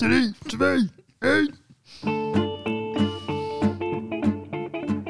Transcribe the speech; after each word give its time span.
3, 0.00 0.34
2, 0.46 0.90
1. 1.18 1.54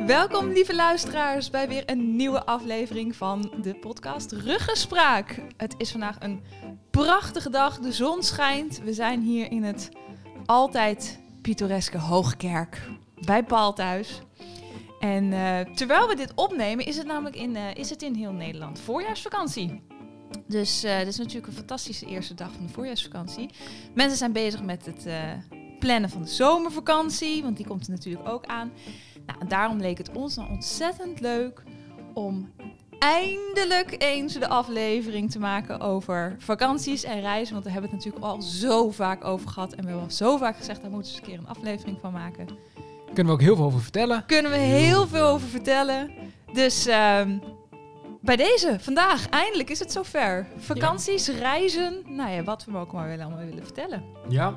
Welkom, 0.07 0.49
lieve 0.49 0.75
luisteraars, 0.75 1.51
bij 1.51 1.69
weer 1.69 1.83
een 1.87 2.17
nieuwe 2.17 2.45
aflevering 2.45 3.17
van 3.17 3.53
de 3.63 3.75
podcast 3.75 4.33
Ruggespraak. 4.33 5.43
Het 5.57 5.75
is 5.79 5.91
vandaag 5.91 6.17
een 6.21 6.43
prachtige 6.91 7.51
dag, 7.51 7.79
de 7.79 7.93
zon 7.93 8.23
schijnt. 8.23 8.81
We 8.85 8.93
zijn 8.93 9.21
hier 9.21 9.51
in 9.51 9.63
het 9.63 9.89
altijd 10.47 11.21
pittoreske 11.43 11.99
Hoogkerk 11.99 12.83
bij 13.25 13.45
Paul 13.45 13.73
thuis. 13.73 14.21
En 15.01 15.33
eh, 15.33 15.75
terwijl 15.75 16.09
we 16.09 16.17
dit 16.17 16.33
opnemen, 16.35 16.87
is 16.87 16.97
het 16.97 17.07
namelijk 17.07 17.37
in, 17.37 17.57
eh, 17.57 17.75
is 17.75 17.91
het 17.91 18.03
in 18.03 18.15
heel 18.15 18.33
Nederland 18.33 18.81
voorjaarsvakantie. 18.81 19.90
Dus 20.47 20.85
uh, 20.85 20.99
dit 20.99 21.07
is 21.07 21.19
natuurlijk 21.19 21.47
een 21.47 21.53
fantastische 21.53 22.07
eerste 22.07 22.35
dag 22.35 22.53
van 22.53 22.67
de 22.67 22.73
voorjaarsvakantie. 22.73 23.51
Mensen 23.95 24.19
zijn 24.19 24.33
bezig 24.33 24.63
met 24.63 24.87
het 24.87 25.07
eh, 25.07 25.33
plannen 25.79 26.11
van 26.11 26.23
de 26.23 26.29
zomervakantie, 26.29 27.43
want 27.43 27.57
die 27.57 27.67
komt 27.67 27.87
er 27.87 27.93
natuurlijk 27.93 28.29
ook 28.29 28.47
aan. 28.47 28.73
Nou, 29.27 29.47
daarom 29.49 29.79
leek 29.79 29.99
het 29.99 30.11
ons 30.13 30.37
nou 30.37 30.51
ontzettend 30.51 31.21
leuk 31.21 31.63
om 32.15 32.53
eindelijk 32.99 33.95
eens 33.99 34.33
de 34.33 34.49
aflevering 34.49 35.31
te 35.31 35.39
maken 35.39 35.81
over 35.81 36.35
vakanties 36.39 37.05
en 37.05 37.21
reizen. 37.21 37.53
Want 37.53 37.65
we 37.65 37.71
hebben 37.71 37.91
het 37.91 37.99
natuurlijk 37.99 38.25
al 38.25 38.43
zo 38.43 38.91
vaak 38.91 39.25
over 39.25 39.49
gehad. 39.49 39.73
En 39.73 39.83
we 39.83 39.89
hebben 39.89 40.05
al 40.05 40.11
zo 40.11 40.37
vaak 40.37 40.57
gezegd, 40.57 40.83
daar 40.83 40.91
moeten 40.91 41.13
we 41.13 41.19
eens 41.19 41.29
een 41.29 41.35
keer 41.35 41.43
een 41.43 41.57
aflevering 41.57 41.99
van 42.01 42.13
maken. 42.13 42.47
Kunnen 43.07 43.27
we 43.27 43.33
ook 43.33 43.41
heel 43.41 43.57
veel 43.57 43.65
over 43.65 43.81
vertellen. 43.81 44.27
Kunnen 44.27 44.51
we 44.51 44.59
heel 44.59 45.07
veel 45.07 45.27
over 45.27 45.49
vertellen. 45.49 46.11
Dus 46.53 46.87
ehm, 46.87 47.39
bij 48.21 48.37
deze, 48.37 48.77
vandaag, 48.81 49.29
eindelijk 49.29 49.71
is 49.71 49.79
het 49.79 49.93
zover. 49.93 50.47
Vakanties, 50.57 51.29
reizen, 51.29 52.03
nou 52.07 52.31
ja, 52.31 52.43
wat 52.43 52.65
we 52.65 52.77
ook 52.77 52.93
maar 52.93 53.09
willen, 53.09 53.25
allemaal 53.25 53.45
willen 53.45 53.65
vertellen. 53.65 54.03
Ja. 54.29 54.55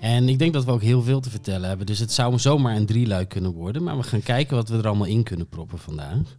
En 0.00 0.28
ik 0.28 0.38
denk 0.38 0.52
dat 0.52 0.64
we 0.64 0.70
ook 0.70 0.82
heel 0.82 1.02
veel 1.02 1.20
te 1.20 1.30
vertellen 1.30 1.68
hebben. 1.68 1.86
Dus 1.86 1.98
het 1.98 2.12
zou 2.12 2.38
zomaar 2.38 2.76
een 2.76 2.86
drieluik 2.86 3.28
kunnen 3.28 3.52
worden. 3.52 3.82
Maar 3.82 3.96
we 3.96 4.02
gaan 4.02 4.22
kijken 4.22 4.56
wat 4.56 4.68
we 4.68 4.78
er 4.78 4.86
allemaal 4.86 5.06
in 5.06 5.22
kunnen 5.22 5.48
proppen 5.48 5.78
vandaag. 5.78 6.36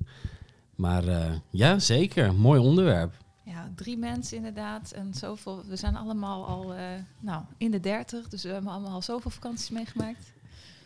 Maar 0.75 1.08
eh, 1.08 1.31
ja, 1.50 1.80
zeker. 1.80 2.33
Mooi 2.33 2.59
onderwerp. 2.59 3.13
Ja, 3.44 3.72
drie 3.75 3.97
mensen 3.97 4.38
inderdaad. 4.38 4.91
En 4.91 5.13
zoveel. 5.13 5.63
We 5.67 5.75
zijn 5.75 5.95
allemaal 5.95 6.45
al 6.45 6.73
eh, 6.73 6.83
nou, 7.19 7.44
in 7.58 7.72
de 7.72 7.80
dertig. 7.80 8.28
Dus 8.28 8.44
we 8.44 8.50
hebben 8.50 8.72
allemaal 8.72 8.91
al 8.91 9.02
zoveel 9.02 9.31
vakanties 9.31 9.69
meegemaakt. 9.69 10.33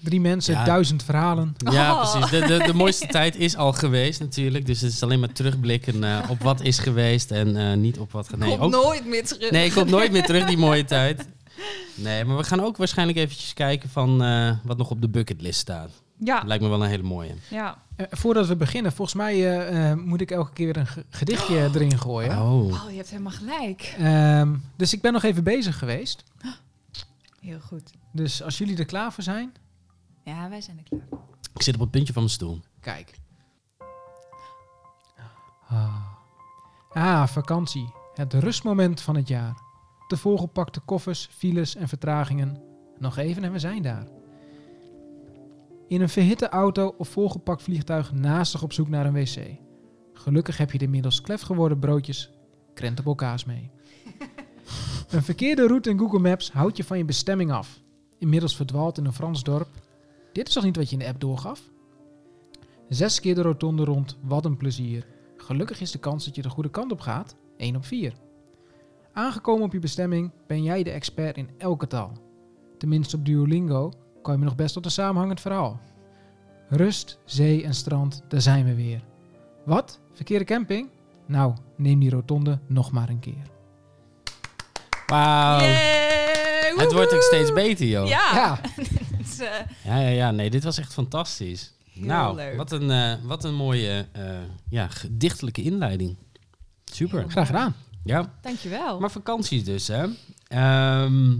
Drie 0.03 0.21
mensen, 0.21 0.53
Ja. 0.53 0.63
duizend 0.65 1.03
verhalen. 1.03 1.55
Ja, 1.57 1.93
Oh. 1.93 2.11
precies. 2.11 2.29
De, 2.31 2.45
de, 2.57 2.63
de 2.65 2.73
mooiste 2.73 3.07
tijd 3.17 3.35
is 3.35 3.55
al 3.55 3.73
geweest 3.73 4.19
natuurlijk. 4.19 4.65
Dus 4.65 4.81
het 4.81 4.91
is 4.91 5.03
alleen 5.03 5.19
maar 5.19 5.31
terugblikken 5.31 6.03
eh, 6.03 6.29
op 6.29 6.41
wat 6.41 6.61
is 6.61 6.79
geweest 6.79 7.31
en 7.31 7.55
eh, 7.57 7.77
niet 7.77 7.99
op 7.99 8.11
wat... 8.11 8.37
Nee, 8.37 8.57
Komt 8.57 8.75
ook, 8.75 8.83
nooit 8.83 9.05
meer 9.05 9.25
terug. 9.25 9.51
nee, 9.51 9.71
komt 9.73 9.89
nooit 9.97 10.11
meer 10.11 10.25
terug, 10.25 10.45
die 10.45 10.57
mooie 10.57 10.85
tijd. 10.85 11.27
Nee, 11.95 12.25
maar 12.25 12.37
we 12.37 12.43
gaan 12.43 12.61
ook 12.63 12.77
waarschijnlijk 12.77 13.17
eventjes 13.17 13.53
kijken 13.53 13.89
van 13.89 14.23
eh, 14.23 14.51
wat 14.63 14.77
nog 14.77 14.89
op 14.89 15.01
de 15.01 15.09
bucketlist 15.09 15.59
staat. 15.59 15.89
Ja, 16.23 16.43
Lijkt 16.45 16.63
me 16.63 16.69
wel 16.69 16.83
een 16.83 16.89
hele 16.89 17.03
mooie. 17.03 17.33
ja. 17.49 17.77
Eh, 17.95 18.05
voordat 18.09 18.47
we 18.47 18.55
beginnen, 18.55 18.91
volgens 18.91 19.17
mij 19.17 19.33
eh, 19.33 19.91
eh, 19.91 19.97
moet 19.97 20.21
ik 20.21 20.31
elke 20.31 20.53
keer 20.53 20.65
weer 20.65 20.77
een 20.77 20.87
ge- 20.87 21.05
gedichtje 21.09 21.55
erin 21.73 21.97
gooien. 21.99 22.31
Oh. 22.31 22.65
Oh, 22.65 22.89
je 22.89 22.95
hebt 22.95 23.09
helemaal 23.09 23.31
gelijk. 23.31 23.95
Ehm, 23.99 24.53
dus 24.75 24.93
ik 24.93 25.01
ben 25.01 25.13
nog 25.13 25.23
even 25.23 25.43
bezig 25.43 25.77
geweest. 25.79 26.23
Heel 27.41 27.59
goed. 27.59 27.91
Dus 28.11 28.43
als 28.43 28.57
jullie 28.57 28.77
er 28.77 28.85
klaar 28.85 29.13
voor 29.13 29.23
zijn, 29.23 29.51
Ja, 30.23 30.49
wij 30.49 30.61
zijn 30.61 30.77
er 30.77 30.83
klaar. 30.83 31.07
voor. 31.09 31.19
Ik 31.53 31.61
zit 31.61 31.75
op 31.75 31.81
het 31.81 31.91
puntje 31.91 32.13
van 32.13 32.21
mijn 32.21 32.33
stoel. 32.33 32.59
kijk. 32.79 33.19
Ah. 35.67 36.05
ah, 36.89 37.27
vakantie. 37.27 37.93
Het 38.13 38.33
rustmoment 38.33 39.01
van 39.01 39.15
het 39.15 39.27
jaar. 39.27 39.61
De 40.07 40.17
volgepakte 40.17 40.79
koffers, 40.79 41.29
files 41.31 41.75
en 41.75 41.87
vertragingen. 41.87 42.61
Nog 42.97 43.17
even 43.17 43.43
en 43.43 43.51
we 43.51 43.59
zijn 43.59 43.81
daar. 43.81 44.07
In 45.87 46.01
een 46.01 46.09
verhitte 46.09 46.49
auto 46.49 46.93
of 46.97 47.09
volgepakt 47.09 47.63
vliegtuig 47.63 48.13
naastig 48.13 48.63
op 48.63 48.73
zoek 48.73 48.87
naar 48.87 49.05
een 49.05 49.13
wc. 49.13 49.59
Gelukkig 50.13 50.57
heb 50.57 50.71
je 50.71 50.77
de 50.77 50.83
inmiddels 50.85 51.21
klef 51.21 51.41
geworden 51.41 51.79
broodjes 51.79 52.31
krentenbolkaas 52.73 53.45
mee. 53.45 53.71
een 55.09 55.23
verkeerde 55.23 55.67
route 55.67 55.89
in 55.89 55.99
Google 55.99 56.19
Maps 56.19 56.51
houdt 56.51 56.77
je 56.77 56.83
van 56.83 56.97
je 56.97 57.05
bestemming 57.05 57.51
af. 57.51 57.79
Inmiddels 58.17 58.55
verdwaald 58.55 58.97
in 58.97 59.05
een 59.05 59.13
Frans 59.13 59.43
dorp. 59.43 59.69
Dit 60.31 60.47
is 60.47 60.53
toch 60.53 60.63
niet 60.63 60.75
wat 60.75 60.89
je 60.89 60.93
in 60.93 60.99
de 60.99 61.07
app 61.07 61.19
doorgaf? 61.19 61.69
Zes 62.89 63.19
keer 63.19 63.35
de 63.35 63.41
rotonde 63.41 63.83
rond, 63.83 64.17
wat 64.21 64.45
een 64.45 64.57
plezier. 64.57 65.07
Gelukkig 65.37 65.81
is 65.81 65.91
de 65.91 65.99
kans 65.99 66.25
dat 66.25 66.35
je 66.35 66.41
de 66.41 66.49
goede 66.49 66.69
kant 66.69 66.91
op 66.91 66.99
gaat 66.99 67.35
1 67.57 67.75
op 67.75 67.85
4. 67.85 68.13
Aangekomen 69.13 69.63
op 69.63 69.71
je 69.71 69.79
bestemming 69.79 70.31
ben 70.47 70.63
jij 70.63 70.83
de 70.83 70.91
expert 70.91 71.37
in 71.37 71.49
elke 71.57 71.87
taal. 71.87 72.11
Tenminste 72.77 73.15
op 73.15 73.25
Duolingo 73.25 73.91
kwam 74.21 74.37
je 74.39 74.45
nog 74.45 74.55
best 74.55 74.73
tot 74.73 74.85
een 74.85 74.91
samenhangend 74.91 75.41
verhaal. 75.41 75.79
Rust, 76.69 77.19
zee 77.25 77.63
en 77.63 77.73
strand, 77.73 78.23
daar 78.27 78.41
zijn 78.41 78.65
we 78.65 78.75
weer. 78.75 79.03
Wat? 79.65 79.99
Verkeerde 80.11 80.45
camping? 80.45 80.89
Nou, 81.25 81.53
neem 81.75 81.99
die 81.99 82.09
rotonde 82.09 82.59
nog 82.67 82.91
maar 82.91 83.09
een 83.09 83.19
keer. 83.19 83.51
Wauw. 85.11 85.59
Het 86.75 86.93
wordt 86.93 87.13
ook 87.13 87.21
steeds 87.21 87.53
beter, 87.53 87.87
joh. 87.87 88.07
Ja. 88.07 88.33
Ja, 88.33 88.61
eh, 89.39 89.67
Ja, 89.83 89.97
ja, 89.97 90.09
ja. 90.09 90.31
Nee, 90.31 90.49
dit 90.49 90.63
was 90.63 90.77
echt 90.77 90.93
fantastisch. 90.93 91.73
Heel 91.83 92.05
nou, 92.05 92.35
leuk. 92.35 92.57
Wat, 92.57 92.71
een, 92.71 92.91
eh, 92.91 93.13
wat 93.23 93.43
een 93.43 93.55
mooie 93.55 94.07
eh, 94.11 94.39
ja, 94.69 94.87
gedichtelijke 94.87 95.61
inleiding. 95.61 96.17
Super. 96.85 97.19
Heel 97.19 97.29
graag 97.29 97.45
gedaan. 97.45 97.75
Ja, 98.03 98.33
dankjewel. 98.41 98.99
maar 98.99 99.11
vakanties 99.11 99.63
dus, 99.63 99.87
hè. 99.87 100.05
Ehm, 100.47 101.37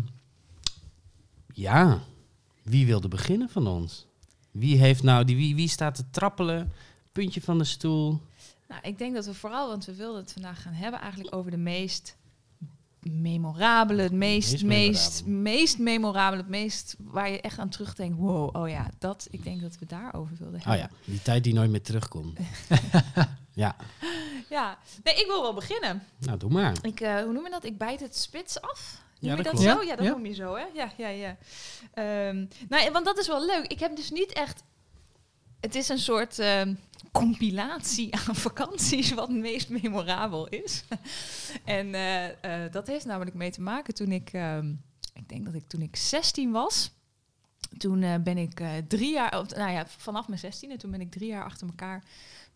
ja, 1.53 1.99
wie 2.63 2.85
wilde 2.85 3.07
beginnen 3.07 3.49
van 3.49 3.67
ons? 3.67 4.05
Wie, 4.51 4.77
heeft 4.77 5.03
nou 5.03 5.25
die, 5.25 5.35
wie, 5.35 5.55
wie 5.55 5.69
staat 5.69 5.95
te 5.95 6.03
trappelen? 6.11 6.71
Puntje 7.11 7.41
van 7.41 7.57
de 7.57 7.63
stoel. 7.63 8.21
Nou, 8.67 8.81
ik 8.81 8.97
denk 8.97 9.13
dat 9.15 9.25
we 9.25 9.33
vooral, 9.33 9.67
want 9.67 9.85
we 9.85 9.95
wilden 9.95 10.21
het 10.21 10.33
vandaag 10.33 10.61
gaan 10.61 10.73
hebben 10.73 10.99
eigenlijk 10.99 11.35
over 11.35 11.51
de 11.51 11.57
meest 11.57 12.19
memorabele, 13.01 14.01
het 14.01 14.11
meest, 14.11 14.51
Meest 14.51 14.63
meest, 14.63 15.25
memorabele. 15.25 15.51
meest 15.51 15.77
memorabele, 15.79 16.41
het 16.41 16.51
meest 16.51 16.95
waar 16.99 17.29
je 17.31 17.41
echt 17.41 17.59
aan 17.59 17.69
terugdenkt. 17.69 18.17
Wow, 18.17 18.55
oh 18.55 18.69
ja, 18.69 18.89
dat, 18.99 19.27
ik 19.31 19.43
denk 19.43 19.61
dat 19.61 19.77
we 19.79 19.85
daarover 19.85 20.35
wilden 20.39 20.59
Oh 20.59 20.65
hebben. 20.65 20.89
ja, 21.05 21.11
die 21.11 21.21
tijd 21.21 21.43
die 21.43 21.53
nooit 21.53 21.69
meer 21.69 21.81
terugkomt. 21.81 22.37
ja, 23.53 23.75
ja. 24.49 24.77
Nee, 25.03 25.13
ik 25.15 25.25
wil 25.27 25.41
wel 25.41 25.53
beginnen. 25.53 26.03
nou 26.19 26.37
doe 26.37 26.49
maar. 26.49 26.75
Ik, 26.81 26.99
eh, 26.99 27.15
hoe 27.21 27.33
noem 27.33 27.43
je 27.43 27.49
dat? 27.49 27.63
Ik 27.65 27.77
bijt 27.77 27.99
het 27.99 28.17
spits 28.17 28.61
af. 28.61 29.01
Noem 29.19 29.31
Ja, 29.31 29.37
je 29.37 29.43
dat 29.43 29.53
dat 29.53 29.61
zo? 29.61 29.81
Ja, 29.83 29.95
dat 29.95 30.05
Ja. 30.05 30.11
noem 30.11 30.25
je 30.25 30.33
zo, 30.33 30.55
hè? 30.55 30.65
Ja, 30.73 30.91
ja, 30.97 31.07
ja. 31.07 31.37
Ehm, 31.93 32.45
nou, 32.69 32.91
want 32.91 33.05
dat 33.05 33.17
is 33.17 33.27
wel 33.27 33.45
leuk. 33.45 33.65
Ik 33.67 33.79
heb 33.79 33.95
dus 33.95 34.11
niet 34.11 34.31
echt... 34.33 34.63
Het 35.61 35.75
is 35.75 35.89
een 35.89 35.99
soort 35.99 36.39
ehm, 36.39 36.73
compilatie 37.11 38.15
aan 38.27 38.35
vakanties 38.35 39.13
wat 39.13 39.27
het 39.27 39.37
meest 39.37 39.69
memorabel 39.69 40.47
is. 40.47 40.83
en 41.65 41.93
eh, 41.93 42.63
eh, 42.65 42.71
dat 42.71 42.87
heeft 42.87 43.05
namelijk 43.05 43.35
mee 43.35 43.51
te 43.51 43.61
maken 43.61 43.93
toen 43.93 44.11
ik... 44.11 44.33
ehm, 44.33 44.73
ik 45.13 45.29
denk 45.29 45.45
dat 45.45 45.53
ik 45.53 45.67
toen 45.67 45.81
ik 45.81 45.95
16 45.95 46.51
was... 46.51 46.91
Toen 47.77 48.03
eh, 48.03 48.15
ben 48.23 48.37
ik 48.37 48.61
drie 48.87 49.13
jaar... 49.13 49.45
Nou 49.55 49.71
ja, 49.71 49.87
vanaf 49.87 50.27
mijn 50.27 50.41
16e, 50.41 50.77
toen 50.77 50.91
ben 50.91 51.01
ik 51.01 51.11
drie 51.11 51.27
jaar 51.27 51.43
achter 51.43 51.67
elkaar... 51.67 52.03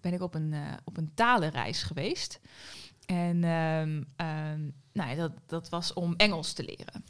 ben 0.02 0.14
ik 0.14 0.22
op 0.22 0.36
een, 0.36 0.54
op 0.84 0.98
een 0.98 1.12
talenreis 1.14 1.84
geweest. 1.84 2.40
En 3.06 3.44
ehm, 3.44 4.02
nou 4.92 5.10
ja, 5.10 5.16
dat, 5.16 5.32
dat 5.46 5.70
was 5.70 5.94
om 5.94 6.14
Engels 6.18 6.54
te 6.54 6.64
leren. 6.64 7.04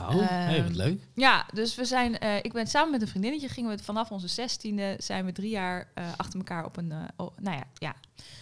Oh, 0.00 0.08
hey, 0.28 0.56
wat 0.62 0.66
Ehm, 0.70 0.76
leuk. 0.76 1.00
Ja, 1.14 1.46
dus 1.52 1.74
we 1.74 1.84
zijn, 1.84 2.18
eh, 2.18 2.36
ik 2.36 2.52
ben 2.52 2.66
samen 2.66 2.90
met 2.90 3.02
een 3.02 3.08
vriendinnetje, 3.08 3.48
gingen 3.48 3.76
we 3.76 3.82
vanaf 3.82 4.10
onze 4.10 4.28
zestiende, 4.28 4.94
zijn 4.98 5.24
we 5.24 5.32
drie 5.32 5.50
jaar 5.50 5.90
eh, 5.94 6.04
achter 6.16 6.38
elkaar 6.38 6.64
op 6.64 6.76
een, 6.76 6.92
eh, 6.92 6.98
oh, 7.16 7.36
nou 7.40 7.56
ja, 7.56 7.64
ja, 7.74 7.94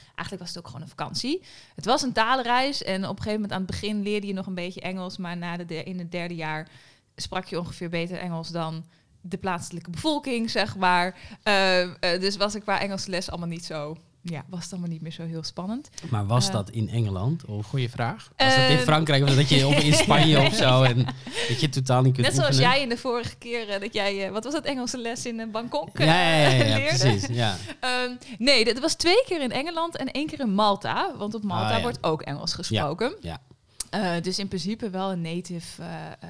eigenlijk 0.04 0.38
was 0.38 0.48
het 0.48 0.58
ook 0.58 0.66
gewoon 0.66 0.82
een 0.82 0.88
vakantie. 0.88 1.42
Het 1.74 1.84
was 1.84 2.02
een 2.02 2.12
talenreis 2.12 2.82
en 2.82 3.02
op 3.04 3.10
een 3.10 3.22
gegeven 3.22 3.32
moment 3.34 3.52
aan 3.52 3.58
het 3.62 3.70
begin 3.70 4.02
leerde 4.02 4.26
je 4.26 4.32
nog 4.32 4.46
een 4.46 4.54
beetje 4.54 4.80
Engels, 4.80 5.16
maar 5.16 5.36
na 5.36 5.56
de, 5.56 5.64
de- 5.64 5.82
in 5.84 5.98
het 5.98 6.10
derde 6.12 6.34
jaar 6.34 6.68
sprak 7.16 7.44
je 7.44 7.58
ongeveer 7.58 7.88
beter 7.88 8.18
Engels 8.18 8.48
dan 8.48 8.84
de 9.21 9.38
plaatselijke 9.38 9.91
bevolking, 9.91 10.50
zeg 10.50 10.76
maar. 10.76 11.18
Eh, 11.42 11.80
eh, 11.82 12.21
dus 12.21 12.36
was 12.36 12.54
ik 12.54 12.62
qua 12.62 12.80
Engelse 12.80 13.10
les 13.10 13.30
allemaal 13.30 13.48
niet 13.48 13.65
zo, 13.65 13.97
ja, 14.30 14.44
was 14.48 14.62
het 14.62 14.72
allemaal 14.72 14.90
niet 14.90 15.00
meer 15.02 15.12
zo 15.12 15.22
heel 15.26 15.42
spannend. 15.42 15.88
Maar 16.10 16.26
was 16.26 16.46
eh, 16.46 16.52
dat 16.52 16.70
in 16.70 16.88
Engeland? 16.88 17.44
Of 17.44 17.66
Goeie 17.66 17.88
vraag. 17.90 18.30
was 18.36 18.54
dat 18.56 18.70
in 18.70 18.76
Eh, 18.76 18.82
Frankrijk? 18.82 19.22
Of 19.22 19.34
dat 19.34 19.48
je 19.48 19.66
of 19.66 19.78
in 19.82 19.92
Spanje 19.92 20.38
of 20.40 20.54
zo? 20.54 20.82
En 20.82 21.06
dat 21.48 21.60
je 21.60 21.68
totaal 21.68 22.02
niet 22.02 22.14
kunt 22.14 22.26
Net 22.26 22.34
zoals 22.36 22.48
oefenen? 22.50 22.70
jij 22.70 22.82
in 22.82 22.88
de 22.88 22.96
vorige 22.96 23.36
keer 23.36 23.80
dat 23.80 23.94
jij, 23.94 24.24
eh, 24.26 24.30
wat 24.32 24.44
was 24.44 24.52
dat 24.52 24.64
Engelse 24.64 24.98
les 24.98 25.26
in 25.26 25.40
eh, 25.40 25.46
Bangkok 25.50 25.98
Ja, 25.98 26.04
ja, 26.04 26.38
ja, 26.38 26.48
ja, 26.48 26.48
eh, 26.50 26.68
ja, 26.68 26.76
leerde? 26.76 26.96
precies. 26.98 27.26
Ja. 27.36 27.56
Ehm, 27.80 28.10
nee, 28.38 28.64
dat 28.64 28.78
was 28.78 28.94
twee 28.94 29.22
keer 29.26 29.42
in 29.42 29.52
Engeland 29.52 29.96
en 29.96 30.10
één 30.10 30.26
keer 30.26 30.40
in 30.40 30.54
Malta. 30.54 31.12
Want 31.16 31.34
op 31.34 31.42
Malta 31.42 31.68
Ah, 31.70 31.76
ja. 31.76 31.82
wordt 31.82 31.98
ook 32.00 32.22
Engels 32.22 32.52
gesproken. 32.54 33.14
ja. 33.20 33.38
Eh, 33.90 34.10
dus 34.22 34.38
in 34.38 34.48
principe 34.48 34.90
wel 34.90 35.12
een 35.12 35.20
native, 35.20 35.82
eh, 35.82 35.88
eh, 36.20 36.28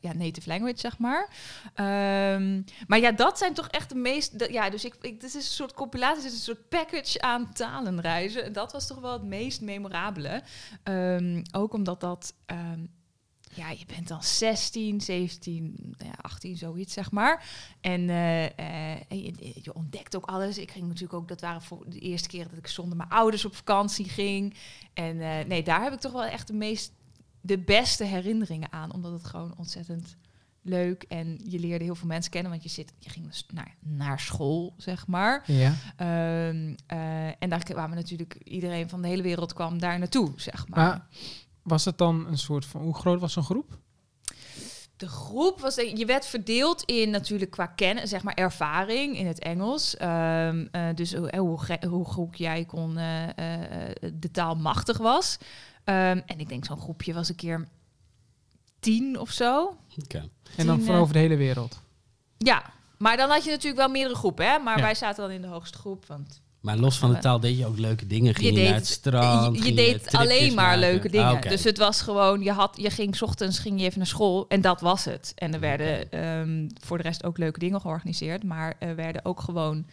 ja, 0.00 0.12
native 0.12 0.48
language, 0.48 0.78
zeg 0.78 0.98
maar. 0.98 1.28
Ehm, 1.74 2.62
maar 2.86 2.98
ja, 2.98 3.12
dat 3.12 3.38
zijn 3.38 3.54
toch 3.54 3.68
echt 3.68 3.88
de 3.88 3.94
meest... 3.94 4.46
ja, 4.50 4.70
dus 4.70 4.84
ik, 4.84 4.94
ik, 5.00 5.20
dit 5.20 5.34
is 5.34 5.34
een 5.34 5.42
soort 5.42 5.74
compilatie, 5.74 6.22
dit 6.22 6.32
is 6.32 6.38
een 6.38 6.54
soort 6.54 6.68
package 6.68 7.20
aan 7.20 7.52
talenreizen. 7.52 8.44
En 8.44 8.52
dat 8.52 8.72
was 8.72 8.86
toch 8.86 9.00
wel 9.00 9.12
het 9.12 9.22
meest 9.22 9.60
memorabele. 9.60 10.42
Ehm, 10.82 11.42
ook 11.52 11.72
omdat 11.72 12.00
dat... 12.00 12.34
ehm, 12.46 12.80
ja, 13.54 13.70
je 13.70 13.86
bent 13.86 14.08
dan 14.08 14.22
16, 14.22 15.00
17, 15.00 15.94
nou 15.98 16.10
ja, 16.10 16.18
18, 16.20 16.56
zoiets 16.56 16.92
zeg 16.92 17.10
maar. 17.10 17.44
En, 17.80 18.10
eh, 18.10 18.44
eh, 18.44 19.00
je 19.62 19.74
ontdekt 19.74 20.16
ook 20.16 20.26
alles. 20.26 20.58
Ik 20.58 20.70
ging 20.70 20.86
natuurlijk 20.86 21.12
ook, 21.12 21.28
dat 21.28 21.40
waren 21.40 21.62
voor 21.62 21.84
de 21.88 21.98
eerste 21.98 22.28
keer 22.28 22.48
dat 22.48 22.58
ik 22.58 22.66
zonder 22.66 22.96
mijn 22.96 23.08
ouders 23.08 23.44
op 23.44 23.56
vakantie 23.56 24.08
ging. 24.08 24.56
En 24.92 25.20
eh, 25.20 25.44
nee, 25.46 25.62
daar 25.62 25.82
heb 25.82 25.92
ik 25.92 26.00
toch 26.00 26.12
wel 26.12 26.24
echt 26.24 26.46
de 26.46 26.52
meest, 26.52 26.92
de 27.40 27.58
beste 27.58 28.04
herinneringen 28.04 28.72
aan. 28.72 28.92
Omdat 28.92 29.12
het 29.12 29.24
gewoon 29.24 29.54
ontzettend 29.56 30.16
leuk 30.62 31.02
en 31.02 31.40
je 31.44 31.58
leerde 31.58 31.84
heel 31.84 31.94
veel 31.94 32.06
mensen 32.06 32.30
kennen. 32.30 32.50
Want 32.50 32.62
je, 32.62 32.68
zit, 32.68 32.92
je 32.98 33.10
ging 33.10 33.26
dus 33.26 33.46
naar, 33.52 33.74
naar 33.80 34.20
school, 34.20 34.74
zeg 34.76 35.06
maar. 35.06 35.42
Ja. 35.46 35.74
Ehm, 35.96 36.74
eh, 36.86 37.26
en 37.38 37.48
daar 37.48 37.62
kwamen 37.62 37.96
natuurlijk 37.96 38.34
iedereen 38.44 38.88
van 38.88 39.02
de 39.02 39.08
hele 39.08 39.22
wereld 39.22 39.52
kwam 39.52 39.78
daar 39.78 39.98
naartoe, 39.98 40.32
zeg 40.36 40.68
maar. 40.68 40.86
Maar 40.86 41.06
was 41.62 41.84
het 41.84 41.98
dan 41.98 42.26
een 42.26 42.38
soort 42.38 42.64
van... 42.66 42.80
Hoe 42.82 42.94
groot 42.94 43.20
was 43.20 43.32
zo'n 43.32 43.42
groep? 43.44 43.78
De 44.96 45.08
groep 45.08 45.60
was, 45.60 45.74
je 45.74 46.04
werd 46.06 46.26
verdeeld 46.26 46.82
in 46.82 47.10
natuurlijk 47.10 47.50
qua 47.50 47.66
kennen, 47.66 48.08
zeg 48.08 48.22
maar 48.22 48.34
ervaring 48.34 49.16
in 49.18 49.26
het 49.26 49.38
Engels. 49.38 49.96
Ehm, 49.96 50.66
eh, 50.70 50.86
dus 50.94 51.14
hoe, 51.14 51.36
hoe, 51.36 51.60
ge- 51.60 51.86
hoe 51.88 52.04
goed 52.04 52.38
jij 52.38 52.64
kon 52.64 52.96
eh, 52.98 53.28
eh, 53.28 53.94
de 54.14 54.30
taal 54.30 54.54
machtig 54.56 54.98
was. 54.98 55.38
Ehm, 55.88 56.20
en 56.26 56.38
ik 56.40 56.48
denk 56.48 56.64
zo'n 56.64 56.80
groepje 56.80 57.14
was 57.14 57.28
een 57.28 57.34
keer 57.34 57.68
tien 58.80 59.18
of 59.18 59.30
zo. 59.30 59.76
Oké. 60.02 60.28
En 60.56 60.66
dan 60.66 60.80
van 60.82 60.94
eh, 60.94 61.00
over 61.00 61.12
de 61.12 61.18
hele 61.18 61.36
wereld. 61.36 61.80
Ja, 62.38 62.62
maar 62.98 63.16
dan 63.16 63.30
had 63.30 63.44
je 63.44 63.50
natuurlijk 63.50 63.76
wel 63.80 63.88
meerdere 63.88 64.14
groepen, 64.16 64.50
hè? 64.50 64.58
Maar 64.58 64.76
Ja. 64.76 64.82
wij 64.82 64.94
zaten 64.94 65.22
dan 65.22 65.32
in 65.32 65.40
de 65.42 65.46
hoogste 65.48 65.78
groep, 65.78 66.06
want 66.06 66.40
Maar 66.60 66.76
los 66.76 66.98
van 66.98 67.12
de 67.12 67.18
taal 67.18 67.40
deed 67.40 67.58
je 67.58 67.66
ook 67.66 67.78
leuke 67.78 68.06
dingen. 68.06 68.34
Ging 68.34 68.46
Je 68.46 68.52
je, 68.52 68.58
deed- 68.58 68.68
naar 68.68 68.78
het 68.78 68.86
strand? 68.86 69.58
je, 69.58 69.64
je 69.64 69.74
deed 69.74 70.14
alleen 70.14 70.54
maar 70.54 70.64
maken? 70.64 70.78
leuke 70.80 71.08
dingen. 71.08 71.26
Ah, 71.26 71.32
oké. 71.32 71.48
Dus 71.48 71.64
het 71.64 71.78
was 71.78 72.00
gewoon, 72.00 72.40
je, 72.42 72.52
had, 72.52 72.76
je 72.80 72.90
ging 72.90 73.16
's 73.16 73.22
ochtends 73.22 73.58
ging 73.58 73.78
je 73.80 73.84
even 73.86 73.98
naar 73.98 74.06
school 74.06 74.48
en 74.48 74.60
dat 74.60 74.80
was 74.80 75.04
het. 75.04 75.32
En 75.34 75.54
er 75.54 75.60
werden 75.60 76.10
ehm, 76.10 76.68
voor 76.84 76.96
de 76.96 77.02
rest 77.02 77.24
ook 77.24 77.38
leuke 77.38 77.58
dingen 77.58 77.80
georganiseerd, 77.80 78.44
maar 78.44 78.74
er 78.78 78.94
werden 78.96 79.24
ook 79.24 79.40
gewoon, 79.40 79.86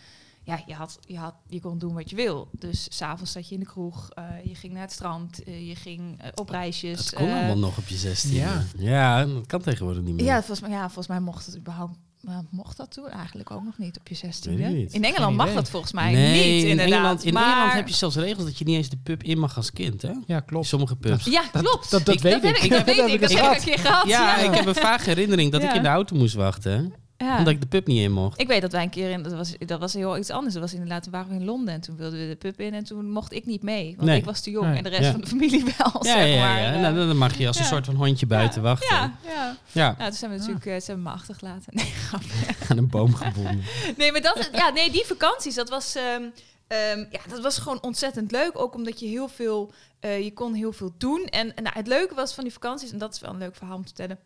ja, 0.45 0.63
je, 0.65 0.73
had, 0.73 0.97
je, 1.07 1.17
had, 1.17 1.33
je 1.47 1.59
kon 1.61 1.77
doen 1.77 1.93
wat 1.93 2.09
je 2.09 2.15
wil. 2.15 2.47
Dus 2.51 2.87
s'avonds 2.89 3.31
zat 3.31 3.47
je 3.49 3.53
in 3.53 3.59
de 3.59 3.65
kroeg, 3.65 4.09
eh, 4.09 4.23
je 4.43 4.55
ging 4.55 4.73
naar 4.73 4.81
het 4.81 4.91
strand, 4.91 5.43
eh, 5.43 5.67
je 5.67 5.75
ging 5.75 6.21
eh, 6.21 6.27
op 6.35 6.49
reisjes. 6.49 7.05
Dat 7.09 7.13
kon 7.13 7.31
allemaal 7.31 7.57
nog 7.57 7.77
op 7.77 7.87
je 7.87 7.95
16. 7.95 8.33
Ja. 8.33 8.63
ja, 8.77 9.25
dat 9.25 9.45
kan 9.47 9.61
tegenwoordig 9.61 10.03
niet 10.03 10.15
meer. 10.15 10.25
ja, 10.25 10.35
volgens 10.37 10.59
mij, 10.59 10.69
ja, 10.69 10.83
volgens 10.85 11.07
mij 11.07 11.19
mocht 11.19 11.45
het 11.45 11.57
überhaupt. 11.57 11.97
maar 12.21 12.41
mocht 12.51 12.77
dat 12.77 12.91
toen 12.91 13.09
eigenlijk 13.09 13.51
ook 13.51 13.63
nog 13.63 13.77
niet 13.77 13.99
op 13.99 14.07
je 14.07 14.15
16e? 14.15 14.19
Weet 14.55 14.59
ik 14.59 14.75
niet. 14.75 14.93
In 14.93 15.03
Engeland 15.03 15.35
mag 15.35 15.53
dat 15.53 15.69
volgens 15.69 15.91
mij 15.91 16.11
nee, 16.11 16.53
niet, 16.53 16.63
in 16.63 16.69
inderdaad. 16.69 16.93
Engeland, 16.95 17.23
in 17.23 17.33
maar... 17.33 17.51
Engeland 17.51 17.73
heb 17.73 17.87
je 17.87 17.93
zelfs 17.93 18.15
regels 18.15 18.45
dat 18.45 18.57
je 18.57 18.65
niet 18.65 18.75
eens 18.75 18.89
de 18.89 18.97
pub 19.03 19.23
in 19.23 19.39
mag 19.39 19.57
als 19.57 19.71
kind, 19.71 20.01
hè? 20.01 20.11
Ja, 20.25 20.39
klopt. 20.39 20.67
Sommige 20.67 20.95
pubs. 20.95 21.25
Ja, 21.25 21.41
klopt. 21.51 21.91
dat- 21.91 22.05
dat 22.05 22.15
Ik- 22.15 22.21
weet 22.21 22.33
heb 22.41 22.43
ik. 22.43 22.63
ik. 22.63 22.69
Dat 22.69 22.77
Dat 22.85 22.85
weet 22.85 22.95
heb 22.95 23.07
ik. 23.07 23.13
ik 23.13 23.21
Dat 23.21 23.29
heb 23.29 23.39
ik 23.39 23.45
gehad. 23.45 23.57
een 23.57 23.63
keer 23.63 23.79
gehad. 23.79 24.07
Ja, 24.07 24.37
Ja, 24.37 24.43
ik 24.51 24.53
heb 24.55 24.65
een 24.65 24.75
vage 24.75 25.09
herinnering 25.09 25.51
dat 25.51 25.63
ik 25.63 25.73
in 25.73 25.81
de 25.81 25.87
auto 25.87 26.15
moest 26.15 26.33
wachten. 26.35 26.93
Ja. 27.17 27.37
Omdat 27.37 27.53
ik 27.53 27.61
de 27.61 27.67
pub 27.67 27.87
niet 27.87 27.99
in 28.01 28.11
mocht. 28.11 28.39
Ik 28.41 28.47
weet 28.47 28.61
dat 28.61 28.71
wij 28.71 28.83
een 28.83 28.89
keer 28.89 29.09
in, 29.09 29.23
dat 29.23 29.33
was, 29.33 29.53
dat 29.65 29.79
was 29.79 29.93
heel 29.93 30.17
iets 30.17 30.29
anders. 30.29 30.53
Dat 30.53 30.63
was 30.63 30.73
inderdaad, 30.73 31.07
waren 31.09 31.29
we 31.29 31.35
in 31.35 31.45
Londen 31.45 31.73
en 31.73 31.81
toen 31.81 31.95
wilden 31.95 32.19
we 32.19 32.27
de 32.27 32.35
pub 32.35 32.59
in 32.59 32.73
en 32.73 32.83
toen 32.83 33.09
mocht 33.11 33.33
ik 33.33 33.45
niet 33.45 33.63
mee. 33.63 33.93
Want 33.95 34.07
Nee. 34.09 34.17
ik 34.17 34.25
was 34.25 34.41
te 34.41 34.51
jong 34.51 34.67
Nee. 34.67 34.77
en 34.77 34.83
de 34.83 34.89
rest 34.89 35.01
Ja. 35.03 35.11
van 35.11 35.21
de 35.21 35.27
familie 35.27 35.63
wel, 35.77 36.03
Ja, 36.05 36.13
zeg 36.13 36.27
ja, 36.27 36.39
maar. 36.39 36.61
ja. 36.61 36.73
Eh, 36.73 36.79
Nou, 36.81 36.95
dan 36.95 37.17
mag 37.17 37.37
je 37.37 37.47
als 37.47 37.57
een 37.57 37.63
ja. 37.63 37.69
soort 37.69 37.85
van 37.85 37.95
hondje 37.95 38.25
buiten 38.25 38.61
ja, 38.61 38.67
wachten. 38.67 38.95
Ja, 38.95 39.13
ja. 39.25 39.55
Ja, 39.71 39.95
Nou, 39.97 40.09
toen 40.09 40.17
zijn 40.17 40.31
we 40.31 40.37
natuurlijk 40.37 40.65
eh, 40.65 40.75
ze 40.79 40.85
hebben 40.85 41.03
me 41.03 41.09
achtergelaten. 41.09 41.73
Nee, 41.75 41.93
aan 42.69 42.77
een 42.77 42.89
boom 42.89 43.13
gebonden. 43.15 43.61
nee 43.97 44.11
maar 44.11 44.21
dat, 44.21 44.49
ja, 44.53 44.69
nee, 44.69 44.91
die 44.91 45.05
vakanties, 45.05 45.55
dat 45.55 45.69
was, 45.69 45.95
ehm, 45.95 46.23
ehm, 46.67 46.99
ja, 47.11 47.19
dat 47.29 47.39
was 47.41 47.57
gewoon 47.57 47.81
ontzettend 47.81 48.31
leuk. 48.31 48.59
Ook 48.59 48.75
omdat 48.75 48.99
je 48.99 49.07
heel 49.07 49.27
veel, 49.27 49.71
eh, 49.99 50.23
je 50.23 50.33
kon 50.33 50.53
heel 50.53 50.71
veel 50.73 50.93
doen. 50.97 51.25
En, 51.25 51.55
en 51.55 51.63
nou, 51.63 51.75
het 51.75 51.87
leuke 51.87 52.15
was 52.15 52.33
van 52.33 52.43
die 52.43 52.53
vakanties, 52.53 52.91
en 52.91 52.97
dat 52.97 53.13
is 53.13 53.19
wel 53.19 53.31
een 53.31 53.37
leuk 53.37 53.55
verhaal 53.55 53.75
om 53.75 53.85
te 53.85 53.93
vertellen. 53.95 54.19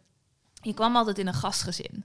Je 0.62 0.74
kwam 0.74 0.96
altijd 0.96 1.18
in 1.20 1.28
een 1.28 1.34
gastgezin. 1.34 2.04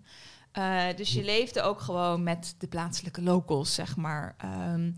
Eh, 0.55 0.85
dus 0.97 1.13
je 1.13 1.25
leefde 1.25 1.63
ook 1.63 1.81
gewoon 1.81 2.23
met 2.23 2.55
de 2.59 2.67
plaatselijke 2.67 3.23
locals, 3.23 3.75
zeg 3.75 3.97
maar. 3.97 4.35
Ehm, 4.39 4.93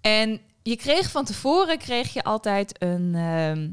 en 0.00 0.40
je 0.62 0.76
kreeg 0.76 1.10
van 1.10 1.24
tevoren 1.24 1.78
kreeg 1.78 2.12
je 2.12 2.24
altijd 2.24 2.82
een, 2.82 3.14
ehm, 3.14 3.70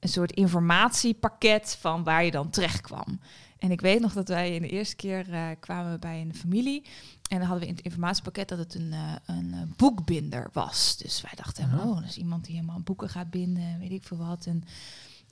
een 0.00 0.08
soort 0.08 0.32
informatiepakket 0.32 1.76
van 1.80 2.04
waar 2.04 2.24
je 2.24 2.30
dan 2.30 2.50
terecht 2.50 2.80
kwam. 2.80 3.20
En 3.58 3.70
ik 3.70 3.80
weet 3.80 4.00
nog 4.00 4.12
dat 4.12 4.28
wij 4.28 4.54
in 4.54 4.62
de 4.62 4.68
eerste 4.68 4.96
keer 4.96 5.32
eh, 5.32 5.46
kwamen 5.60 6.00
bij 6.00 6.20
een 6.20 6.34
familie. 6.34 6.84
En 7.28 7.38
dan 7.38 7.46
hadden 7.46 7.60
we 7.60 7.70
in 7.70 7.76
het 7.76 7.84
informatiepakket 7.84 8.48
dat 8.48 8.58
het 8.58 8.74
een, 8.74 8.92
eh, 8.92 9.14
een 9.26 9.74
boekbinder 9.76 10.50
was. 10.52 10.96
Dus 10.96 11.20
wij 11.20 11.32
dachten, 11.34 11.64
oh, 11.64 11.94
dat 11.94 12.04
is 12.04 12.16
iemand 12.16 12.44
die 12.44 12.54
helemaal 12.54 12.80
boeken 12.80 13.08
gaat 13.08 13.30
binden, 13.30 13.78
weet 13.78 13.92
ik 13.92 14.04
veel 14.04 14.16
wat. 14.16 14.46
En, 14.46 14.64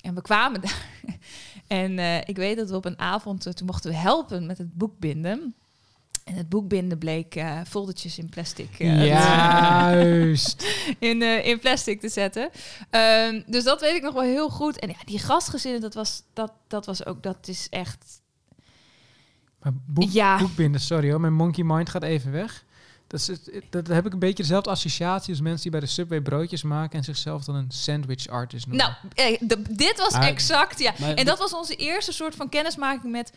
en 0.04 0.14
we 0.14 0.22
kwamen 0.22 0.60
daar. 0.60 0.86
En 1.66 1.98
eh, 1.98 2.16
ik 2.24 2.36
weet 2.36 2.56
dat 2.56 2.70
we 2.70 2.76
op 2.76 2.84
een 2.84 2.98
avond, 2.98 3.46
eh, 3.46 3.52
toen 3.52 3.66
mochten 3.66 3.90
we 3.90 3.96
helpen 3.96 4.46
met 4.46 4.58
het 4.58 4.74
boekbinden. 4.74 5.54
En 6.24 6.34
het 6.34 6.48
boekbinden 6.48 6.98
bleek 6.98 7.34
eh 7.34 7.60
foldertjes 7.68 8.18
in 8.18 8.28
plastic. 8.28 8.78
eh, 8.78 9.06
Juist. 9.06 10.66
in, 10.98 11.22
eh, 11.22 11.46
in 11.46 11.58
plastic 11.58 12.00
te 12.00 12.08
zetten. 12.08 12.50
Ehm, 12.90 13.42
dus 13.46 13.64
dat 13.64 13.80
weet 13.80 13.94
ik 13.96 14.02
nog 14.02 14.14
wel 14.14 14.22
heel 14.22 14.48
goed. 14.50 14.78
En 14.78 14.88
ja, 14.88 14.94
die 15.04 15.18
gastgezinnen, 15.18 15.80
dat 15.80 15.94
was, 15.94 16.22
dat, 16.32 16.52
dat 16.68 16.86
was 16.86 17.06
ook, 17.06 17.22
dat 17.22 17.48
is 17.48 17.66
echt... 17.70 18.22
Maar 19.62 19.72
boek, 19.86 20.10
Ja. 20.10 20.38
boekbinden, 20.38 20.80
sorry 20.80 21.10
hoor. 21.10 21.20
Mijn 21.20 21.34
monkey 21.34 21.64
mind 21.64 21.88
gaat 21.88 22.02
even 22.02 22.32
weg. 22.32 22.64
Dat, 23.14 23.20
is, 23.20 23.26
het- 23.26 23.62
dat 23.70 23.86
heb 23.86 24.06
ik 24.06 24.12
een 24.12 24.18
beetje 24.18 24.42
dezelfde 24.42 24.70
associatie 24.70 25.30
als 25.30 25.40
mensen 25.40 25.62
die 25.62 25.70
bij 25.70 25.80
de 25.80 25.86
Subway 25.86 26.20
broodjes 26.20 26.62
maken 26.62 26.98
en 26.98 27.04
zichzelf 27.04 27.44
dan 27.44 27.54
een 27.54 27.70
sandwich 27.70 28.26
artist 28.28 28.66
noemen. 28.66 28.96
Nou, 29.14 29.32
eh, 29.34 29.38
de- 29.48 29.62
dit 29.76 29.96
was 29.98 30.12
exact, 30.14 30.78
ja. 30.78 30.96
En 31.14 31.24
dat 31.24 31.38
was 31.38 31.54
onze 31.54 31.76
eerste 31.76 32.12
soort 32.12 32.34
van 32.34 32.48
kennismaking 32.48 33.12
met 33.12 33.32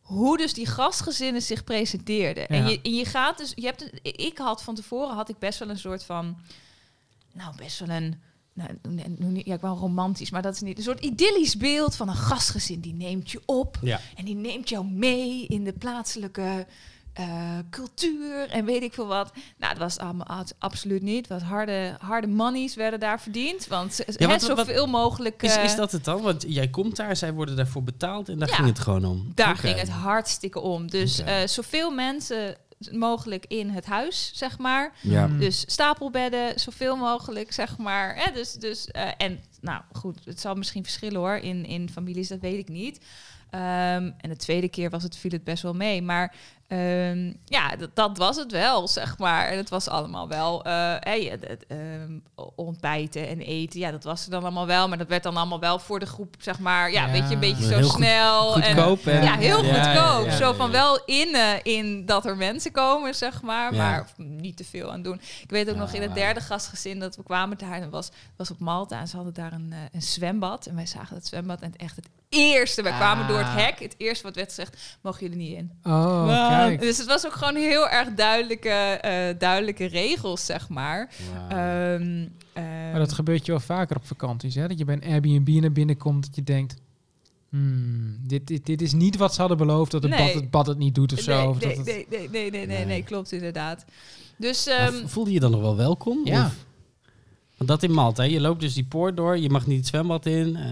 hoe 0.00 0.36
dus 0.36 0.54
die 0.54 0.66
gastgezinnen 0.66 1.42
zich 1.42 1.64
presenteerden. 1.64 2.48
En, 2.48 2.68
je, 2.68 2.80
en 2.82 2.94
je 2.94 3.04
gaat 3.04 3.38
dus, 3.38 3.52
je 3.54 3.64
hebt, 3.66 3.90
ik 4.02 4.38
had 4.38 4.62
van 4.62 4.74
tevoren 4.74 5.14
had 5.14 5.28
ik 5.28 5.38
best 5.38 5.58
wel 5.58 5.68
een 5.68 5.78
soort 5.78 6.04
van, 6.04 6.36
nou 7.32 7.56
best 7.56 7.78
wel 7.78 7.88
een, 7.88 8.20
nou, 8.52 8.70
ja, 9.44 9.54
ik 9.54 9.60
wou 9.60 9.78
romantisch, 9.78 10.30
maar 10.30 10.42
dat 10.42 10.54
is 10.54 10.60
niet 10.60 10.78
een 10.78 10.84
soort 10.84 11.00
idyllisch 11.04 11.56
beeld 11.56 11.96
van 11.96 12.08
een 12.08 12.14
gastgezin 12.16 12.80
die 12.80 12.94
neemt 12.94 13.30
je 13.30 13.40
op 13.46 13.78
Ja. 13.82 14.00
en 14.16 14.24
die 14.24 14.34
neemt 14.36 14.68
jou 14.68 14.86
mee 14.86 15.46
in 15.46 15.64
de 15.64 15.72
plaatselijke 15.72 16.66
eh, 17.14 17.58
cultuur 17.70 18.48
en 18.50 18.64
weet 18.64 18.82
ik 18.82 18.92
veel 18.94 19.06
wat. 19.06 19.32
Nou, 19.58 19.72
dat 19.72 19.82
was 19.82 19.98
allemaal 19.98 20.44
absoluut 20.58 21.02
niet. 21.02 21.26
Wat 21.26 21.42
harde, 21.42 21.96
harde 22.00 22.26
monies 22.26 22.74
werden 22.74 23.00
daar 23.00 23.20
verdiend. 23.20 23.66
Want 23.66 24.02
Ja, 24.16 24.26
wat- 24.26 24.42
zoveel 24.42 24.86
mogelijk. 24.86 25.42
Is, 25.42 25.56
eh, 25.56 25.64
is 25.64 25.76
dat 25.76 25.92
het 25.92 26.04
dan? 26.04 26.20
Want 26.22 26.44
jij 26.48 26.68
komt 26.68 26.96
daar, 26.96 27.16
zij 27.16 27.32
worden 27.32 27.56
daarvoor 27.56 27.82
betaald 27.82 28.28
en 28.28 28.38
daar 28.38 28.48
Ja. 28.48 28.54
ging 28.54 28.68
het 28.68 28.78
gewoon 28.78 29.04
om. 29.04 29.32
Daar 29.34 29.56
ging 29.56 29.78
het 29.78 29.88
hartstikke 29.88 30.60
om. 30.60 30.90
Dus 30.90 31.20
Oké. 31.20 31.30
eh, 31.30 31.46
zoveel 31.46 31.90
mensen 31.90 32.56
mogelijk 32.92 33.44
in 33.48 33.70
het 33.70 33.86
huis, 33.86 34.30
zeg 34.34 34.58
maar. 34.58 34.92
Ja. 35.00 35.26
Mm. 35.26 35.38
Dus 35.38 35.64
stapelbedden, 35.66 36.60
zoveel 36.60 36.96
mogelijk, 36.96 37.52
zeg 37.52 37.78
maar. 37.78 38.16
Hè? 38.16 38.32
Dus, 38.32 38.52
dus, 38.52 38.86
eh, 38.90 39.08
en 39.16 39.40
nou 39.60 39.82
goed, 39.92 40.18
het 40.24 40.40
zal 40.40 40.54
misschien 40.54 40.82
verschillen 40.82 41.20
hoor 41.20 41.36
in, 41.36 41.64
in 41.66 41.88
families, 41.90 42.28
dat 42.28 42.40
weet 42.40 42.58
ik 42.58 42.68
niet. 42.68 43.00
Ehm, 43.50 44.10
en 44.18 44.28
de 44.28 44.36
tweede 44.36 44.68
keer 44.68 44.90
was 44.90 45.02
het, 45.02 45.16
viel 45.16 45.30
het 45.30 45.44
best 45.44 45.62
wel 45.62 45.74
mee. 45.74 46.02
Maar 46.02 46.34
ehm, 46.68 47.32
ja, 47.44 47.76
dat, 47.76 47.90
dat 47.94 48.18
was 48.18 48.36
het 48.36 48.52
wel, 48.52 48.88
zeg 48.88 49.18
maar. 49.18 49.46
En 49.46 49.56
het 49.56 49.68
was 49.68 49.88
allemaal 49.88 50.28
wel 50.28 50.64
eh, 50.64 50.72
hey, 51.00 51.22
het, 51.24 51.48
het, 51.48 51.64
ehm, 51.68 52.18
ontbijten 52.54 53.28
en 53.28 53.40
eten. 53.40 53.80
Ja, 53.80 53.90
dat 53.90 54.04
was 54.04 54.24
er 54.24 54.30
dan 54.30 54.42
allemaal 54.42 54.66
wel. 54.66 54.88
Maar 54.88 54.98
dat 54.98 55.08
werd 55.08 55.22
dan 55.22 55.36
allemaal 55.36 55.60
wel 55.60 55.78
voor 55.78 55.98
de 55.98 56.06
groep, 56.06 56.34
zeg 56.38 56.58
maar. 56.58 56.92
Ja, 56.92 57.06
Ja. 57.06 57.12
weet 57.12 57.28
je, 57.28 57.34
een 57.34 57.40
beetje 57.40 57.64
zo 57.64 57.80
goed- 57.80 57.90
snel. 57.90 58.54
en, 58.60 58.62
Goedkoop, 58.74 59.04
hè? 59.04 59.22
ja, 59.22 59.36
heel 59.36 59.64
Ja, 59.64 59.74
goedkoop. 59.74 60.24
ja, 60.26 60.30
ja, 60.30 60.36
Zo 60.36 60.52
van 60.52 60.70
wel 60.70 61.02
in, 61.04 61.34
eh, 61.34 61.50
in 61.62 62.06
dat 62.06 62.26
er 62.26 62.36
mensen 62.36 62.72
komen, 62.72 63.14
zeg 63.14 63.42
maar. 63.42 63.74
Ja. 63.74 63.78
Maar 63.78 64.08
niet 64.16 64.56
te 64.56 64.64
veel 64.64 64.92
aan 64.92 65.02
doen. 65.02 65.20
Ik 65.42 65.50
weet 65.50 65.70
ook 65.70 65.76
nog 65.76 65.92
in 65.92 66.00
het 66.00 66.10
Ah. 66.10 66.16
derde 66.16 66.40
gastgezin 66.40 66.98
dat 66.98 67.16
we 67.16 67.22
kwamen 67.22 67.58
daar. 67.58 67.80
En 67.80 67.90
was, 67.90 68.10
was 68.36 68.50
op 68.50 68.58
Malta 68.58 68.98
en 69.00 69.08
ze 69.08 69.16
hadden 69.16 69.34
daar 69.34 69.52
een, 69.52 69.68
eh, 69.72 69.78
een 69.92 70.02
zwembad. 70.02 70.66
En 70.66 70.74
wij 70.74 70.86
zagen 70.86 71.16
het 71.16 71.26
zwembad 71.26 71.60
en 71.60 71.70
het 71.72 71.80
echt 71.80 71.96
het 71.96 72.08
eerste. 72.28 72.82
Wij 72.82 72.92
kwamen 72.92 73.26
door 73.26 73.38
het 73.38 73.46
Ah. 73.46 73.56
hek. 73.56 73.78
Het 73.78 73.94
eerste 73.98 74.22
wat 74.24 74.34
werd 74.36 74.48
gezegd, 74.48 74.98
mogen 75.02 75.20
jullie 75.20 75.36
niet 75.36 75.56
in. 75.56 75.70
Oh? 75.82 76.26
Kijk. 76.58 76.80
Dus 76.80 76.98
het 76.98 77.06
was 77.06 77.26
ook 77.26 77.32
gewoon 77.32 77.56
heel 77.56 77.88
erg 77.88 78.08
duidelijke, 78.14 78.68
eh, 78.68 79.38
duidelijke 79.38 79.84
regels, 79.86 80.46
zeg 80.46 80.68
maar. 80.68 81.08
Ehm, 81.48 82.26
ehm, 82.52 82.90
Maar 82.90 82.98
dat 82.98 83.12
gebeurt 83.12 83.46
je 83.46 83.52
wel 83.52 83.60
vaker 83.60 83.96
op 83.96 84.06
vakanties, 84.06 84.54
hè? 84.54 84.68
Dat 84.68 84.78
je 84.78 84.84
bij 84.84 84.94
een 84.94 85.10
Airbnb 85.12 85.48
naar 85.60 85.72
binnen 85.72 85.96
komt, 85.96 86.26
dat 86.26 86.34
je 86.36 86.42
denkt... 86.42 86.74
Hmm, 87.48 88.16
dit, 88.26 88.46
dit, 88.46 88.66
dit 88.66 88.82
is 88.82 88.92
niet 88.92 89.16
wat 89.16 89.34
ze 89.34 89.40
hadden 89.40 89.58
beloofd, 89.58 89.90
dat 89.90 90.02
het, 90.02 90.10
Nee. 90.12 90.24
bad, 90.26 90.34
het 90.34 90.50
bad 90.50 90.66
het 90.66 90.78
niet 90.78 90.94
doet 90.94 91.12
of 91.12 91.20
zo. 91.20 91.36
nee, 91.38 91.48
of 91.48 91.58
dat 91.58 91.68
nee, 91.68 91.78
het- 91.78 91.86
nee, 92.10 92.28
nee, 92.30 92.50
nee, 92.50 92.66
nee, 92.66 92.84
nee, 92.84 93.02
klopt 93.02 93.32
inderdaad. 93.32 93.84
Dus 94.36 94.66
ehm, 94.66 94.92
v- 94.92 95.10
voelde 95.10 95.28
je 95.30 95.34
je 95.34 95.40
dan 95.40 95.50
nog 95.50 95.60
wel 95.60 95.76
welkom? 95.76 96.20
Ja. 96.24 96.44
Of- 96.46 96.64
Want 97.56 97.70
dat 97.70 97.82
in 97.82 97.92
Malta, 97.92 98.22
hè? 98.22 98.28
je 98.28 98.40
loopt 98.40 98.60
dus 98.60 98.74
die 98.74 98.84
poort 98.84 99.16
door, 99.16 99.38
je 99.38 99.50
mag 99.50 99.66
niet 99.66 99.78
het 99.78 99.86
zwembad 99.86 100.26
in. 100.26 100.56
Eh, 100.56 100.64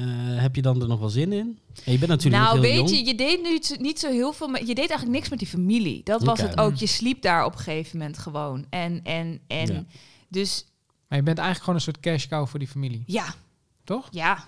heb 0.43 0.57
je 0.57 0.63
dan 0.63 0.83
er 0.83 0.89
nog 0.89 1.01
wel 1.01 1.09
zin 1.09 1.33
in? 1.33 1.59
En 1.85 1.93
je 1.93 1.99
bent 1.99 2.11
natuurlijk 2.11 2.43
nou, 2.43 2.57
nog 2.57 2.65
heel 2.65 2.75
weet 2.75 2.91
jong. 2.91 3.01
je, 3.01 3.07
je 3.07 3.15
deed 3.15 3.43
niet, 3.43 3.77
niet 3.81 3.99
zo 3.99 4.11
heel 4.11 4.33
veel. 4.33 4.49
Met, 4.49 4.61
je 4.61 4.67
deed 4.67 4.77
eigenlijk 4.77 5.11
niks 5.11 5.29
met 5.29 5.39
die 5.39 5.49
familie. 5.49 6.01
Dat 6.05 6.23
was 6.23 6.41
het 6.41 6.59
ook. 6.59 6.75
Je 6.75 6.87
sliep 6.87 7.23
daar 7.23 7.45
op 7.45 7.53
een 7.53 7.59
gegeven 7.59 7.99
moment 7.99 8.19
gewoon. 8.19 8.67
En, 8.71 9.01
en, 9.05 9.41
en 9.47 9.73
Ja. 9.73 9.85
dus 10.29 10.65
Maar 11.09 11.19
je 11.19 11.25
bent 11.25 11.39
eigenlijk 11.39 11.59
gewoon 11.59 11.75
een 11.75 11.81
soort 11.81 12.01
cash 12.01 12.27
cow 12.27 12.47
voor 12.47 12.59
die 12.59 12.69
familie, 12.69 13.03
ja, 13.07 13.35
toch? 13.85 14.09
ja, 14.11 14.45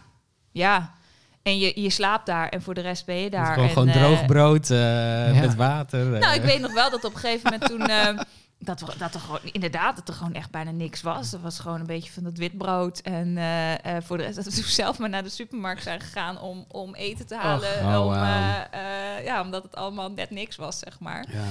ja. 0.53 0.95
En 1.43 1.59
je, 1.59 1.81
je 1.81 1.91
slaapt 1.91 2.27
daar 2.27 2.49
en 2.49 2.63
voor 2.63 2.75
de 2.75 2.81
rest 2.81 3.07
ben 3.07 3.17
je 3.17 3.31
daar. 3.31 3.49
is 3.49 3.55
gewoon, 3.55 3.69
en, 3.69 3.73
gewoon 3.73 3.89
eh, 3.89 3.95
droog 3.95 4.27
brood 4.27 4.71
eh, 4.71 5.41
met 5.41 5.55
water. 5.55 6.07
Nou, 6.07 6.35
ik 6.35 6.43
weet 6.43 6.61
nog 6.61 6.73
wel 6.73 6.91
dat 6.91 7.05
op 7.05 7.15
een 7.15 7.21
gegeven 7.21 7.53
moment 7.53 7.71
toen... 7.71 7.87
dat, 8.65 8.81
er- 8.81 8.99
dat 8.99 9.15
er 9.15 9.21
gewoon, 9.21 9.41
inderdaad, 9.43 9.97
dat 9.97 10.09
er 10.09 10.15
gewoon 10.15 10.35
echt 10.35 10.51
bijna 10.51 10.71
niks 10.71 11.03
was. 11.03 11.33
Er 11.33 11.41
was 11.41 11.59
gewoon 11.59 11.81
een 11.81 11.87
beetje 11.87 12.13
van 12.13 12.23
dat 12.23 12.39
witbrood. 12.39 12.99
En 12.99 13.37
eh, 13.39 13.97
eh, 13.97 14.03
voor 14.03 14.17
de 14.17 14.23
rest 14.23 14.37
dat 14.37 14.45
we 14.45 14.51
toen 14.51 14.65
zelf 14.85 14.99
maar 14.99 15.09
naar 15.09 15.23
de 15.23 15.29
supermarkt 15.29 15.83
zijn 15.83 16.01
gegaan 16.01 16.41
om, 16.41 16.65
om 16.69 16.95
eten 16.95 17.27
te 17.27 17.37
halen. 17.37 17.97
oh, 17.97 18.07
om, 18.07 18.13
eh, 18.13 19.25
ja, 19.25 19.43
omdat 19.43 19.63
het 19.63 19.77
allemaal 19.77 20.11
net 20.11 20.31
niks 20.31 20.57
was, 20.57 20.79
zeg 20.79 21.01
maar. 21.01 21.27
Ja. 21.33 21.45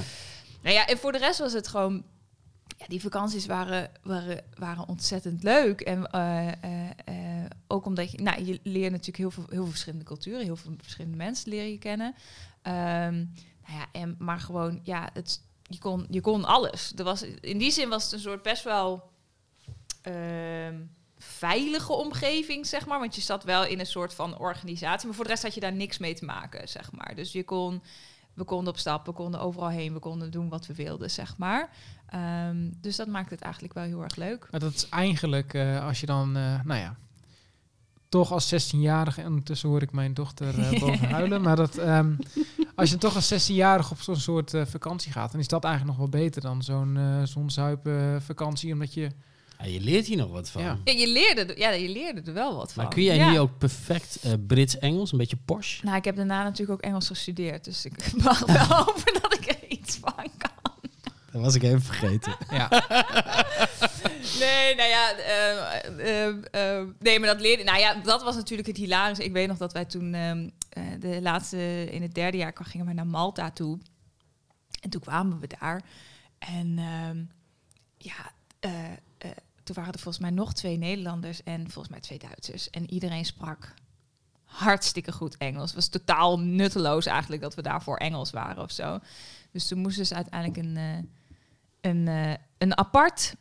Nou 0.62 0.76
ja, 0.76 0.88
en 0.88 0.98
voor 0.98 1.12
de 1.12 1.18
rest 1.18 1.40
was 1.40 1.54
het 1.54 1.68
gewoon... 1.68 2.04
Ja, 2.78 2.86
die 2.88 3.02
vakanties 3.02 3.46
waren, 3.46 3.90
waren, 4.04 4.44
waren 4.56 4.88
ontzettend 4.88 5.44
leuk. 5.44 5.82
En 5.82 6.14
ook 7.68 7.86
omdat 7.86 8.12
je... 8.12 8.22
Nou, 8.22 8.44
je 8.46 8.60
leert 8.64 8.92
natuurlijk 8.92 9.18
heel 9.18 9.32
veel, 9.32 9.46
heel 9.50 9.62
veel 9.62 9.72
verschillende 9.72 10.06
culturen. 10.06 10.44
Heel 10.44 10.56
veel 10.56 10.74
verschillende 10.82 11.18
mensen 11.18 11.50
leren 11.50 11.72
je 11.72 11.78
kennen. 11.78 12.16
Ehm, 12.62 13.16
nou 13.68 13.78
ja, 13.78 13.86
en, 13.92 14.16
maar 14.20 14.40
gewoon, 14.40 14.80
ja, 14.84 15.10
het, 15.14 15.42
je, 15.74 15.80
kon, 15.80 16.06
je 16.10 16.22
kon 16.22 16.46
alles. 16.46 16.94
Er 16.96 17.04
was, 17.04 17.22
in 17.22 17.58
die 17.58 17.72
zin 17.72 17.90
was 17.90 18.04
het 18.04 18.14
een 18.14 18.20
soort 18.20 18.42
best 18.42 18.64
wel... 18.64 19.10
ehm, 20.02 20.76
veilige 21.18 21.94
omgeving, 21.94 22.68
zeg 22.68 22.86
maar. 22.86 23.00
Want 23.00 23.16
je 23.16 23.22
zat 23.22 23.44
wel 23.44 23.66
in 23.66 23.80
een 23.80 23.86
soort 23.86 24.14
van 24.14 24.38
organisatie. 24.38 25.08
Maar 25.08 25.16
voor 25.16 25.26
de 25.26 25.30
rest 25.30 25.44
had 25.44 25.54
je 25.54 25.60
daar 25.60 25.74
niks 25.74 25.98
mee 25.98 26.14
te 26.14 26.26
maken, 26.26 26.70
zeg 26.70 26.92
maar. 26.92 27.16
Dus 27.16 27.32
je 27.32 27.44
kon 27.44 27.82
we 28.34 28.44
konden 28.44 28.74
op 28.74 28.80
stap, 28.80 29.06
we 29.06 29.12
konden 29.12 29.40
overal 29.40 29.70
heen, 29.70 29.94
we 29.94 30.00
konden 30.00 30.32
doen 30.32 30.50
wat 30.50 30.66
we 30.66 30.74
wilden, 30.74 31.12
zeg 31.12 31.38
maar. 31.38 31.70
Ehm, 32.06 32.70
dus 32.82 32.96
dat 32.96 33.08
maakt 33.08 33.30
het 33.30 33.42
eigenlijk 33.42 33.74
wel 33.74 33.84
heel 33.84 34.04
erg 34.04 34.16
leuk. 34.16 34.48
Maar 34.52 34.60
dat 34.60 34.74
is 34.74 34.90
eigenlijk, 34.90 35.54
eh, 35.54 35.86
als 35.86 36.00
je 36.00 36.06
dan, 36.06 36.36
eh, 36.36 36.62
nou 36.64 36.80
ja, 36.80 36.96
toch 38.10 38.32
als 38.32 38.48
16-jarige, 38.48 39.22
en 39.22 39.28
ondertussen 39.28 39.70
hoor 39.70 39.82
ik 39.82 39.92
mijn 39.92 40.14
dochter 40.14 40.60
eh, 40.60 40.80
boven 40.82 41.10
huilen, 41.10 41.42
maar 41.42 41.56
dat, 41.56 41.78
ehm, 41.78 42.16
als 42.76 42.90
je 42.90 42.98
toch 42.98 43.16
als 43.16 43.34
16-jarige 43.34 43.92
op 43.94 44.02
zo'n 44.02 44.16
soort 44.16 44.54
eh, 44.54 44.62
vakantie 44.66 45.12
gaat, 45.12 45.32
dan 45.32 45.40
is 45.42 45.48
dat 45.48 45.64
eigenlijk 45.64 45.98
nog 45.98 46.10
wel 46.10 46.22
beter 46.22 46.42
dan 46.42 46.62
zo'n 46.64 46.98
eh 46.98 47.22
zo'n 47.24 47.50
zuipen 47.50 48.22
vakantie, 48.22 48.74
omdat 48.74 48.94
je, 48.94 49.10
Ja, 49.60 49.66
je 49.66 49.80
leert 49.82 50.06
hier 50.06 50.18
nog 50.18 50.30
wat 50.32 50.50
van. 50.50 50.62
Ja. 50.62 50.78
Ja, 50.84 50.92
je 50.94 51.08
leerde, 51.12 51.46
er- 51.54 51.60
ja, 51.60 51.70
je 51.70 51.90
leerde 51.90 52.22
er 52.26 52.34
wel 52.34 52.56
wat 52.56 52.74
van. 52.74 52.84
Maar 52.84 52.94
kun 52.94 53.04
jij 53.04 53.16
ja. 53.16 53.32
nu 53.32 53.40
ook 53.40 53.58
perfect 53.58 54.18
eh, 54.22 54.32
Brits-Engels, 54.48 55.12
een 55.12 55.18
beetje 55.18 55.38
Porsche? 55.46 55.86
Nou, 55.86 55.98
ik 55.98 56.06
heb 56.06 56.16
daarna 56.16 56.44
natuurlijk 56.44 56.72
ook 56.72 56.90
Engels 56.90 57.08
gestudeerd, 57.08 57.64
dus 57.64 57.86
ik 57.86 58.12
mag 58.24 58.40
wel 58.40 58.66
hopen 58.78 59.14
dat 59.22 59.34
ik 59.34 59.46
er 59.50 59.68
iets 59.70 59.98
van 60.02 60.14
kan. 60.38 60.52
Dat 61.32 61.42
was 61.42 61.56
ik 61.56 61.64
even 61.64 61.82
vergeten. 61.82 62.36
ja, 62.50 62.70
Nee, 64.40 64.76
nou 64.76 64.90
ja, 64.90 65.12
eh, 65.12 66.28
eh, 66.28 66.28
eh, 66.52 66.88
nee, 67.00 67.20
maar 67.20 67.30
dat 67.30 67.42
leerde. 67.42 67.64
Nou 67.64 67.80
ja, 67.80 67.94
dat 67.94 68.24
was 68.24 68.36
natuurlijk 68.36 68.68
het 68.68 68.78
hilarische. 68.78 69.24
Ik 69.24 69.32
weet 69.32 69.48
nog 69.48 69.58
dat 69.58 69.74
wij 69.74 69.86
toen 69.86 70.14
ehm, 70.14 70.48
eh, 70.74 70.84
de 71.00 71.22
laatste 71.22 71.92
in 71.92 72.02
het 72.02 72.14
derde 72.14 72.38
jaar 72.38 72.54
gingen 72.64 72.86
wij 72.86 72.96
naar 72.96 73.08
Malta 73.08 73.52
toe. 73.52 73.80
En 74.82 74.90
toen 74.90 75.02
kwamen 75.02 75.40
we 75.40 75.48
daar. 75.60 75.82
En 76.40 76.78
ehm, 76.78 77.24
ja, 77.98 78.32
eh, 78.60 78.92
eh, 79.18 79.32
toen 79.64 79.76
waren 79.76 79.94
er 79.94 80.00
volgens 80.00 80.24
mij 80.24 80.34
nog 80.34 80.54
twee 80.54 80.78
Nederlanders 80.78 81.44
en 81.44 81.62
volgens 81.62 81.90
mij 81.90 82.00
twee 82.00 82.20
Duitsers. 82.20 82.70
En 82.70 82.90
iedereen 82.90 83.26
sprak 83.26 83.74
hartstikke 84.44 85.12
goed 85.12 85.38
Engels. 85.38 85.66
Het 85.66 85.76
was 85.76 85.88
totaal 85.88 86.40
nutteloos 86.40 87.06
eigenlijk 87.06 87.42
dat 87.42 87.56
we 87.56 87.62
daarvoor 87.62 87.98
Engels 87.98 88.32
waren 88.32 88.64
of 88.64 88.72
zo. 88.72 89.00
Dus 89.52 89.68
toen 89.68 89.80
moesten 89.80 90.06
ze 90.06 90.16
uiteindelijk 90.16 90.58
een, 90.68 91.10
een, 91.82 92.38
een 92.58 92.78
apart 92.78 93.36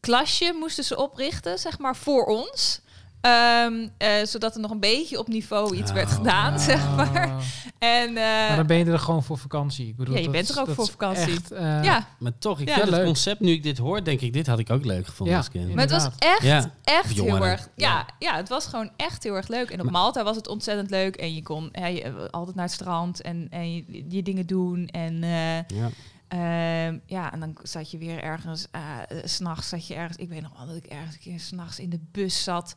klasje 0.00 0.56
moesten 0.58 0.84
ze 0.84 0.96
oprichten, 0.96 1.58
zeg 1.58 1.78
maar, 1.78 1.96
voor 1.96 2.24
ons. 2.24 2.80
Ehm, 3.20 3.88
eh, 3.98 4.10
zodat 4.24 4.54
er 4.54 4.60
nog 4.60 4.70
een 4.70 4.80
beetje 4.80 5.18
op 5.18 5.28
niveau 5.28 5.76
iets 5.76 5.92
werd 5.92 6.08
Oh. 6.08 6.14
gedaan, 6.14 6.58
zeg 6.60 6.96
maar. 6.96 7.26
Ah, 7.28 7.36
En 7.78 8.08
eh, 8.08 8.14
maar 8.14 8.56
dan 8.56 8.66
ben 8.66 8.76
je 8.78 8.84
er 8.84 8.98
gewoon 8.98 9.22
voor 9.22 9.38
vakantie. 9.38 9.86
Ik 9.88 9.96
bedoel, 9.96 10.12
Ja, 10.14 10.18
je 10.20 10.24
dat 10.26 10.34
bent 10.34 10.48
er 10.48 10.60
ook 10.60 10.70
voor 10.70 10.86
vakantie. 10.88 11.32
Echt, 11.32 11.50
eh, 11.50 11.84
ja, 11.84 12.06
Maar 12.18 12.32
toch, 12.38 12.60
ik 12.60 12.68
Ja, 12.68 12.74
vind 12.74 12.86
het 12.86 12.94
leuk. 12.96 13.04
concept, 13.04 13.40
nu 13.40 13.50
ik 13.52 13.62
dit 13.62 13.78
hoor, 13.78 14.04
denk 14.04 14.20
ik, 14.20 14.32
dit 14.32 14.46
had 14.46 14.58
ik 14.58 14.70
ook 14.70 14.84
leuk 14.84 15.06
gevonden 15.06 15.34
Ja. 15.34 15.40
als 15.40 15.50
kind. 15.50 15.74
maar 15.74 15.82
het 15.84 15.90
was 15.92 16.08
echt, 16.18 16.42
Ja. 16.42 16.70
echt 16.84 17.12
heel 17.12 17.44
erg. 17.46 17.68
Ja, 17.76 18.06
Ja. 18.18 18.36
het 18.36 18.48
was 18.48 18.66
gewoon 18.66 18.90
echt 18.96 19.22
heel 19.22 19.34
erg 19.34 19.48
leuk. 19.48 19.70
En 19.70 19.78
op 19.78 19.82
Maar- 19.84 19.92
Malta 19.92 20.22
was 20.24 20.36
het 20.36 20.48
ontzettend 20.48 20.90
leuk. 20.90 21.16
En 21.16 21.34
je 21.34 21.42
kon 21.42 21.68
je, 21.72 22.02
eh, 22.02 22.12
altijd 22.30 22.56
naar 22.56 22.64
het 22.64 22.74
strand 22.74 23.20
en, 23.22 23.46
en 23.50 23.74
je, 23.74 24.04
je 24.08 24.22
dingen 24.22 24.46
doen. 24.46 24.86
En 24.88 25.22
eh, 25.22 25.56
Ja. 25.56 25.88
Ehm, 26.30 26.98
ja, 27.06 27.32
en 27.32 27.40
dan 27.40 27.56
zat 27.62 27.90
je 27.90 27.98
weer 27.98 28.22
ergens, 28.22 28.66
eh, 28.70 28.98
s 29.24 29.34
s'nachts 29.34 29.68
zat 29.68 29.86
je 29.86 29.94
ergens, 29.94 30.16
ik 30.16 30.28
weet 30.28 30.42
nog 30.42 30.56
wel 30.56 30.66
dat 30.66 30.76
ik 30.76 30.86
ergens 30.86 31.14
een 31.14 31.20
keer 31.20 31.40
s'nachts 31.40 31.78
in 31.78 31.90
de 31.90 32.00
bus 32.10 32.42
zat. 32.42 32.74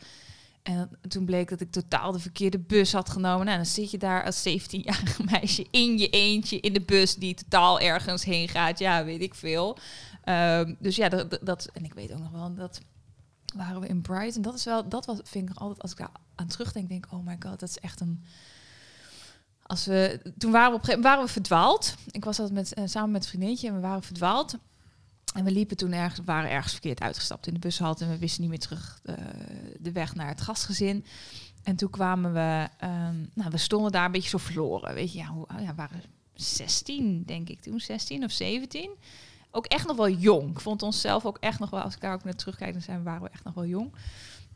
En 0.64 0.90
toen 1.08 1.26
bleek 1.26 1.50
dat 1.50 1.62
ik 1.62 1.72
totaal 1.72 2.12
de 2.12 2.20
verkeerde 2.20 2.60
bus 2.60 2.94
had 2.94 3.10
genomen. 3.10 3.46
Nou, 3.46 3.58
dan 3.58 3.66
zit 3.66 3.92
je 3.92 3.98
daar 3.98 4.24
als 4.24 4.48
17-jarig 4.50 5.24
meisje 5.32 5.68
in 5.72 5.98
je 5.98 6.10
eentje 6.10 6.60
in 6.60 6.74
de 6.74 6.82
bus 6.82 7.16
die 7.16 7.34
totaal 7.34 7.80
ergens 7.80 8.24
heen 8.24 8.50
gaat. 8.50 8.80
Ja, 8.80 9.06
weet 9.06 9.22
ik 9.22 9.36
veel. 9.36 9.78
Ehm, 10.24 10.74
dus 10.80 10.96
ja, 10.96 11.10
dat, 11.10 11.40
dat, 11.42 11.70
en 11.74 11.86
ik 11.86 11.94
weet 11.94 12.12
ook 12.14 12.20
nog 12.20 12.32
wel 12.32 12.54
dat 12.54 12.82
waren 13.56 13.82
we 13.82 13.88
in 13.88 14.02
Brighton. 14.02 14.42
Dat 14.42 14.54
is 14.54 14.64
wel, 14.64 14.90
dat 14.90 15.06
was, 15.06 15.20
vind 15.24 15.50
ik 15.50 15.58
altijd, 15.58 15.82
als 15.82 15.92
ik 15.92 15.98
daar 15.98 16.12
aan 16.36 16.48
terugdenk, 16.48 16.90
denk 16.90 17.06
ik, 17.06 17.12
oh 17.12 17.26
my 17.26 17.36
god, 17.40 17.60
dat 17.60 17.70
is 17.70 17.80
echt 17.80 18.02
een 18.02 18.24
als 19.64 19.86
we, 19.86 20.22
toen 20.38 20.52
waren 20.52 20.72
we, 20.72 20.78
op 20.78 20.90
een 20.90 21.02
waren 21.02 21.26
we 21.26 21.32
verdwaald. 21.32 21.96
Ik 22.12 22.26
was 22.26 22.40
altijd 22.40 22.58
met, 22.58 22.74
eh, 22.74 22.84
samen 22.86 23.12
met 23.12 23.24
een 23.24 23.30
vriendinnetje 23.30 23.68
en 23.68 23.76
we 23.76 23.82
waren 23.82 24.04
verdwaald. 24.04 24.58
En 25.34 25.44
we 25.44 25.52
liepen 25.52 25.78
toen 25.78 25.92
ergens, 25.92 26.26
waren 26.26 26.50
ergens 26.50 26.72
verkeerd 26.72 27.02
uitgestapt 27.02 27.48
in 27.48 27.54
de 27.54 27.60
bushalte 27.60 28.04
en 28.04 28.10
we 28.10 28.18
wisten 28.18 28.42
niet 28.42 28.50
meer 28.50 28.60
terug 28.60 29.00
eh, 29.04 29.16
de 29.80 29.92
weg 29.92 30.16
naar 30.16 30.28
het 30.28 30.42
gastgezin. 30.42 31.06
En 31.64 31.76
toen 31.76 31.90
kwamen 31.90 32.34
we, 32.34 32.68
ehm, 32.78 33.16
nou, 33.34 33.50
we 33.50 33.58
stonden 33.58 33.92
daar 33.92 34.06
een 34.06 34.12
beetje 34.12 34.30
zo 34.30 34.38
verloren. 34.38 34.94
Weet 34.94 35.12
je, 35.12 35.18
ja, 35.18 35.26
hoe, 35.26 35.46
ja, 35.60 35.68
we 35.68 35.76
waren 35.76 36.04
16, 36.34 37.24
denk 37.26 37.50
ik 37.50 37.62
toen, 37.62 37.80
16 37.80 38.24
of 38.24 38.32
17. 38.32 38.92
Ook 39.52 39.66
echt 39.66 39.88
nog 39.88 39.98
wel 39.98 40.10
jong. 40.10 40.50
Ik 40.50 40.60
vond 40.60 40.82
onszelf 40.82 41.26
ook 41.26 41.38
echt 41.38 41.60
nog 41.60 41.70
wel, 41.70 41.82
als 41.82 41.94
ik 41.94 42.02
daar 42.02 42.14
ook 42.14 42.24
naar 42.24 42.36
terugkijk, 42.36 42.74
dan 42.74 42.82
zijn, 42.82 43.04
waren 43.04 43.22
we 43.22 43.30
echt 43.30 43.44
nog 43.44 43.54
wel 43.54 43.66
jong. 43.66 43.94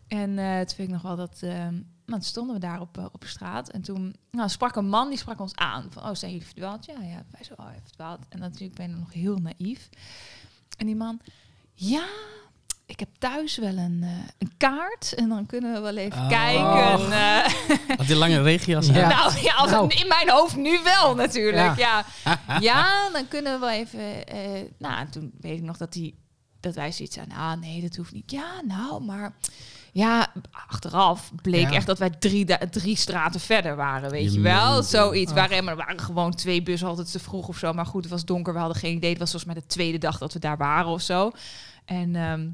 En 0.07 0.39
eh 0.39 0.57
toen 0.57 0.75
vind 0.75 0.87
ik 0.87 0.89
nog 0.89 1.01
wel 1.01 1.15
dat, 1.15 1.37
ehm, 1.41 1.73
nou, 1.73 1.83
toen 2.05 2.21
stonden 2.21 2.55
we 2.55 2.61
daar 2.61 2.79
op, 2.81 2.97
eh, 2.97 3.05
op 3.11 3.21
de 3.21 3.27
straat. 3.27 3.69
En 3.69 3.81
toen 3.81 4.15
nou, 4.31 4.49
sprak 4.49 4.75
een 4.75 4.89
man, 4.89 5.09
die 5.09 5.17
sprak 5.17 5.39
ons 5.39 5.55
aan. 5.55 5.85
Van, 5.89 6.03
oh, 6.03 6.13
zijn 6.15 6.31
jullie 6.31 6.45
verdwaald? 6.47 6.85
Ja, 6.85 6.93
ja. 7.01 7.23
Wij 7.31 7.43
zo, 7.43 7.53
oh, 7.57 7.65
verdwaald. 7.83 8.19
En 8.29 8.39
natuurlijk 8.39 8.75
ben 8.75 8.89
ik 8.89 8.97
nog 8.97 9.13
heel 9.13 9.37
naïef. 9.37 9.89
En 10.77 10.85
die 10.85 10.95
man, 10.95 11.19
ja, 11.73 12.05
ik 12.85 12.99
heb 12.99 13.09
thuis 13.17 13.57
wel 13.57 13.77
een, 13.77 13.99
eh, 14.03 14.09
een 14.37 14.51
kaart. 14.57 15.13
En 15.15 15.29
dan 15.29 15.45
kunnen 15.45 15.73
we 15.73 15.79
wel 15.79 15.97
even 15.97 16.21
Oh. 16.21 16.29
kijken. 16.29 17.11
eh. 17.11 17.97
Had 17.97 18.07
die 18.07 18.15
lange 18.15 18.41
regenjas 18.41 18.87
Ja. 18.87 19.03
aan? 19.03 19.09
nou, 19.09 19.41
ja, 19.43 19.53
als 19.53 19.71
Nou. 19.71 19.93
in 19.95 20.07
mijn 20.07 20.29
hoofd 20.29 20.55
nu 20.55 20.79
wel 20.83 21.15
natuurlijk. 21.15 21.77
Ja, 21.77 22.05
ja. 22.59 23.09
dan 23.09 23.27
kunnen 23.27 23.53
we 23.53 23.59
wel 23.59 23.69
even... 23.69 24.27
eh, 24.27 24.61
nou, 24.77 24.99
en 24.99 25.09
toen 25.09 25.31
weet 25.41 25.57
ik 25.57 25.63
nog 25.63 25.77
dat, 25.77 25.93
die, 25.93 26.17
dat 26.59 26.75
wij 26.75 26.91
zoiets 26.91 27.15
zeiden. 27.15 27.37
Ah, 27.37 27.53
nee, 27.53 27.81
dat 27.81 27.95
hoeft 27.95 28.11
niet. 28.13 28.31
Ja, 28.31 28.61
nou, 28.65 29.03
maar... 29.03 29.33
Ja, 29.97 30.27
achteraf 30.67 31.31
bleek 31.41 31.69
Ja. 31.69 31.71
echt 31.75 31.85
dat 31.85 31.99
wij 31.99 32.09
drie, 32.09 32.45
drie 32.69 32.95
straten 32.95 33.39
verder 33.39 33.75
waren, 33.75 34.09
weet 34.09 34.23
Je 34.23 34.31
je 34.31 34.39
wel. 34.39 34.83
Zoiets. 34.83 35.33
maar 35.33 35.51
er 35.51 35.75
waren 35.75 35.99
gewoon 35.99 36.33
twee 36.33 36.63
bussen 36.63 36.87
altijd 36.87 37.11
te 37.11 37.19
vroeg 37.19 37.47
of 37.47 37.57
zo. 37.57 37.73
Maar 37.73 37.85
goed, 37.85 38.01
het 38.03 38.11
was 38.11 38.25
donker, 38.25 38.53
we 38.53 38.59
hadden 38.59 38.77
geen 38.77 38.95
idee. 38.95 39.09
Het 39.09 39.19
was 39.19 39.31
volgens 39.31 39.51
mij 39.53 39.61
de 39.61 39.67
tweede 39.67 39.97
dag 39.97 40.17
dat 40.17 40.33
we 40.33 40.39
daar 40.39 40.57
waren 40.57 40.91
of 40.91 41.01
zo. 41.01 41.31
En 41.85 42.15
ehm, 42.15 42.47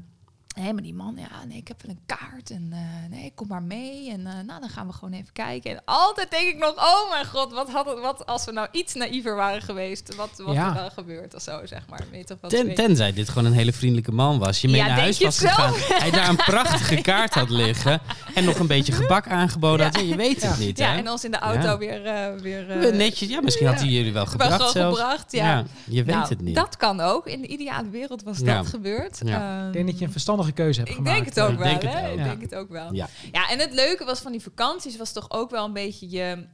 nee, 0.54 0.72
maar 0.72 0.82
die 0.82 0.94
man, 0.94 1.14
ja, 1.18 1.44
nee, 1.48 1.56
ik 1.56 1.68
heb 1.68 1.82
wel 1.82 1.90
een 1.96 2.02
kaart. 2.18 2.50
En 2.50 2.68
eh, 2.72 3.10
nee, 3.10 3.32
kom 3.34 3.48
maar 3.48 3.62
mee. 3.62 4.10
En 4.10 4.26
eh, 4.26 4.32
nou, 4.46 4.60
dan 4.60 4.68
gaan 4.68 4.86
we 4.86 4.92
gewoon 4.92 5.12
even 5.14 5.32
kijken. 5.32 5.70
En 5.70 5.82
altijd 5.84 6.30
denk 6.30 6.48
ik 6.48 6.58
nog, 6.58 6.74
oh 6.76 7.10
mijn 7.10 7.26
god, 7.26 7.52
wat, 7.52 7.70
had 7.70 7.86
het, 7.86 8.00
wat 8.00 8.26
als 8.26 8.44
we 8.44 8.52
nou 8.52 8.68
iets 8.72 8.94
naïver 8.94 9.34
waren 9.36 9.62
geweest. 9.62 10.14
Wat, 10.14 10.30
wat 10.36 10.54
Ja. 10.54 10.68
er 10.68 10.74
dan 10.74 10.90
gebeurt 10.90 11.34
of 11.34 11.42
zo, 11.42 11.60
zeg 11.66 11.82
maar. 11.88 12.00
Ten, 12.48 12.74
tenzij 12.74 13.12
dit 13.12 13.28
gewoon 13.28 13.44
een 13.44 13.52
hele 13.52 13.72
vriendelijke 13.72 14.12
man 14.12 14.38
was. 14.38 14.60
Je 14.60 14.68
mee 14.68 14.76
Ja, 14.76 14.86
naar 14.86 14.98
huis 14.98 15.18
was 15.20 15.38
gegaan. 15.38 15.72
Hij 15.76 16.10
daar 16.10 16.28
een 16.28 16.36
prachtige 16.36 17.00
kaart 17.10 17.34
had 17.34 17.50
liggen. 17.50 18.00
En 18.34 18.44
nog 18.44 18.58
een 18.58 18.66
beetje 18.66 18.92
gebak 18.92 19.28
aangeboden 19.28 19.86
had. 19.86 19.94
Ja, 19.96 20.02
je 20.02 20.16
weet 20.16 20.42
het 20.42 20.58
niet, 20.58 20.78
Ja, 20.78 20.90
hè? 20.92 20.98
en 20.98 21.10
ons 21.10 21.24
in 21.24 21.30
de 21.30 21.38
auto 21.38 21.60
Ja. 21.68 21.78
weer... 21.78 22.04
eh 22.06 22.40
weer 22.40 22.70
eh, 22.70 22.80
We 22.80 22.96
Netjes, 22.96 23.28
ja, 23.28 23.40
misschien 23.40 23.66
had 23.66 23.78
hij 23.80 23.88
jullie 23.88 24.12
wel 24.12 24.22
wel 24.24 24.32
gebracht 24.32 24.70
zelfs. 24.72 24.98
gebracht, 24.98 25.32
ja. 25.32 25.64
je 25.84 26.04
weet 26.04 26.14
Nou, 26.14 26.28
het 26.28 26.40
niet. 26.40 26.54
Dat 26.54 26.76
kan 26.76 27.00
ook. 27.00 27.26
In 27.26 27.40
de 27.40 27.46
ideale 27.46 27.88
wereld 27.90 28.22
was 28.22 28.38
Ja. 28.38 28.56
dat 28.56 28.66
gebeurd. 28.66 29.20
Ja. 29.24 29.58
Ehm, 29.58 29.66
Ik 29.66 29.72
denk 29.72 29.86
dat 29.86 29.98
je 29.98 30.04
een 30.04 30.12
verstandige 30.44 30.62
keuze 30.62 30.78
hebt 30.78 30.90
Ik 30.90 30.96
gemaakt. 30.96 31.16
denk 31.16 31.26
het 31.28 31.40
ook 31.40 31.50
Ik 31.52 31.58
wel, 31.58 31.68
denk 31.80 31.82
het 31.82 32.04
ook. 32.04 32.12
Ik 32.12 32.18
Ja. 32.18 32.24
denk 32.24 32.40
het 32.42 32.54
ook 32.54 32.68
wel. 32.68 32.94
Ja. 32.94 33.08
Ja, 33.32 33.48
en 33.50 33.58
het 33.58 33.72
leuke 33.72 34.04
was 34.04 34.20
van 34.20 34.32
die 34.32 34.40
vakanties 34.40 34.96
was 34.96 35.12
toch 35.12 35.30
ook 35.30 35.50
wel 35.50 35.64
een 35.64 35.72
beetje 35.72 36.10
je, 36.10 36.46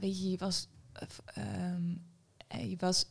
weet 0.00 0.22
je, 0.22 0.30
je 0.30 0.36
was, 0.36 0.68
eh, 0.92 1.02
ehm, 1.44 1.82
eh, 2.48 2.70
je 2.70 2.76
was 2.78 3.04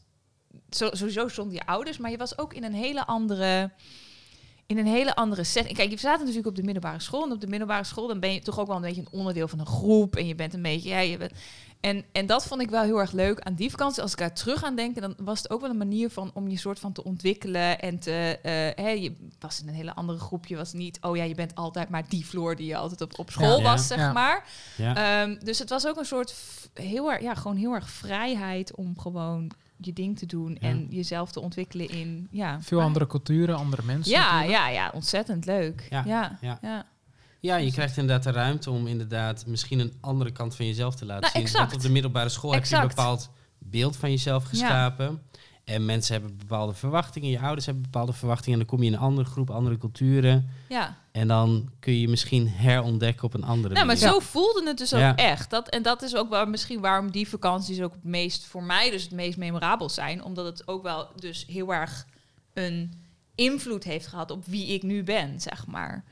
zo, 0.69 0.89
sowieso 0.91 1.27
zonder 1.27 1.53
je 1.53 1.65
ouders, 1.65 1.97
maar 1.97 2.11
je 2.11 2.17
was 2.17 2.37
ook 2.37 2.53
in 2.53 2.63
een 2.63 2.73
hele 2.73 3.05
andere, 3.05 3.71
in 4.65 4.77
een 4.77 4.87
hele 4.87 5.15
andere 5.15 5.43
setting. 5.43 5.77
Kijk, 5.77 5.89
je 5.89 5.97
zaten 5.97 6.19
natuurlijk 6.19 6.47
op 6.47 6.55
de 6.55 6.63
middelbare 6.63 6.99
school. 6.99 7.23
En 7.23 7.31
op 7.31 7.41
de 7.41 7.47
middelbare 7.47 7.83
school 7.83 8.07
dan 8.07 8.19
ben 8.19 8.33
je 8.33 8.41
toch 8.41 8.59
ook 8.59 8.67
wel 8.67 8.75
een 8.75 8.81
beetje 8.81 9.01
een 9.01 9.11
onderdeel 9.19 9.47
van 9.47 9.59
een 9.59 9.65
groep. 9.65 10.15
En 10.15 10.27
je 10.27 10.35
bent 10.35 10.53
een 10.53 10.61
beetje, 10.61 10.89
ja, 10.89 10.99
je 10.99 11.17
bent... 11.17 11.31
En, 11.79 12.03
en 12.11 12.25
dat 12.25 12.45
vond 12.47 12.61
ik 12.61 12.69
wel 12.69 12.83
heel 12.83 12.99
erg 12.99 13.11
leuk 13.11 13.39
aan 13.39 13.53
die 13.53 13.69
vakantie. 13.69 14.01
Als 14.01 14.11
ik 14.11 14.17
daar 14.17 14.33
terug 14.33 14.63
aan 14.63 14.75
denk, 14.75 15.01
dan 15.01 15.13
was 15.17 15.37
het 15.41 15.49
ook 15.51 15.61
wel 15.61 15.69
een 15.69 15.77
manier 15.77 16.09
van 16.09 16.31
om 16.33 16.47
je 16.47 16.57
soort 16.57 16.79
van 16.79 16.91
te 16.91 17.03
ontwikkelen. 17.03 17.79
En 17.79 17.99
te, 17.99 18.39
eh, 18.43 18.83
hè, 18.85 18.89
je 18.89 19.15
was 19.39 19.61
in 19.61 19.67
een 19.67 19.73
hele 19.73 19.95
andere 19.95 20.19
groep. 20.19 20.45
Je 20.45 20.55
was 20.55 20.73
niet, 20.73 20.97
oh 21.01 21.15
ja, 21.17 21.23
je 21.23 21.35
bent 21.35 21.55
altijd 21.55 21.89
maar 21.89 22.03
die 22.09 22.23
Floor 22.25 22.55
die 22.55 22.67
je 22.67 22.75
altijd 22.77 23.01
op, 23.01 23.19
op 23.19 23.29
school 23.31 23.57
Ja. 23.57 23.63
was, 23.63 23.87
zeg 23.87 23.97
Ja. 23.97 24.11
maar. 24.11 24.45
Ja. 24.77 25.21
Ehm, 25.21 25.35
dus 25.43 25.59
het 25.59 25.69
was 25.69 25.87
ook 25.87 25.97
een 25.97 26.05
soort 26.05 26.35
heel 26.73 27.11
erg, 27.11 27.21
ja, 27.21 27.33
gewoon 27.35 27.57
heel 27.57 27.73
erg 27.73 27.89
vrijheid 27.89 28.75
om 28.75 28.99
gewoon 28.99 29.51
je 29.77 29.93
ding 29.93 30.17
te 30.17 30.25
doen 30.25 30.57
Ja. 30.61 30.67
en 30.67 30.87
jezelf 30.89 31.31
te 31.31 31.39
ontwikkelen 31.39 31.89
in, 31.89 32.27
ja. 32.31 32.61
Veel 32.61 32.81
andere 32.81 33.07
culturen, 33.07 33.55
andere 33.55 33.83
mensen. 33.83 34.11
Ja, 34.11 34.31
natuurlijk. 34.33 34.51
ja, 34.51 34.69
ja, 34.69 34.91
ontzettend 34.93 35.45
leuk. 35.45 35.87
Ja, 35.89 36.03
Ja, 36.05 36.37
ja. 36.41 36.57
ja. 36.61 36.85
Ja, 37.39 37.55
je 37.55 37.71
krijgt 37.71 37.97
inderdaad 37.97 38.23
de 38.23 38.31
ruimte 38.31 38.71
om 38.71 38.87
inderdaad 38.87 39.45
misschien 39.45 39.79
een 39.79 39.93
andere 40.01 40.31
kant 40.31 40.55
van 40.55 40.65
jezelf 40.65 40.95
te 40.95 41.05
laten 41.05 41.21
Nou, 41.21 41.33
zien. 41.33 41.41
exact. 41.41 41.63
Want 41.63 41.75
op 41.75 41.81
de 41.81 41.89
middelbare 41.91 42.29
school 42.29 42.53
heb 42.53 42.65
je 42.65 42.75
een 42.75 42.87
bepaald 42.87 43.29
beeld 43.57 43.95
van 43.97 44.09
jezelf 44.11 44.43
geschapen. 44.43 45.21
En 45.63 45.85
mensen 45.85 46.13
hebben 46.13 46.37
bepaalde 46.37 46.73
verwachtingen, 46.73 47.29
je 47.29 47.39
ouders 47.39 47.65
hebben 47.65 47.83
bepaalde 47.83 48.13
verwachtingen. 48.13 48.59
En 48.59 48.65
dan 48.65 48.75
kom 48.75 48.83
je 48.85 48.89
in 48.91 48.95
een 48.95 49.03
andere 49.03 49.27
groep, 49.27 49.49
andere 49.49 49.77
culturen. 49.77 50.49
ja. 50.69 50.97
En 51.11 51.27
dan 51.27 51.69
kun 51.79 51.93
je 51.93 52.01
je 52.01 52.07
misschien 52.07 52.47
herontdekken 52.49 53.23
op 53.23 53.33
een 53.33 53.43
andere 53.43 53.73
Nou, 53.73 53.85
maar 53.85 53.95
manier. 53.95 54.11
zo 54.13 54.19
voelde 54.19 54.63
het 54.65 54.77
dus 54.77 54.93
ook 54.93 54.99
Ja. 54.99 55.15
echt. 55.15 55.49
Dat, 55.49 55.69
en 55.69 55.81
dat 55.83 56.01
is 56.01 56.15
ook 56.15 56.29
wel 56.29 56.45
misschien 56.45 56.79
waarom 56.79 57.11
die 57.11 57.27
vakanties 57.29 57.81
ook 57.81 57.93
het 57.93 58.03
meest 58.03 58.45
voor 58.45 58.63
mij 58.63 58.89
dus 58.91 59.03
het 59.03 59.11
meest 59.11 59.37
memorabel 59.37 59.89
zijn. 59.89 60.23
Omdat 60.23 60.45
het 60.45 60.67
ook 60.67 60.83
wel 60.83 61.07
dus 61.15 61.45
heel 61.47 61.73
erg 61.73 62.05
een 62.53 62.93
invloed 63.35 63.83
heeft 63.83 64.07
gehad 64.07 64.31
op 64.31 64.45
wie 64.45 64.67
ik 64.67 64.83
nu 64.83 65.03
ben, 65.03 65.41
zeg 65.41 65.67
maar. 65.67 66.03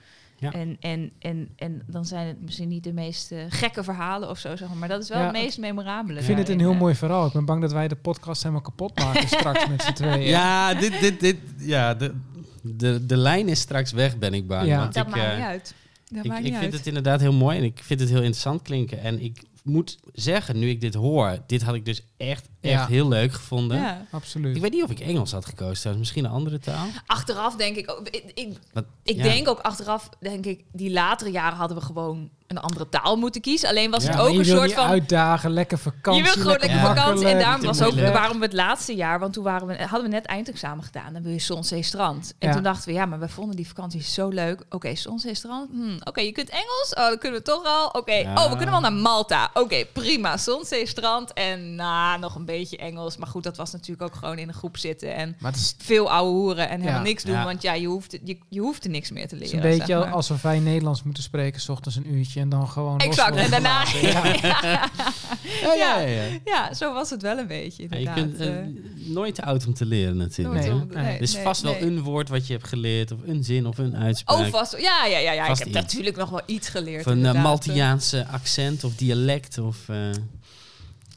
Ja. 0.46 0.52
En, 0.52 0.78
en, 0.80 1.12
en, 1.20 1.50
en 1.56 1.82
dan 1.88 2.06
zijn 2.06 2.28
het 2.28 2.42
misschien 2.42 2.68
niet 2.68 2.84
de 2.84 2.94
meest 2.94 3.32
eh, 3.32 3.40
gekke 3.50 3.84
verhalen 3.84 4.30
of 4.30 4.38
zo, 4.38 4.56
zeg 4.56 4.68
maar. 4.68 4.78
Maar 4.78 4.90
dat 4.90 5.02
is 5.04 5.10
wel 5.10 5.18
Ja, 5.18 5.24
het 5.24 5.34
meest 5.34 5.58
memorabele. 5.58 6.20
Ik 6.20 6.25
vind 6.25 6.38
het 6.38 6.50
een 6.50 6.60
heel 6.60 6.72
eh. 6.72 6.80
mooi 6.80 6.96
verhaal. 6.96 7.25
Ik 7.25 7.34
ben 7.34 7.46
bang 7.46 7.62
dat 7.62 7.72
wij 7.72 7.88
de 7.88 7.96
podcast 7.96 8.42
helemaal 8.42 8.64
kapot 8.64 9.00
maken 9.00 9.28
straks 9.38 9.68
met 9.68 9.84
z'n 9.84 9.94
tweeën. 9.94 10.22
Ja, 10.22 10.74
dit, 10.74 11.00
dit, 11.00 11.20
dit, 11.20 11.38
ja 11.58 11.94
de, 11.94 12.14
de, 12.62 13.06
de 13.06 13.18
lijn 13.18 13.48
is 13.48 13.60
straks 13.60 13.92
weg, 13.92 14.18
ben 14.18 14.34
ik 14.34 14.48
bang. 14.48 14.68
Ja. 14.68 14.80
Want 14.80 14.94
Dat 14.94 15.08
ik, 15.08 15.16
maakt 15.16 15.30
eh, 15.30 15.36
niet 15.36 15.46
uit. 15.46 15.74
Dat 16.10 16.25
ik, 16.25 16.32
ik 16.32 16.44
niet 16.44 16.52
vind 16.52 16.64
uit. 16.64 16.74
het 16.74 16.88
inderdaad 16.88 17.20
heel 17.20 17.34
mooi 17.34 17.58
en 17.58 17.64
ik 17.64 17.80
vind 17.84 18.00
het 18.00 18.10
heel 18.10 18.18
interessant 18.22 18.62
klinken. 18.62 19.02
En 19.02 19.22
ik 19.22 19.44
moet 19.66 19.98
zeggen, 20.14 20.60
nu 20.60 20.70
ik 20.70 20.82
dit 20.82 20.94
hoor, 20.94 21.38
dit 21.48 21.62
had 21.62 21.76
ik 21.76 21.86
dus 21.86 22.02
echt, 22.18 22.50
echt 22.62 22.74
Ja. 22.74 22.88
heel 22.88 23.08
leuk 23.08 23.32
gevonden. 23.34 23.78
Ja. 23.78 24.06
Absoluut. 24.12 24.56
Ik 24.56 24.62
weet 24.62 24.72
niet 24.72 24.84
of 24.84 24.90
ik 24.90 25.00
Engels 25.00 25.32
had 25.32 25.46
gekozen, 25.46 25.74
trouwens. 25.80 25.98
misschien 26.00 26.26
een 26.26 26.32
andere 26.38 26.60
taal. 26.60 26.88
Achteraf 27.06 27.56
denk 27.56 27.76
ik, 27.76 27.92
ook- 27.92 28.08
ik, 28.10 28.32
ik, 28.34 28.58
Wat- 28.74 28.86
ik 29.04 29.16
ja. 29.16 29.24
denk 29.24 29.48
ook 29.48 29.60
achteraf, 29.60 30.10
denk 30.20 30.46
ik, 30.46 30.64
die 30.72 30.92
latere 30.92 31.32
jaren 31.32 31.58
hadden 31.58 31.78
we 31.78 31.84
gewoon 31.84 32.30
een 32.48 32.58
andere 32.60 32.90
taal 32.90 33.16
moeten 33.18 33.42
kiezen. 33.42 33.70
Alleen 33.70 33.92
was 33.92 34.04
Ja, 34.04 34.10
het 34.12 34.20
ook 34.20 34.32
je 34.32 34.40
een 34.40 34.46
soort 34.46 34.74
van. 34.74 34.86
uitdagen, 34.88 35.52
lekker 35.52 35.78
vakantie. 35.80 36.24
je 36.24 36.34
wil 36.34 36.42
gewoon 36.42 36.58
lekker 36.60 36.80
Ja. 36.80 36.86
vakantie. 36.96 37.28
En 37.28 37.40
daarom 37.40 37.66
was 37.66 37.82
ook 37.82 37.94
waarom 38.00 38.38
we 38.40 38.44
het 38.46 38.54
laatste 38.54 38.96
jaar, 38.96 39.20
want 39.20 39.34
toen 39.34 39.44
waren 39.44 39.68
we, 39.68 39.78
hadden 39.84 40.02
we 40.04 40.08
net 40.16 40.25
eindexamen 40.25 40.84
gedaan. 40.84 41.14
Dan 41.14 41.22
wil 41.24 41.32
je 41.32 41.40
Zonzee 41.40 41.84
Strand. 41.84 42.34
En 42.40 42.48
Ja. 42.48 42.54
toen 42.54 42.64
dachten 42.64 42.88
we, 42.88 42.94
ja, 42.94 43.06
maar 43.06 43.20
we 43.20 43.30
vonden 43.30 43.56
die 43.56 43.68
vakantie 43.68 44.04
zo 44.04 44.30
leuk. 44.30 44.64
Oké, 44.70 44.96
Zonzee 44.96 45.36
Strand. 45.36 45.70
Hm, 45.72 45.98
Oké, 46.04 46.22
je 46.22 46.32
kunt 46.32 46.50
Engels. 46.50 46.94
Oh, 46.98 47.08
dan 47.08 47.18
kunnen 47.18 47.40
we 47.40 47.46
toch 47.46 47.66
al. 47.66 47.88
Oké, 47.88 48.20
oh, 48.36 48.44
we 48.44 48.56
kunnen 48.56 48.72
wel 48.72 48.80
naar 48.82 48.94
Malta. 48.94 49.50
Oké, 49.54 49.86
prima. 49.94 50.38
Zonzee 50.38 50.88
Strand. 50.88 51.34
En 51.34 51.75
nou, 51.75 52.20
nog 52.20 52.36
een 52.36 52.46
beetje 52.46 52.78
Engels. 52.78 53.18
Maar 53.18 53.28
goed, 53.28 53.44
dat 53.44 53.58
was 53.58 53.72
natuurlijk 53.72 54.02
ook 54.02 54.16
gewoon 54.16 54.38
in 54.38 54.48
een 54.48 54.54
groep 54.54 54.78
zitten. 54.78 55.16
En 55.16 55.36
het 55.42 55.56
is, 55.56 55.75
veel 55.78 56.12
ouwe 56.12 56.32
hoeren 56.32 56.70
en 56.70 56.80
helemaal 56.80 57.02
niks 57.02 57.24
doen. 57.24 57.44
Want 57.44 57.62
ja, 57.62 57.74
je 57.74 57.88
hoeft, 57.88 58.18
je, 58.24 58.38
je 58.50 58.60
hoeft 58.60 58.84
er 58.84 58.90
niks 58.90 59.12
meer 59.12 59.28
te 59.28 59.36
het 59.36 59.44
is 59.44 59.52
leren. 59.52 59.66
een 59.72 59.78
beetje 59.78 59.94
zeg 59.94 60.04
maar. 60.04 60.14
alsof 60.14 60.42
wij 60.42 60.60
Nederlands 60.60 61.04
moeten 61.04 61.24
spreken, 61.24 61.62
s 61.62 61.70
ochtends 61.70 61.98
een 61.98 62.14
uurtje 62.14 62.40
en 62.46 62.52
dan 62.52 62.68
gewoon. 62.68 63.00
Exact. 63.00 63.36
En 63.36 63.50
daarna. 63.50 63.84
Ja. 64.02 65.75
Ja, 65.75 66.00
ja, 66.00 66.00
ja. 66.00 66.24
Ja, 66.46 66.74
zo 66.74 66.94
was 66.94 67.10
het 67.10 67.22
wel 67.22 67.38
een 67.38 67.48
beetje. 67.48 67.84
Ja, 67.90 67.98
je 67.98 67.98
Inderdaad. 67.98 68.24
kunt 68.24 68.40
eh, 68.40 68.60
eh. 68.60 68.68
nooit 68.96 69.36
te 69.36 69.44
oud 69.44 69.68
om 69.68 69.74
te 69.74 69.86
leren 69.86 70.18
natuurlijk. 70.18 70.62
Nee, 70.62 70.72
om- 70.72 70.88
nee. 70.94 71.20
Is 71.20 71.34
nee, 71.34 71.44
vast 71.44 71.62
wel 71.62 71.72
nee. 71.72 71.82
een 71.82 72.02
woord 72.02 72.30
wat 72.30 72.48
je 72.48 72.54
hebt 72.54 72.68
geleerd, 72.68 73.12
of 73.12 73.20
een 73.25 73.44
zin, 73.44 73.66
of 73.68 73.78
een 73.78 73.96
uitspraak. 73.98 74.40
Oh, 74.40 74.46
vast. 74.46 74.78
Ja, 74.80 75.06
ja, 75.06 75.18
ja. 75.18 75.32
ja. 75.32 75.46
Vast 75.46 75.62
ik 75.62 75.68
heb 75.74 75.84
iets. 75.84 75.94
natuurlijk 75.94 76.16
nog 76.16 76.30
wel 76.30 76.42
iets 76.46 76.70
geleerd. 76.70 77.00
of 77.00 77.06
een 77.06 77.12
eh, 77.12 77.18
inderdaad. 77.18 77.44
Maltiaanse 77.44 78.28
accent 78.28 78.84
of 78.84 78.96
dialect. 78.96 79.58
Of, 79.58 79.78
eh, 79.90 79.98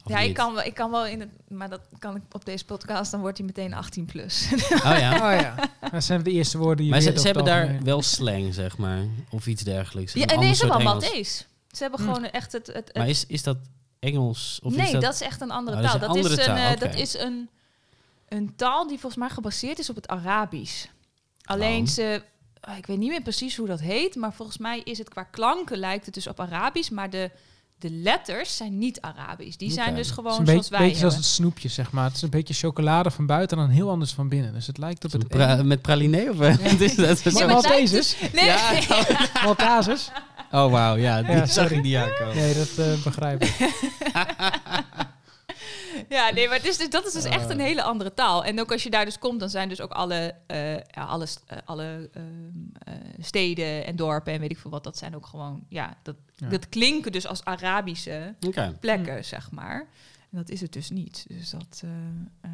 of 0.09 0.15
Ja, 0.15 0.19
ik 0.27 0.33
kan, 0.33 0.53
wel, 0.53 0.63
ik 0.63 0.73
kan 0.73 0.91
wel 0.91 1.05
in 1.05 1.19
het... 1.19 1.29
Maar 1.47 1.69
dat 1.69 1.81
kan 1.99 2.15
ik 2.15 2.21
op 2.31 2.45
deze 2.45 2.65
podcast, 2.65 3.11
dan 3.11 3.19
wordt 3.19 3.37
hij 3.37 3.45
meteen 3.47 3.73
18 3.73 4.05
plus. 4.05 4.47
Oh 4.71 4.97
ja. 4.99 5.13
Oh 5.13 5.41
ja, 5.41 5.55
dat 5.91 6.03
zijn 6.03 6.23
de 6.23 6.31
eerste 6.31 6.57
woorden 6.57 6.77
die 6.77 6.85
je 6.85 6.91
Maar 6.91 7.01
ze, 7.01 7.19
ze 7.19 7.25
hebben 7.25 7.45
daar 7.45 7.79
wel 7.83 8.01
slang, 8.01 8.53
zeg 8.53 8.77
maar. 8.77 9.05
Of 9.29 9.47
iets 9.47 9.63
dergelijks. 9.63 10.13
ja, 10.13 10.21
en 10.21 10.27
ander 10.29 10.45
nee, 10.45 10.53
ze 10.53 10.59
soort 10.59 10.71
hebben 10.73 10.87
wel 10.87 11.01
Engels. 11.01 11.13
Maltese. 11.13 11.43
Ze 11.71 11.81
hebben 11.81 11.99
Hm. 11.99 12.05
gewoon 12.05 12.23
echt 12.29 12.51
het... 12.51 12.67
het, 12.67 12.75
het 12.75 12.95
Maar 12.95 13.07
is, 13.09 13.25
is 13.25 13.43
dat 13.43 13.57
Engels? 13.99 14.59
Of 14.63 14.75
nee, 14.75 14.85
is 14.85 14.91
dat... 14.91 15.01
dat... 15.01 15.13
is 15.13 15.21
echt 15.21 15.41
een 15.41 15.51
andere 15.51 15.77
Oh, 15.77 15.83
dat 15.83 15.91
taal. 16.01 16.15
is 16.15 16.21
Dat 16.21 16.31
een 16.31 16.31
is, 16.31 16.37
een, 16.47 16.55
taal, 16.55 16.73
eh, 16.73 16.79
dat 16.79 16.95
is 16.95 17.13
een, 17.17 17.49
een 18.27 18.55
taal 18.55 18.87
die 18.87 18.99
volgens 18.99 19.21
mij 19.21 19.29
gebaseerd 19.29 19.79
is 19.79 19.89
op 19.89 19.95
het 19.95 20.07
Arabisch. 20.07 20.85
Alleen 21.43 21.81
Oh. 21.81 21.87
ze... 21.87 22.21
oh, 22.69 22.77
Ik 22.77 22.85
weet 22.85 22.97
niet 22.97 23.09
meer 23.09 23.21
precies 23.21 23.55
hoe 23.57 23.67
dat 23.67 23.79
heet, 23.79 24.15
maar 24.15 24.33
volgens 24.33 24.57
mij 24.57 24.79
is 24.83 24.97
het 24.97 25.09
qua 25.09 25.23
klanken 25.23 25.77
lijkt 25.77 26.05
het 26.05 26.13
dus 26.13 26.27
op 26.27 26.39
Arabisch, 26.39 26.89
maar 26.89 27.09
de, 27.09 27.31
de 27.79 27.89
letters 27.91 28.57
zijn 28.57 28.77
niet 28.77 29.01
Arabisch. 29.01 29.57
Die 29.57 29.71
zijn 29.71 29.95
dus 29.95 29.97
Het 29.97 30.05
is 30.07 30.11
gewoon 30.11 30.39
een 30.39 30.45
zoals 30.45 30.49
beetje, 30.57 30.69
wij 30.69 30.79
beetje 30.79 30.97
zoals 30.99 31.13
hebben. 31.13 31.29
het 31.31 31.37
snoepje, 31.39 31.69
zeg 31.69 31.91
maar. 31.91 32.03
Het 32.05 32.15
is 32.15 32.21
een 32.21 32.29
beetje 32.29 32.53
chocolade 32.53 33.11
van 33.11 33.25
buiten 33.25 33.57
en 33.57 33.63
dan 33.63 33.73
heel 33.73 33.89
anders 33.89 34.11
van 34.11 34.29
binnen. 34.29 34.53
Dus 34.53 34.67
het 34.67 34.77
lijkt 34.77 35.05
op 35.05 35.05
Is 35.05 35.13
het 35.13 35.21
het 35.21 35.31
pra- 35.31 35.53
ene. 35.53 35.63
met 35.63 35.81
praline? 35.81 36.29
Of, 36.29 36.39
is 36.79 36.95
dat? 36.95 37.23
Nee, 37.33 37.45
Maltesers? 37.55 38.15
Nee, 38.33 38.45
Ja, 38.45 38.71
Maltazers? 39.43 40.09
Oh, 40.51 40.71
wauw. 40.71 40.95
Ja, 40.95 41.21
die 41.21 41.35
Ja, 41.35 41.45
zag 41.45 41.71
ik 41.71 41.81
niet 41.81 41.95
aankomen. 41.95 42.35
Nee, 42.35 42.53
dat 42.53 42.85
eh, 42.85 43.03
begrijp 43.03 43.43
ik. 43.43 43.55
Ja, 46.09 46.29
nee, 46.33 46.47
maar 46.47 46.55
het 46.57 46.65
is 46.65 46.77
dus, 46.77 46.89
dat 46.89 47.05
is 47.05 47.13
dus 47.13 47.23
echt 47.23 47.43
Ah. 47.45 47.49
een 47.51 47.59
hele 47.59 47.81
andere 47.83 48.13
taal. 48.13 48.45
En 48.45 48.59
ook 48.59 48.71
als 48.71 48.83
je 48.83 48.89
daar 48.89 49.05
dus 49.05 49.19
komt, 49.19 49.39
dan 49.39 49.49
zijn 49.49 49.69
dus 49.69 49.81
ook 49.81 49.91
alle, 49.91 50.35
eh, 50.47 50.73
ja, 50.75 51.03
alle, 51.05 51.27
eh, 51.47 51.57
ehm, 51.95 52.03
eh, 52.83 52.93
steden 53.19 53.85
en 53.85 53.95
dorpen 53.95 54.33
en 54.33 54.39
weet 54.39 54.51
ik 54.51 54.57
veel 54.57 54.71
wat, 54.71 54.83
dat 54.83 54.97
zijn 54.97 55.15
ook 55.15 55.25
gewoon, 55.25 55.65
ja, 55.69 55.97
dat, 56.03 56.15
Ja. 56.35 56.49
dat 56.49 56.69
klinken 56.69 57.11
dus 57.11 57.27
als 57.27 57.45
Arabische 57.45 58.35
plekken, 58.79 59.25
zeg 59.25 59.51
maar. 59.51 59.79
En 60.31 60.37
dat 60.37 60.49
is 60.49 60.61
het 60.61 60.73
dus 60.73 60.89
niet. 60.89 61.25
Dus 61.27 61.49
dat, 61.49 61.81
eh, 61.83 61.89
ehm, 62.41 62.53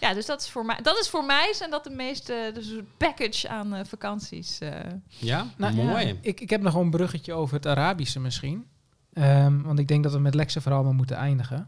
ja, 0.00 0.14
dus 0.14 0.26
dat 0.26 0.40
is 0.42 0.48
voor 0.50 0.64
mij, 0.64 0.78
dat 0.82 0.98
is 0.98 1.08
voor 1.08 1.24
mij 1.24 1.52
zijn 1.54 1.70
dat 1.70 1.84
de 1.84 1.90
meeste, 1.90 2.50
dus 2.54 2.72
package 2.96 3.48
aan 3.48 3.86
vakanties. 3.86 4.58
eh. 4.58 4.70
Ja, 5.06 5.46
Nou, 5.56 5.74
mooi. 5.74 6.18
Ik, 6.20 6.40
ik 6.40 6.50
heb 6.50 6.60
nog 6.60 6.70
gewoon 6.70 6.86
een 6.86 6.92
bruggetje 6.92 7.32
over 7.32 7.54
het 7.56 7.66
Arabische 7.66 8.20
misschien. 8.20 8.66
Ehm, 9.12 9.62
want 9.62 9.78
ik 9.78 9.88
denk 9.88 10.02
dat 10.02 10.12
we 10.12 10.18
met 10.18 10.34
Lexe 10.34 10.60
vooral 10.60 10.82
maar 10.84 10.94
moeten 10.94 11.16
eindigen. 11.16 11.66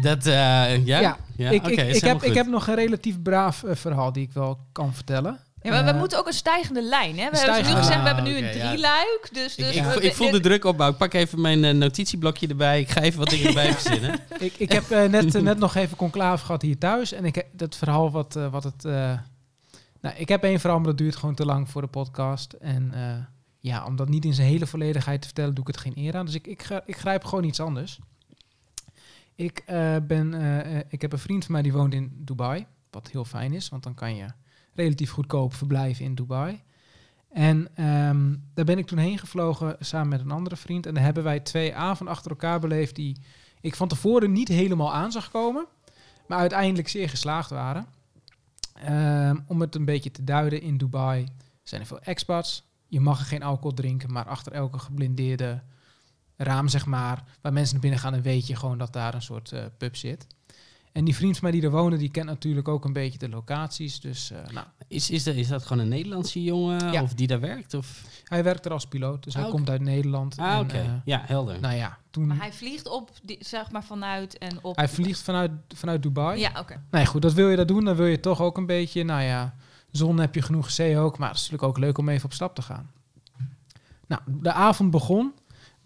Dat, 0.00 0.26
eh, 0.26 0.32
ja? 0.32 1.00
Ja, 1.00 1.16
Ja, 1.36 1.50
ik, 1.50 1.66
ik, 1.66 2.00
heb, 2.04 2.22
ik 2.22 2.34
heb 2.34 2.46
nog 2.46 2.66
een 2.66 2.74
relatief 2.74 3.22
braaf 3.22 3.62
eh, 3.62 3.74
verhaal 3.76 4.12
die 4.12 4.22
ik 4.22 4.32
wel 4.32 4.58
kan 4.72 4.94
vertellen. 4.94 5.40
Ja, 5.62 5.70
maar 5.70 5.84
we 5.84 5.90
Eh, 5.90 5.98
moeten 5.98 6.18
ook 6.18 6.26
een 6.26 6.32
stijgende 6.32 6.82
lijn, 6.82 7.18
hè? 7.18 7.30
We 7.30 7.38
hebben 7.38 7.64
nu 7.64 7.74
we 7.80 7.86
hebben 7.92 8.24
nu 8.24 8.30
Ah, 8.36 8.42
een 8.44 8.50
drieluik, 8.50 9.28
dus... 9.32 9.56
Ik, 9.56 9.64
dus 9.64 9.76
ik, 9.96 10.02
ik 10.02 10.14
voel 10.14 10.30
de 10.30 10.40
druk 10.40 10.64
opbouwen. 10.64 10.98
Ik 11.00 11.10
pak 11.10 11.20
even 11.20 11.40
mijn 11.40 11.64
eh, 11.64 11.74
notitieblokje 11.74 12.48
erbij. 12.48 12.80
Ik 12.80 12.90
ga 12.90 13.00
even 13.00 13.18
wat 13.18 13.30
dingen 13.30 13.46
erbij 13.46 13.72
verzinnen. 13.74 14.18
Ik, 14.38 14.54
ik 14.58 14.72
heb 14.72 14.90
eh, 14.90 15.04
net, 15.08 15.42
net 15.42 15.58
nog 15.58 15.74
even 15.74 15.96
conclave 15.96 16.44
gehad 16.44 16.62
hier 16.62 16.78
thuis. 16.78 17.12
En 17.12 17.24
ik 17.24 17.34
heb 17.34 17.46
dat 17.52 17.76
verhaal 17.76 18.10
wat, 18.10 18.38
wat 18.50 18.64
het... 18.64 18.84
eh, 18.84 19.12
nou, 20.00 20.14
ik 20.16 20.28
heb 20.28 20.42
één 20.44 20.60
verhaal, 20.60 20.78
maar 20.78 20.88
dat 20.88 20.98
duurt 20.98 21.16
gewoon 21.16 21.34
te 21.34 21.44
lang 21.44 21.70
voor 21.70 21.80
de 21.82 21.88
podcast. 21.88 22.52
En 22.52 22.90
eh, 22.94 23.00
ja, 23.58 23.84
om 23.84 23.96
dat 23.96 24.08
niet 24.08 24.24
in 24.24 24.34
zijn 24.34 24.48
hele 24.48 24.66
volledigheid 24.66 25.20
te 25.20 25.26
vertellen, 25.26 25.54
doe 25.54 25.64
ik 25.68 25.74
het 25.74 25.82
geen 25.82 26.04
eer 26.04 26.16
aan. 26.16 26.26
Dus 26.26 26.34
ik, 26.34 26.46
ik, 26.46 26.62
ga- 26.62 26.82
ik 26.86 26.96
grijp 26.96 27.24
gewoon 27.24 27.44
iets 27.44 27.60
anders. 27.60 27.98
Ik, 29.40 29.62
eh, 29.66 29.96
ben, 30.02 30.34
eh, 30.34 30.78
eh, 30.78 30.84
ik 30.88 31.00
heb 31.00 31.12
een 31.12 31.18
vriend 31.18 31.44
van 31.44 31.52
mij 31.52 31.62
die 31.62 31.72
woont 31.72 31.94
in 31.94 32.12
Dubai. 32.16 32.66
Wat 32.90 33.10
heel 33.10 33.24
fijn 33.24 33.52
is, 33.52 33.68
want 33.68 33.82
dan 33.82 33.94
kan 33.94 34.16
je 34.16 34.26
relatief 34.74 35.10
goedkoop 35.10 35.54
verblijven 35.54 36.04
in 36.04 36.14
Dubai. 36.14 36.62
En 37.32 37.68
ehm, 37.74 38.34
daar 38.54 38.64
ben 38.64 38.78
ik 38.78 38.86
toen 38.86 38.98
heen 38.98 39.18
gevlogen 39.18 39.76
samen 39.78 40.08
met 40.08 40.20
een 40.20 40.30
andere 40.30 40.56
vriend. 40.56 40.86
En 40.86 40.94
daar 40.94 41.02
hebben 41.02 41.22
wij 41.22 41.40
twee 41.40 41.74
avonden 41.74 42.14
achter 42.14 42.30
elkaar 42.30 42.60
beleefd 42.60 42.96
die 42.96 43.16
ik 43.60 43.74
van 43.74 43.88
tevoren 43.88 44.32
niet 44.32 44.48
helemaal 44.48 44.94
aan 44.94 45.12
zag 45.12 45.30
komen, 45.30 45.66
maar 46.26 46.38
uiteindelijk 46.38 46.88
zeer 46.88 47.08
geslaagd 47.08 47.50
waren. 47.50 47.86
Ehm, 48.74 49.36
om 49.46 49.60
het 49.60 49.74
een 49.74 49.84
beetje 49.84 50.10
te 50.10 50.24
duiden, 50.24 50.62
in 50.62 50.76
Dubai 50.76 51.26
zijn 51.62 51.80
er 51.80 51.86
veel 51.86 52.00
expats. 52.00 52.64
Je 52.86 53.00
mag 53.00 53.20
er 53.20 53.26
geen 53.26 53.42
alcohol 53.42 53.74
drinken, 53.74 54.12
maar 54.12 54.26
achter 54.26 54.52
elke 54.52 54.78
geblindeerde 54.78 55.62
raam, 56.42 56.68
zeg 56.68 56.86
maar, 56.86 57.24
waar 57.40 57.52
mensen 57.52 57.72
naar 57.72 57.82
binnen 57.82 58.00
gaan, 58.00 58.12
dan 58.12 58.22
weet 58.22 58.46
je 58.46 58.56
gewoon 58.56 58.78
dat 58.78 58.92
daar 58.92 59.14
een 59.14 59.22
soort 59.22 59.52
eh, 59.52 59.64
pub 59.78 59.96
zit. 59.96 60.26
En 60.92 61.04
die 61.04 61.14
vriend 61.14 61.38
van 61.38 61.42
mij 61.50 61.52
die 61.60 61.68
er 61.68 61.74
woonde, 61.76 61.96
die 61.96 62.10
kent 62.10 62.26
natuurlijk 62.26 62.68
ook 62.68 62.84
een 62.84 62.92
beetje 62.92 63.18
de 63.18 63.28
locaties. 63.28 64.00
Dus 64.00 64.30
eh, 64.30 64.38
nou, 64.52 64.66
Is, 64.88 65.10
is, 65.10 65.22
dat, 65.24 65.34
is 65.34 65.48
dat 65.48 65.62
gewoon 65.66 65.82
een 65.82 65.88
Nederlandse 65.88 66.42
jongen 66.42 66.92
Ja. 66.92 67.02
of 67.02 67.14
die 67.14 67.26
daar 67.26 67.40
werkt? 67.40 67.74
Of? 67.74 68.02
hij 68.24 68.44
werkt 68.44 68.64
er 68.64 68.72
als 68.72 68.86
piloot, 68.86 69.24
dus 69.24 69.34
hij 69.34 69.44
Ah, 69.44 69.50
komt 69.50 69.70
uit 69.70 69.80
Nederland. 69.80 70.38
Ah, 70.38 70.52
en, 70.52 70.60
oké. 70.60 70.76
eh, 70.78 70.90
ja, 71.04 71.22
helder. 71.26 71.60
nou 71.60 71.74
ja, 71.74 71.98
toen... 72.10 72.26
Maar 72.26 72.36
hij 72.36 72.52
vliegt 72.52 72.88
op, 72.88 73.10
die, 73.22 73.36
zeg 73.40 73.70
maar, 73.70 73.84
vanuit 73.84 74.38
en 74.38 74.58
op... 74.64 74.76
hij 74.76 74.88
vliegt 74.88 75.20
vanuit, 75.22 75.50
vanuit 75.74 76.02
Dubai. 76.02 76.40
Ja, 76.40 76.52
oké. 76.58 76.82
Nee, 76.90 77.06
goed, 77.06 77.22
dat 77.22 77.32
wil 77.32 77.48
je 77.48 77.56
dat 77.56 77.68
doen, 77.68 77.84
dan 77.84 77.96
wil 77.96 78.06
je 78.06 78.20
toch 78.20 78.40
ook 78.40 78.56
een 78.56 78.66
beetje, 78.66 79.04
nou 79.04 79.22
ja, 79.22 79.54
Zon 79.90 80.18
heb 80.18 80.34
je 80.34 80.42
genoeg, 80.42 80.70
zee 80.70 80.98
ook. 80.98 81.18
Maar 81.18 81.28
het 81.28 81.36
is 81.38 81.42
natuurlijk 81.50 81.70
ook 81.70 81.84
leuk 81.84 81.98
om 81.98 82.08
even 82.08 82.24
op 82.24 82.32
stap 82.32 82.54
te 82.54 82.62
gaan. 82.62 82.90
Nou, 84.06 84.22
de 84.26 84.52
avond 84.52 84.90
begon 84.90 85.32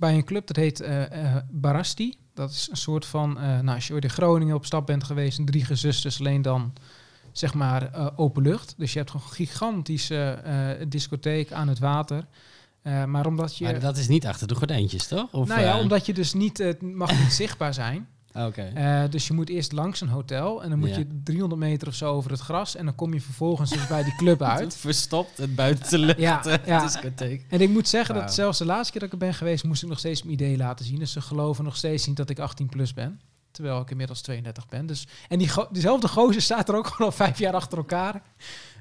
bij 0.04 0.14
een 0.14 0.24
club 0.24 0.46
dat 0.46 0.56
heet 0.56 0.80
eh, 0.80 1.36
Barasti. 1.50 2.16
Dat 2.34 2.50
is 2.50 2.68
een 2.70 2.76
soort 2.76 3.06
van, 3.06 3.38
eh, 3.38 3.44
nou, 3.44 3.74
als 3.74 3.86
je 3.86 3.92
ooit 3.92 4.04
in 4.04 4.10
Groningen 4.10 4.54
op 4.54 4.64
stap 4.64 4.86
bent 4.86 5.04
geweest, 5.04 5.38
een 5.38 5.44
drie 5.44 5.64
gezusters, 5.64 6.20
alleen 6.20 6.42
dan 6.42 6.72
zeg 7.32 7.54
maar 7.54 8.12
open 8.16 8.42
lucht. 8.42 8.74
Dus 8.76 8.92
je 8.92 8.98
hebt 8.98 9.12
een 9.12 9.20
gigantische 9.20 10.38
discotheek 10.88 11.52
aan 11.52 11.68
het 11.68 11.78
water. 11.78 12.26
Maar 13.06 13.26
omdat 13.26 13.56
je, 13.56 13.64
Maar 13.64 13.80
dat 13.80 13.96
is 13.96 14.08
niet 14.08 14.26
achter 14.26 14.48
de 14.48 14.54
gordijntjes, 14.54 15.06
toch? 15.06 15.32
Of, 15.32 15.48
nou 15.48 15.60
ja, 15.60 15.78
omdat 15.78 16.06
je 16.06 16.14
dus 16.14 16.32
niet, 16.32 16.58
het 16.58 16.82
mag 16.82 17.20
niet 17.20 17.32
zichtbaar 17.42 17.74
zijn. 17.74 18.08
Oké. 18.34 18.62
Eh, 18.74 19.02
dus 19.10 19.26
je 19.26 19.32
moet 19.32 19.48
eerst 19.48 19.72
langs 19.72 20.00
een 20.00 20.08
hotel 20.08 20.62
en 20.62 20.70
dan 20.70 20.78
moet 20.78 20.88
Ja. 20.88 20.98
je 20.98 21.20
300 21.24 21.60
meter 21.60 21.88
of 21.88 21.94
zo 21.94 22.12
over 22.12 22.30
het 22.30 22.40
gras 22.40 22.76
en 22.76 22.84
dan 22.84 22.94
kom 22.94 23.12
je 23.14 23.20
vervolgens 23.20 23.70
dus 23.70 23.86
bij 23.86 24.02
die 24.04 24.14
club 24.16 24.42
uit. 24.56 24.76
Verstopt 24.76 25.36
het 25.38 25.54
buitenlucht. 25.54 26.18
Ja, 26.18 26.42
ja. 26.66 26.82
discotheek. 26.82 27.44
En 27.48 27.60
ik 27.60 27.68
moet 27.68 27.88
zeggen 27.88 28.14
dat 28.14 28.34
zelfs 28.34 28.58
de 28.58 28.64
laatste 28.64 28.92
keer 28.92 29.00
dat 29.00 29.12
ik 29.12 29.20
er 29.20 29.26
ben 29.26 29.34
geweest, 29.34 29.64
moest 29.64 29.82
ik 29.82 29.88
nog 29.88 29.98
steeds 29.98 30.22
mijn 30.22 30.34
idee 30.34 30.56
laten 30.56 30.84
zien. 30.84 30.98
Dus 30.98 31.12
ze 31.12 31.20
geloven 31.20 31.64
nog 31.64 31.76
steeds 31.76 32.06
niet 32.06 32.16
dat 32.16 32.30
ik 32.30 32.38
18 32.38 32.66
plus 32.68 32.94
ben. 32.94 33.20
Terwijl 33.50 33.80
ik 33.80 33.90
inmiddels 33.90 34.20
32 34.20 34.68
ben. 34.68 34.86
Dus, 34.86 35.06
en 35.28 35.38
die 35.38 35.48
go- 35.48 35.68
diezelfde 35.70 36.08
gozer 36.08 36.42
staat 36.42 36.68
er 36.68 36.74
ook 36.76 36.86
gewoon 36.92 37.06
al 37.10 37.16
vijf 37.16 37.38
jaar 37.38 37.54
achter 37.54 37.78
elkaar 37.78 38.22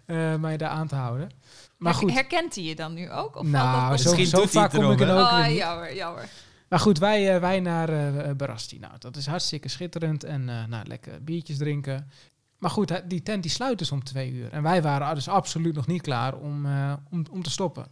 eh, 0.05 0.35
mij 0.35 0.57
daar 0.57 0.69
aan 0.69 0.87
te 0.87 0.95
houden. 0.95 1.29
Maar 1.77 1.93
goed, 1.93 2.11
Herkent 2.13 2.55
hij 2.55 2.63
je 2.63 2.75
dan 2.75 2.93
nu 2.93 3.11
ook? 3.11 3.35
Of 3.35 3.45
nou, 3.45 3.89
dat 3.89 3.99
zo, 3.99 4.03
Misschien 4.09 4.25
zo 4.27 4.37
doet 4.41 4.53
hij 4.53 4.61
vaak 4.61 4.71
het 4.71 4.81
kom 4.81 4.91
ik 4.91 4.99
er 5.01 5.09
ook 5.09 5.15
weer 5.29 5.39
Oh, 5.39 5.47
niet. 5.47 5.57
jammer, 5.57 5.95
jammer. 5.95 6.29
Maar 6.73 6.81
goed, 6.81 6.97
wij, 6.97 7.36
eh, 7.36 7.41
wij 7.41 7.59
naar 7.59 7.89
eh, 7.89 8.36
Barasti. 8.36 8.79
Nou, 8.79 8.93
dat 8.99 9.15
is 9.15 9.25
hartstikke 9.25 9.67
schitterend. 9.67 10.23
En 10.23 10.45
nou, 10.45 10.88
lekker 10.88 11.23
biertjes 11.23 11.57
drinken. 11.57 12.09
Maar 12.57 12.69
goed, 12.69 13.01
die 13.07 13.23
tent 13.23 13.41
die 13.43 13.51
sluit 13.51 13.77
dus 13.77 13.91
om 13.91 14.03
twee 14.03 14.31
uur. 14.31 14.51
En 14.51 14.63
wij 14.63 14.81
waren 14.81 15.15
dus 15.15 15.27
absoluut 15.27 15.75
nog 15.75 15.88
niet 15.88 16.01
klaar 16.01 16.36
om, 16.36 16.65
om, 17.09 17.25
om 17.31 17.43
te 17.43 17.49
stoppen. 17.49 17.86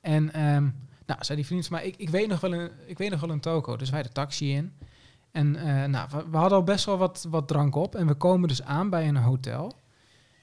En 0.00 0.32
ehm, 0.32 0.68
nou, 1.06 1.24
zei 1.24 1.36
die 1.36 1.46
vriend 1.46 1.70
mij, 1.70 1.86
ik, 1.86 1.96
ik, 1.96 2.10
weet 2.10 2.28
nog 2.28 2.40
wel 2.40 2.52
een, 2.52 2.70
ik 2.86 2.98
weet 2.98 3.10
nog 3.10 3.20
wel 3.20 3.30
een 3.30 3.40
toko. 3.40 3.76
Dus 3.76 3.90
wij 3.90 4.02
de 4.02 4.12
taxi 4.12 4.54
in. 4.54 4.72
En 5.30 5.50
nou, 5.90 6.08
we, 6.30 6.36
hadden 6.36 6.58
al 6.58 6.64
best 6.64 6.84
wel 6.84 6.98
wat, 6.98 7.26
wat 7.28 7.48
drank 7.48 7.74
op. 7.74 7.94
En 7.94 8.06
we 8.06 8.14
komen 8.14 8.48
dus 8.48 8.62
aan 8.62 8.90
bij 8.90 9.08
een 9.08 9.16
hotel. 9.16 9.72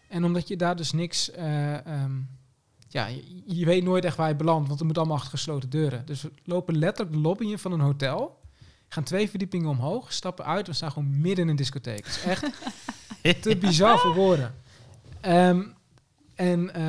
En 0.08 0.24
omdat 0.24 0.48
je 0.48 0.58
daar 0.58 0.76
dus 0.76 0.92
niks... 0.92 1.32
eh, 1.32 1.86
ehm, 1.86 2.22
ja, 2.96 3.06
je, 3.06 3.42
je 3.46 3.66
weet 3.66 3.84
nooit 3.84 4.06
echt 4.06 4.18
waar 4.18 4.28
je 4.28 4.36
belandt, 4.36 4.68
want 4.68 4.80
het 4.80 4.88
moet 4.88 4.98
allemaal 4.98 5.16
achter 5.16 5.32
gesloten 5.32 5.70
deuren. 5.70 6.06
Dus 6.06 6.22
we 6.22 6.32
lopen 6.44 6.78
letterlijk 6.78 7.16
de 7.16 7.22
lobby 7.22 7.46
in 7.46 7.60
van 7.60 7.72
een 7.72 7.80
hotel, 7.80 8.40
gaan 8.88 9.04
twee 9.04 9.30
verdiepingen 9.30 9.70
omhoog, 9.70 10.14
stappen 10.14 10.46
uit, 10.46 10.68
we 10.68 10.74
staan 10.74 10.92
gewoon 10.92 11.22
midden 11.22 11.44
in 11.44 11.50
een 11.50 11.56
discotheek. 11.56 12.06
Het 12.06 12.16
is 12.16 12.24
echt 12.24 12.52
te 13.42 13.58
bizar 13.58 14.00
voor 14.00 14.14
woorden. 14.14 14.56
Ehm, 15.22 15.64
en 16.36 16.74
eh, 16.74 16.84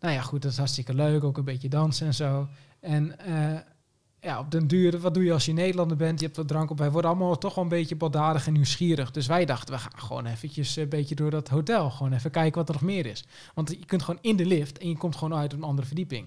nou 0.00 0.14
ja, 0.14 0.20
goed, 0.20 0.42
dat 0.42 0.50
is 0.50 0.58
hartstikke 0.58 0.94
leuk, 0.94 1.24
ook 1.24 1.36
een 1.36 1.44
beetje 1.44 1.68
dansen 1.68 2.06
en 2.06 2.14
zo. 2.14 2.48
En 2.80 3.18
eh, 3.18 3.60
ja, 4.24 4.38
op 4.38 4.50
den 4.50 4.66
duur, 4.66 4.98
wat 4.98 5.14
doe 5.14 5.24
je 5.24 5.32
als 5.32 5.44
je 5.44 5.52
Nederlander 5.52 5.96
bent? 5.96 6.20
Je 6.20 6.24
hebt 6.24 6.36
wat 6.36 6.48
drank 6.48 6.70
op. 6.70 6.78
Wij 6.78 6.90
worden 6.90 7.10
allemaal 7.10 7.38
toch 7.38 7.54
wel 7.54 7.64
een 7.64 7.70
beetje 7.70 7.96
baldadig 7.96 8.46
en 8.46 8.52
nieuwsgierig. 8.52 9.10
Dus 9.10 9.26
wij 9.26 9.44
dachten, 9.44 9.74
we 9.74 9.80
gaan 9.80 9.98
gewoon 10.00 10.26
eventjes 10.26 10.76
een 10.76 10.88
beetje 10.88 11.14
door 11.14 11.30
dat 11.30 11.48
hotel. 11.48 11.90
Gewoon 11.90 12.12
even 12.12 12.30
kijken 12.30 12.58
wat 12.58 12.68
er 12.68 12.74
nog 12.74 12.82
meer 12.82 13.06
is. 13.06 13.24
Want 13.54 13.70
je 13.70 13.84
kunt 13.86 14.02
gewoon 14.02 14.20
in 14.22 14.36
de 14.36 14.46
lift 14.46 14.78
en 14.78 14.88
je 14.88 14.96
komt 14.96 15.16
gewoon 15.16 15.38
uit 15.38 15.52
op 15.52 15.58
een 15.58 15.64
andere 15.64 15.86
verdieping. 15.86 16.26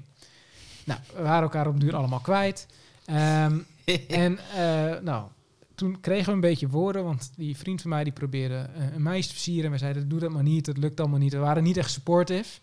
Nou, 0.85 0.99
we 1.15 1.21
waren 1.21 1.43
elkaar 1.43 1.67
op 1.67 1.71
den 1.71 1.81
duur 1.87 1.95
allemaal 1.95 2.19
kwijt. 2.19 2.67
Ehm, 3.05 3.57
en 4.07 4.39
eh, 4.55 4.99
nou, 5.01 5.27
toen 5.75 5.99
kregen 5.99 6.25
we 6.25 6.31
een 6.31 6.39
beetje 6.39 6.67
woorden, 6.67 7.03
want 7.03 7.31
die 7.35 7.57
vriend 7.57 7.81
van 7.81 7.89
mij 7.89 8.03
die 8.03 8.13
probeerde 8.13 8.55
eh, 8.55 8.93
een 8.93 9.01
meisje 9.01 9.27
te 9.27 9.33
versieren. 9.33 9.65
En 9.65 9.71
we 9.71 9.77
zeiden, 9.77 10.09
doe 10.09 10.19
dat 10.19 10.31
maar 10.31 10.43
niet, 10.43 10.65
het 10.65 10.77
lukt 10.77 10.99
allemaal 10.99 11.19
niet. 11.19 11.33
We 11.33 11.39
waren 11.39 11.63
niet 11.63 11.77
echt 11.77 11.91
supportive. 11.91 12.59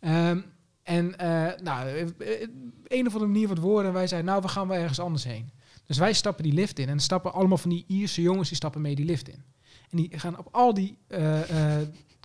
Ehm, 0.00 0.40
en 0.84 1.18
eh, 1.18 1.60
nou, 1.62 1.88
eh, 1.88 2.00
eh, 2.00 2.48
een 2.84 3.06
of 3.06 3.12
andere 3.12 3.26
manier 3.26 3.48
wat 3.48 3.58
woorden. 3.58 3.86
En 3.86 3.92
wij 3.92 4.06
zeiden, 4.06 4.30
nou, 4.30 4.42
we 4.42 4.48
gaan 4.48 4.68
wel 4.68 4.78
ergens 4.78 5.00
anders 5.00 5.24
heen. 5.24 5.50
Dus 5.86 5.98
wij 5.98 6.12
stappen 6.12 6.44
die 6.44 6.52
lift 6.52 6.78
in. 6.78 6.88
En 6.88 7.00
stappen 7.00 7.32
allemaal 7.32 7.58
van 7.58 7.70
die 7.70 7.84
Ierse 7.88 8.22
jongens, 8.22 8.48
die 8.48 8.56
stappen 8.56 8.80
mee 8.80 8.94
die 8.94 9.04
lift 9.04 9.28
in. 9.28 9.42
En 9.90 9.96
die 9.96 10.18
gaan 10.18 10.38
op 10.38 10.48
al 10.50 10.74
die 10.74 10.98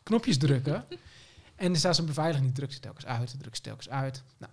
knopjes 0.03 0.37
drukken. 0.37 0.85
En 1.55 1.71
er 1.71 1.77
staat 1.77 1.95
zo'n 1.95 2.05
beveiliging, 2.05 2.45
die 2.45 2.55
drukt 2.55 2.73
ze 2.73 2.79
telkens 2.79 3.05
uit, 3.05 3.35
drukt 3.39 3.55
ze 3.55 3.61
telkens 3.61 3.89
uit. 3.89 4.23
Nou, 4.37 4.51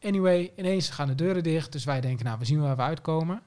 anyway, 0.00 0.52
ineens 0.56 0.88
gaan 0.88 1.08
de 1.08 1.14
deuren 1.14 1.42
dicht. 1.42 1.72
Dus 1.72 1.84
wij 1.84 2.00
denken, 2.00 2.24
nou, 2.24 2.38
we 2.38 2.44
zien 2.44 2.60
waar 2.60 2.76
we 2.76 2.82
uitkomen. 2.82 3.42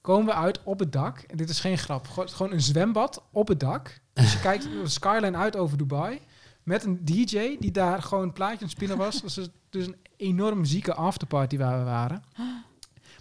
Komen 0.00 0.26
we 0.26 0.34
uit 0.34 0.62
op 0.62 0.78
het 0.78 0.92
dak. 0.92 1.18
En 1.18 1.36
dit 1.36 1.48
is 1.48 1.60
geen 1.60 1.78
grap. 1.78 2.06
Gewoon 2.08 2.52
een 2.52 2.60
zwembad 2.60 3.22
op 3.32 3.48
het 3.48 3.60
dak. 3.60 4.00
Dus 4.12 4.32
je 4.32 4.40
kijkt 4.40 4.62
de 4.62 4.88
skyline 4.88 5.36
uit 5.36 5.56
over 5.56 5.78
Dubai. 5.78 6.20
Met 6.68 6.84
een 6.84 7.04
DJ 7.04 7.56
die 7.60 7.70
daar 7.70 8.02
gewoon 8.02 8.24
een 8.24 8.32
plaatje 8.32 8.64
aan 8.64 8.70
spinnen 8.70 8.96
was. 8.96 9.20
Dat 9.20 9.36
is 9.36 9.48
dus 9.70 9.86
een 9.86 9.96
enorm 10.16 10.64
zieke 10.64 10.94
afterparty 10.94 11.56
waar 11.56 11.78
we 11.78 11.84
waren. 11.84 12.22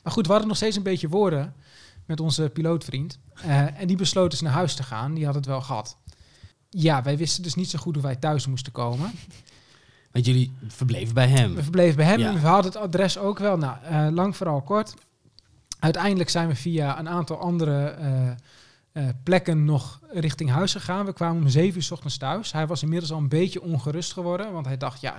Maar 0.04 0.14
goed, 0.14 0.26
we 0.26 0.32
hadden 0.32 0.48
nog 0.48 0.58
steeds 0.58 0.76
een 0.76 0.84
beetje 0.84 1.10
woorden 1.10 1.56
met 2.06 2.20
onze 2.20 2.50
pilootvriend. 2.50 3.20
Eh, 3.34 3.82
en 3.82 3.88
die 3.88 3.98
besloot 3.98 4.32
dus 4.32 4.42
naar 4.42 4.52
huis 4.52 4.76
te 4.76 4.84
gaan. 4.84 5.14
Die 5.14 5.26
had 5.26 5.36
het 5.36 5.46
wel 5.46 5.62
gehad. 5.62 5.98
Ja, 6.70 7.04
wij 7.04 7.18
wisten 7.18 7.44
dus 7.44 7.56
niet 7.56 7.70
zo 7.70 7.80
goed 7.80 7.94
hoe 7.94 8.04
wij 8.04 8.16
thuis 8.16 8.48
moesten 8.48 8.72
komen. 8.72 9.12
Want 10.12 10.26
jullie 10.26 10.54
verbleven 10.68 11.14
bij 11.14 11.28
hem. 11.28 11.56
We 11.56 11.64
verbleven 11.64 11.96
bij 11.96 12.06
hem. 12.06 12.20
Ja. 12.20 12.34
We 12.34 12.48
hadden 12.48 12.72
het 12.72 12.82
adres 12.82 13.18
ook 13.18 13.40
wel. 13.40 13.58
Nou, 13.58 13.78
eh, 13.84 14.08
lang 14.12 14.36
vooral 14.36 14.62
kort. 14.62 14.94
Uiteindelijk 15.80 16.30
zijn 16.30 16.48
we 16.48 16.56
via 16.56 17.00
een 17.00 17.10
aantal 17.10 17.38
andere 17.38 17.88
eh, 17.88 18.32
eh, 18.98 19.04
plekken 19.24 19.66
nog 19.66 20.00
richting 20.12 20.50
huis 20.50 20.72
gegaan. 20.72 21.06
We 21.06 21.14
kwamen 21.14 21.42
om 21.42 21.50
zeven 21.50 21.78
uur 21.78 21.84
's 21.84 21.92
ochtends 21.92 22.18
thuis. 22.18 22.52
Hij 22.52 22.68
was 22.68 22.82
inmiddels 22.84 23.12
al 23.12 23.18
een 23.18 23.30
beetje 23.30 23.62
ongerust 23.62 24.14
geworden. 24.14 24.52
Want 24.52 24.66
hij 24.66 24.78
dacht, 24.78 25.02
ja, 25.02 25.16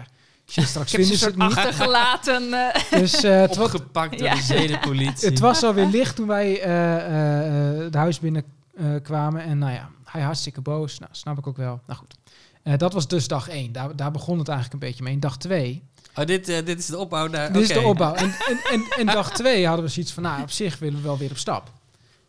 shit, 0.47 0.65
straks 0.69 0.93
Ik 0.93 0.99
heb 0.99 1.07
ze 1.07 1.19
vinden 1.19 1.19
ze 1.19 1.27
een 1.27 1.41
het 1.41 1.53
soort 1.53 1.65
niet. 1.65 1.67
achtergelaten. 1.67 2.53
eh, 2.91 3.01
Dus 3.01 3.23
eh, 3.25 3.41
het, 3.41 3.59
Opgepakt 3.59 4.19
door 4.19 4.27
Ja. 4.29 4.35
de 4.35 4.41
zedenpolitie. 4.43 5.29
het 5.29 5.39
was 5.39 5.63
alweer 5.63 5.87
licht 5.87 6.17
toen 6.17 6.27
wij 6.27 6.61
eh, 6.61 6.97
eh, 6.97 7.85
eh, 7.85 7.93
de 7.93 7.99
huis 7.99 8.19
binnen 8.21 8.45
eh, 8.77 8.87
kwamen. 9.03 9.43
En 9.43 9.59
nou 9.59 9.73
ja, 9.73 9.89
hij 10.05 10.21
hartstikke 10.23 10.61
boos. 10.61 10.99
Nou, 10.99 11.11
snap 11.15 11.39
ik 11.39 11.47
ook 11.47 11.57
wel. 11.57 11.81
Nou 11.87 11.99
goed. 11.99 12.15
Eh, 12.63 12.77
dat 12.77 12.93
was 12.93 13.09
dus 13.09 13.29
dag 13.29 13.49
één. 13.49 13.73
Daar, 13.73 13.97
daar 13.97 14.11
begon 14.11 14.39
het 14.39 14.49
eigenlijk 14.49 14.83
een 14.83 14.89
beetje 14.89 15.03
mee. 15.05 15.13
En 15.15 15.21
dag 15.21 15.39
twee 15.39 15.83
Oh, 16.15 16.25
dit, 16.25 16.49
eh, 16.49 16.65
dit 16.65 16.79
is 16.79 16.87
de 16.87 16.99
opbouw 16.99 17.27
naar... 17.27 17.53
Dit 17.53 17.63
is 17.63 17.69
de 17.69 17.81
opbouw. 17.81 18.15
En, 18.15 18.25
en, 18.49 18.59
en, 18.73 18.83
en 18.99 19.07
dag 19.07 19.31
twee 19.33 19.67
hadden 19.67 19.85
we 19.85 19.91
zoiets 19.91 20.13
van, 20.13 20.23
nou, 20.23 20.43
op 20.43 20.51
zich 20.51 20.79
willen 20.79 20.97
we 20.97 21.03
wel 21.03 21.19
weer 21.19 21.31
op 21.31 21.37
stap. 21.39 21.71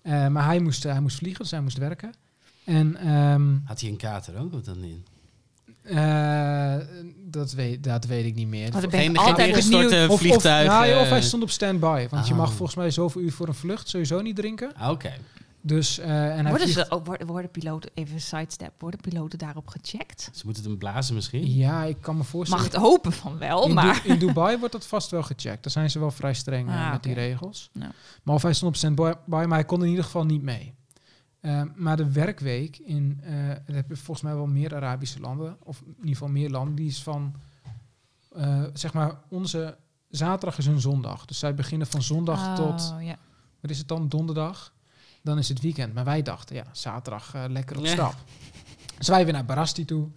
Eh, 0.01 0.27
maar 0.27 0.45
hij 0.45 0.59
moest, 0.59 0.83
hij 0.83 0.99
moest 1.01 1.17
vliegen, 1.17 1.41
dus 1.41 1.51
hij 1.51 1.61
moest 1.61 1.77
werken. 1.77 2.13
En 2.63 2.95
ehm, 2.95 3.47
Had 3.65 3.81
hij 3.81 3.89
een 3.89 3.97
kater 3.97 4.37
ook 4.39 4.53
of 4.53 4.61
dan 4.61 4.79
niet? 4.79 4.97
eh, 5.83 6.75
dat, 7.25 7.51
weet, 7.51 7.83
dat 7.83 8.05
weet 8.05 8.25
ik 8.25 8.35
niet 8.35 8.47
meer. 8.47 8.67
Ik 8.67 8.89
Geen, 8.89 9.17
altijd 9.17 9.47
ingestorte 9.47 10.05
Of, 10.09 10.19
vliegtuig. 10.19 10.67
of, 10.67 10.73
nou, 10.73 10.85
eh, 10.89 11.09
hij 11.09 11.21
stond 11.21 11.43
op 11.43 11.49
standby. 11.49 12.07
Want 12.09 12.27
je 12.27 12.33
Ah. 12.33 12.39
mag 12.39 12.53
volgens 12.53 12.77
mij 12.77 12.91
zoveel 12.91 13.21
uur 13.21 13.31
voor 13.31 13.47
een 13.47 13.53
vlucht 13.53 13.89
sowieso 13.89 14.21
niet 14.21 14.35
drinken. 14.35 14.73
ah, 14.75 14.89
Oké. 14.89 15.11
Dus, 15.61 15.97
eh, 15.99 16.37
en 16.37 16.41
hij 16.41 16.49
Worden, 16.49 16.67
ze, 16.67 16.85
ook, 16.91 17.05
worden, 17.05 17.27
worden 17.27 17.51
piloten, 17.51 17.91
even 17.93 18.21
sidestep, 18.21 18.71
worden 18.77 18.99
piloten 18.99 19.39
daarop 19.39 19.67
gecheckt? 19.67 20.29
Ze 20.33 20.45
moeten 20.45 20.63
hem 20.63 20.77
blazen 20.77 21.15
misschien? 21.15 21.53
Ja, 21.55 21.83
ik 21.83 21.97
kan 22.01 22.17
me 22.17 22.23
voorstellen. 22.23 22.63
Mag 22.63 22.73
het 22.73 22.81
hopen 22.81 23.11
van 23.11 23.37
wel, 23.37 23.67
in, 23.67 23.73
maar... 23.73 24.01
Du- 24.03 24.09
in 24.09 24.19
Dubai 24.19 24.57
wordt 24.57 24.73
dat 24.73 24.85
vast 24.87 25.11
wel 25.11 25.23
gecheckt. 25.23 25.63
Daar 25.63 25.71
zijn 25.71 25.89
ze 25.89 25.99
wel 25.99 26.11
vrij 26.11 26.33
streng 26.33 26.69
eh, 26.69 26.85
Ah, 26.85 26.91
met 26.91 27.03
die 27.03 27.13
regels. 27.13 27.69
Ja. 27.73 27.91
Maar 28.23 28.35
of 28.35 28.41
hij 28.41 28.53
stond 28.53 28.71
op 28.71 28.77
standby, 28.77 29.11
maar 29.25 29.47
hij 29.49 29.65
kon 29.65 29.83
in 29.83 29.89
ieder 29.89 30.03
geval 30.03 30.25
niet 30.25 30.41
mee. 30.41 30.73
Eh, 31.39 31.61
maar 31.75 31.97
de 31.97 32.11
werkweek 32.11 32.77
in, 32.77 33.19
eh 33.23 33.47
dat 33.65 33.75
heb 33.75 33.89
je 33.89 33.95
volgens 33.95 34.21
mij 34.21 34.35
wel 34.35 34.45
meer 34.47 34.75
Arabische 34.75 35.19
landen, 35.19 35.57
of 35.63 35.81
in 35.81 35.95
ieder 35.97 36.09
geval 36.11 36.27
meer 36.29 36.49
landen, 36.49 36.75
die 36.75 36.87
is 36.87 37.03
van, 37.03 37.35
eh, 38.35 38.63
zeg 38.73 38.93
maar, 38.93 39.19
onze 39.29 39.77
zaterdag 40.09 40.57
is 40.57 40.65
hun 40.65 40.79
zondag. 40.81 41.25
Dus 41.25 41.39
zij 41.39 41.55
beginnen 41.55 41.87
van 41.87 42.01
zondag 42.01 42.45
Oh, 42.47 42.55
tot, 42.55 42.93
ja. 42.99 43.15
wat 43.61 43.71
is 43.71 43.77
het 43.77 43.87
dan, 43.87 44.09
donderdag? 44.09 44.73
Dan 45.29 45.37
is 45.37 45.49
het 45.49 45.61
weekend. 45.61 45.93
Maar 45.93 46.03
wij 46.03 46.21
dachten, 46.21 46.55
ja, 46.55 46.63
zaterdag 46.71 47.33
eh, 47.33 47.43
lekker 47.47 47.77
op 47.77 47.85
stap. 47.85 48.15
Dus 48.97 49.07
wij 49.07 49.23
weer 49.23 49.33
naar 49.33 49.45
Barasti 49.45 49.85
toe. 49.85 50.07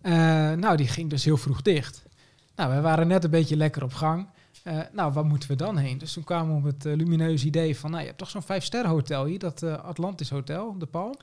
Eh, 0.00 0.12
nou, 0.52 0.76
die 0.76 0.88
ging 0.88 1.10
dus 1.10 1.24
heel 1.24 1.36
vroeg 1.36 1.62
dicht. 1.62 2.02
Nou, 2.56 2.74
we 2.74 2.80
waren 2.80 3.06
net 3.06 3.24
een 3.24 3.30
beetje 3.30 3.56
lekker 3.56 3.82
op 3.82 3.92
gang. 3.92 4.28
Eh, 4.62 4.78
nou, 4.92 5.12
waar 5.12 5.24
moeten 5.24 5.48
we 5.48 5.56
dan 5.56 5.76
heen? 5.76 5.98
Dus 5.98 6.12
toen 6.12 6.24
kwamen 6.24 6.52
we 6.52 6.58
op 6.58 6.64
het 6.64 6.84
lumineuze 6.84 7.46
idee 7.46 7.76
van... 7.76 7.90
nou, 7.90 8.00
je 8.00 8.06
hebt 8.06 8.20
toch 8.20 8.30
zo'n 8.30 8.42
vijf-sterren 8.42 8.90
hotel 8.90 9.24
hier, 9.24 9.38
dat 9.38 9.62
Atlantis 9.62 10.30
Hotel, 10.30 10.78
de 10.78 10.86
Palm. 10.86 11.14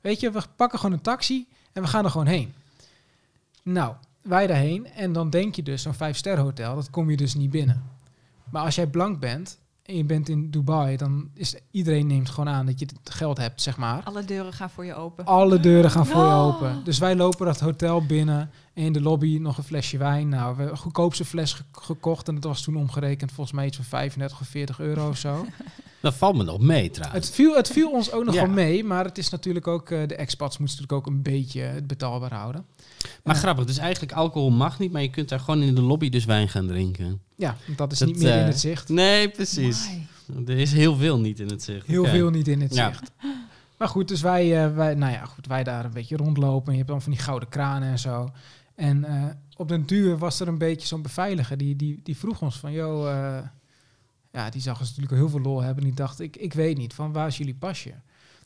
Weet 0.00 0.20
je, 0.20 0.30
we 0.30 0.42
pakken 0.56 0.78
gewoon 0.78 0.94
een 0.94 1.02
taxi 1.02 1.46
en 1.72 1.82
we 1.82 1.88
gaan 1.88 2.04
er 2.04 2.10
gewoon 2.10 2.26
heen. 2.26 2.54
Nou, 3.62 3.94
wij 4.22 4.46
daarheen 4.46 4.86
en 4.86 5.12
dan 5.12 5.30
denk 5.30 5.54
je 5.54 5.62
dus, 5.62 5.82
zo'n 5.82 5.94
vijf-sterren 5.94 6.44
hotel, 6.44 6.74
dat 6.74 6.90
kom 6.90 7.10
je 7.10 7.16
dus 7.16 7.34
niet 7.34 7.50
binnen. 7.50 7.82
Maar 8.50 8.62
als 8.62 8.74
jij 8.74 8.86
blank 8.86 9.20
bent 9.20 9.58
en 9.86 9.96
je 9.96 10.04
bent 10.04 10.28
in 10.28 10.50
Dubai, 10.50 10.96
dan 10.96 11.28
is 11.34 11.54
iedereen 11.70 12.06
neemt 12.06 12.28
gewoon 12.30 12.54
aan 12.54 12.66
dat 12.66 12.78
je 12.78 12.86
het 13.02 13.14
geld 13.14 13.38
hebt, 13.38 13.62
zeg 13.62 13.76
maar. 13.76 14.02
Alle 14.04 14.24
deuren 14.24 14.52
gaan 14.52 14.70
voor 14.70 14.84
je 14.84 14.94
open. 14.94 15.24
Alle 15.24 15.60
deuren 15.60 15.90
gaan 15.90 16.06
voor 16.06 16.20
je 16.22 16.26
Oh. 16.28 16.46
open. 16.46 16.80
Dus 16.84 16.98
wij 16.98 17.16
lopen 17.16 17.46
dat 17.46 17.60
hotel 17.60 18.06
binnen. 18.06 18.50
En 18.74 18.82
in 18.84 18.92
de 18.92 19.00
lobby 19.00 19.38
nog 19.38 19.58
een 19.58 19.64
flesje 19.64 19.98
wijn. 19.98 20.28
Nou, 20.28 20.56
we 20.56 20.60
hebben 20.62 20.78
goedkoopste 20.78 21.24
fles 21.24 21.52
ge- 21.52 21.62
gekocht. 21.72 22.28
En 22.28 22.34
dat 22.34 22.44
was 22.44 22.62
toen 22.62 22.76
omgerekend 22.76 23.32
volgens 23.32 23.56
mij 23.56 23.66
iets 23.66 23.76
van 23.76 23.84
35 23.84 24.40
of 24.40 24.46
40 24.46 24.80
euro 24.80 25.08
of 25.08 25.16
zo. 25.16 25.44
Dat 26.00 26.14
valt 26.14 26.36
me 26.36 26.42
nog 26.44 26.60
mee 26.60 26.90
trouwens. 26.90 27.26
Het 27.26 27.34
viel, 27.34 27.56
het 27.56 27.68
viel 27.68 27.90
ons 27.90 28.12
ook 28.12 28.24
nog 28.24 28.34
Ja. 28.34 28.42
wel 28.44 28.50
mee, 28.54 28.84
maar 28.84 29.04
het 29.04 29.18
is 29.18 29.28
natuurlijk 29.28 29.66
ook, 29.66 29.90
eh, 29.90 30.06
de 30.08 30.14
expats 30.16 30.58
moeten 30.58 30.76
natuurlijk 30.80 31.08
ook 31.08 31.14
een 31.14 31.22
beetje 31.22 31.60
het 31.60 31.86
betaalbaar 31.86 32.32
houden. 32.34 32.64
Maar 33.24 33.34
grappig, 33.34 33.64
dus 33.64 33.78
eigenlijk 33.78 34.12
alcohol 34.12 34.50
mag 34.50 34.78
niet, 34.78 34.92
maar 34.92 35.02
je 35.02 35.10
kunt 35.10 35.28
daar 35.28 35.40
gewoon 35.40 35.62
in 35.62 35.74
de 35.74 35.80
lobby 35.82 36.08
dus 36.08 36.24
wijn 36.24 36.48
gaan 36.48 36.66
drinken. 36.66 37.20
Ja, 37.36 37.56
dat 37.76 37.92
is 37.92 37.98
Dat, 37.98 38.08
niet 38.08 38.18
meer 38.18 38.32
in 38.32 38.38
eh, 38.38 38.44
het 38.46 38.60
zicht. 38.60 38.88
Nee, 38.88 39.28
precies. 39.28 39.86
Amai. 39.86 40.44
Er 40.46 40.58
is 40.58 40.72
heel 40.72 40.96
veel 40.96 41.20
niet 41.20 41.40
in 41.40 41.48
het 41.48 41.62
zicht. 41.62 41.86
Heel 41.86 42.04
veel 42.04 42.30
niet 42.30 42.48
in 42.48 42.60
het 42.60 42.74
Ja. 42.74 42.88
zicht. 42.88 43.10
Maar 43.76 43.88
goed, 43.88 44.08
dus 44.08 44.20
wij, 44.20 44.64
eh, 44.64 44.74
wij, 44.74 44.94
nou 44.94 45.12
ja, 45.12 45.24
goed, 45.24 45.46
wij 45.46 45.64
daar 45.64 45.84
een 45.84 45.92
beetje 45.92 46.16
rondlopen. 46.16 46.66
En 46.66 46.70
je 46.72 46.78
hebt 46.78 46.88
dan 46.90 47.02
van 47.02 47.12
die 47.12 47.20
gouden 47.20 47.48
kranen 47.48 47.88
en 47.88 47.98
zo. 47.98 48.30
En 48.74 49.04
eh, 49.04 49.24
op 49.56 49.68
den 49.68 49.86
duur 49.86 50.18
was 50.18 50.40
er 50.40 50.48
een 50.48 50.58
beetje 50.58 50.86
zo'n 50.86 51.02
beveiliger. 51.02 51.56
Die, 51.56 51.76
die, 51.76 52.00
die 52.02 52.16
vroeg 52.16 52.42
ons 52.42 52.58
van, 52.58 52.72
joh, 52.72 53.10
eh, 53.10 53.38
ja, 54.32 54.50
die 54.50 54.60
zag 54.62 54.78
ons 54.78 54.88
natuurlijk 54.88 55.12
al 55.12 55.18
heel 55.18 55.28
veel 55.28 55.40
lol 55.40 55.60
hebben. 55.62 55.82
En 55.82 55.88
die 55.88 55.98
dacht, 55.98 56.20
ik, 56.20 56.36
ik 56.36 56.52
weet 56.52 56.76
niet, 56.78 56.94
van 56.94 57.12
waar 57.12 57.26
is 57.26 57.36
jullie 57.38 57.54
pasje? 57.54 57.94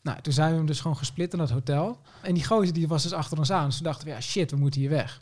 Nou, 0.01 0.21
toen 0.21 0.33
zijn 0.33 0.51
we 0.51 0.57
hem 0.57 0.65
dus 0.65 0.81
gewoon 0.81 0.97
gesplit 0.97 1.33
in 1.33 1.39
dat 1.39 1.49
hotel. 1.49 1.99
En 2.21 2.33
die 2.33 2.45
gozer 2.45 2.73
die 2.73 2.87
was 2.87 3.03
dus 3.03 3.13
achter 3.13 3.37
ons 3.37 3.51
aan. 3.51 3.65
Dus 3.65 3.75
toen 3.75 3.85
dachten 3.85 4.07
we, 4.07 4.13
ja 4.13 4.21
shit, 4.21 4.51
we 4.51 4.57
moeten 4.57 4.79
hier 4.79 4.89
weg. 4.89 5.21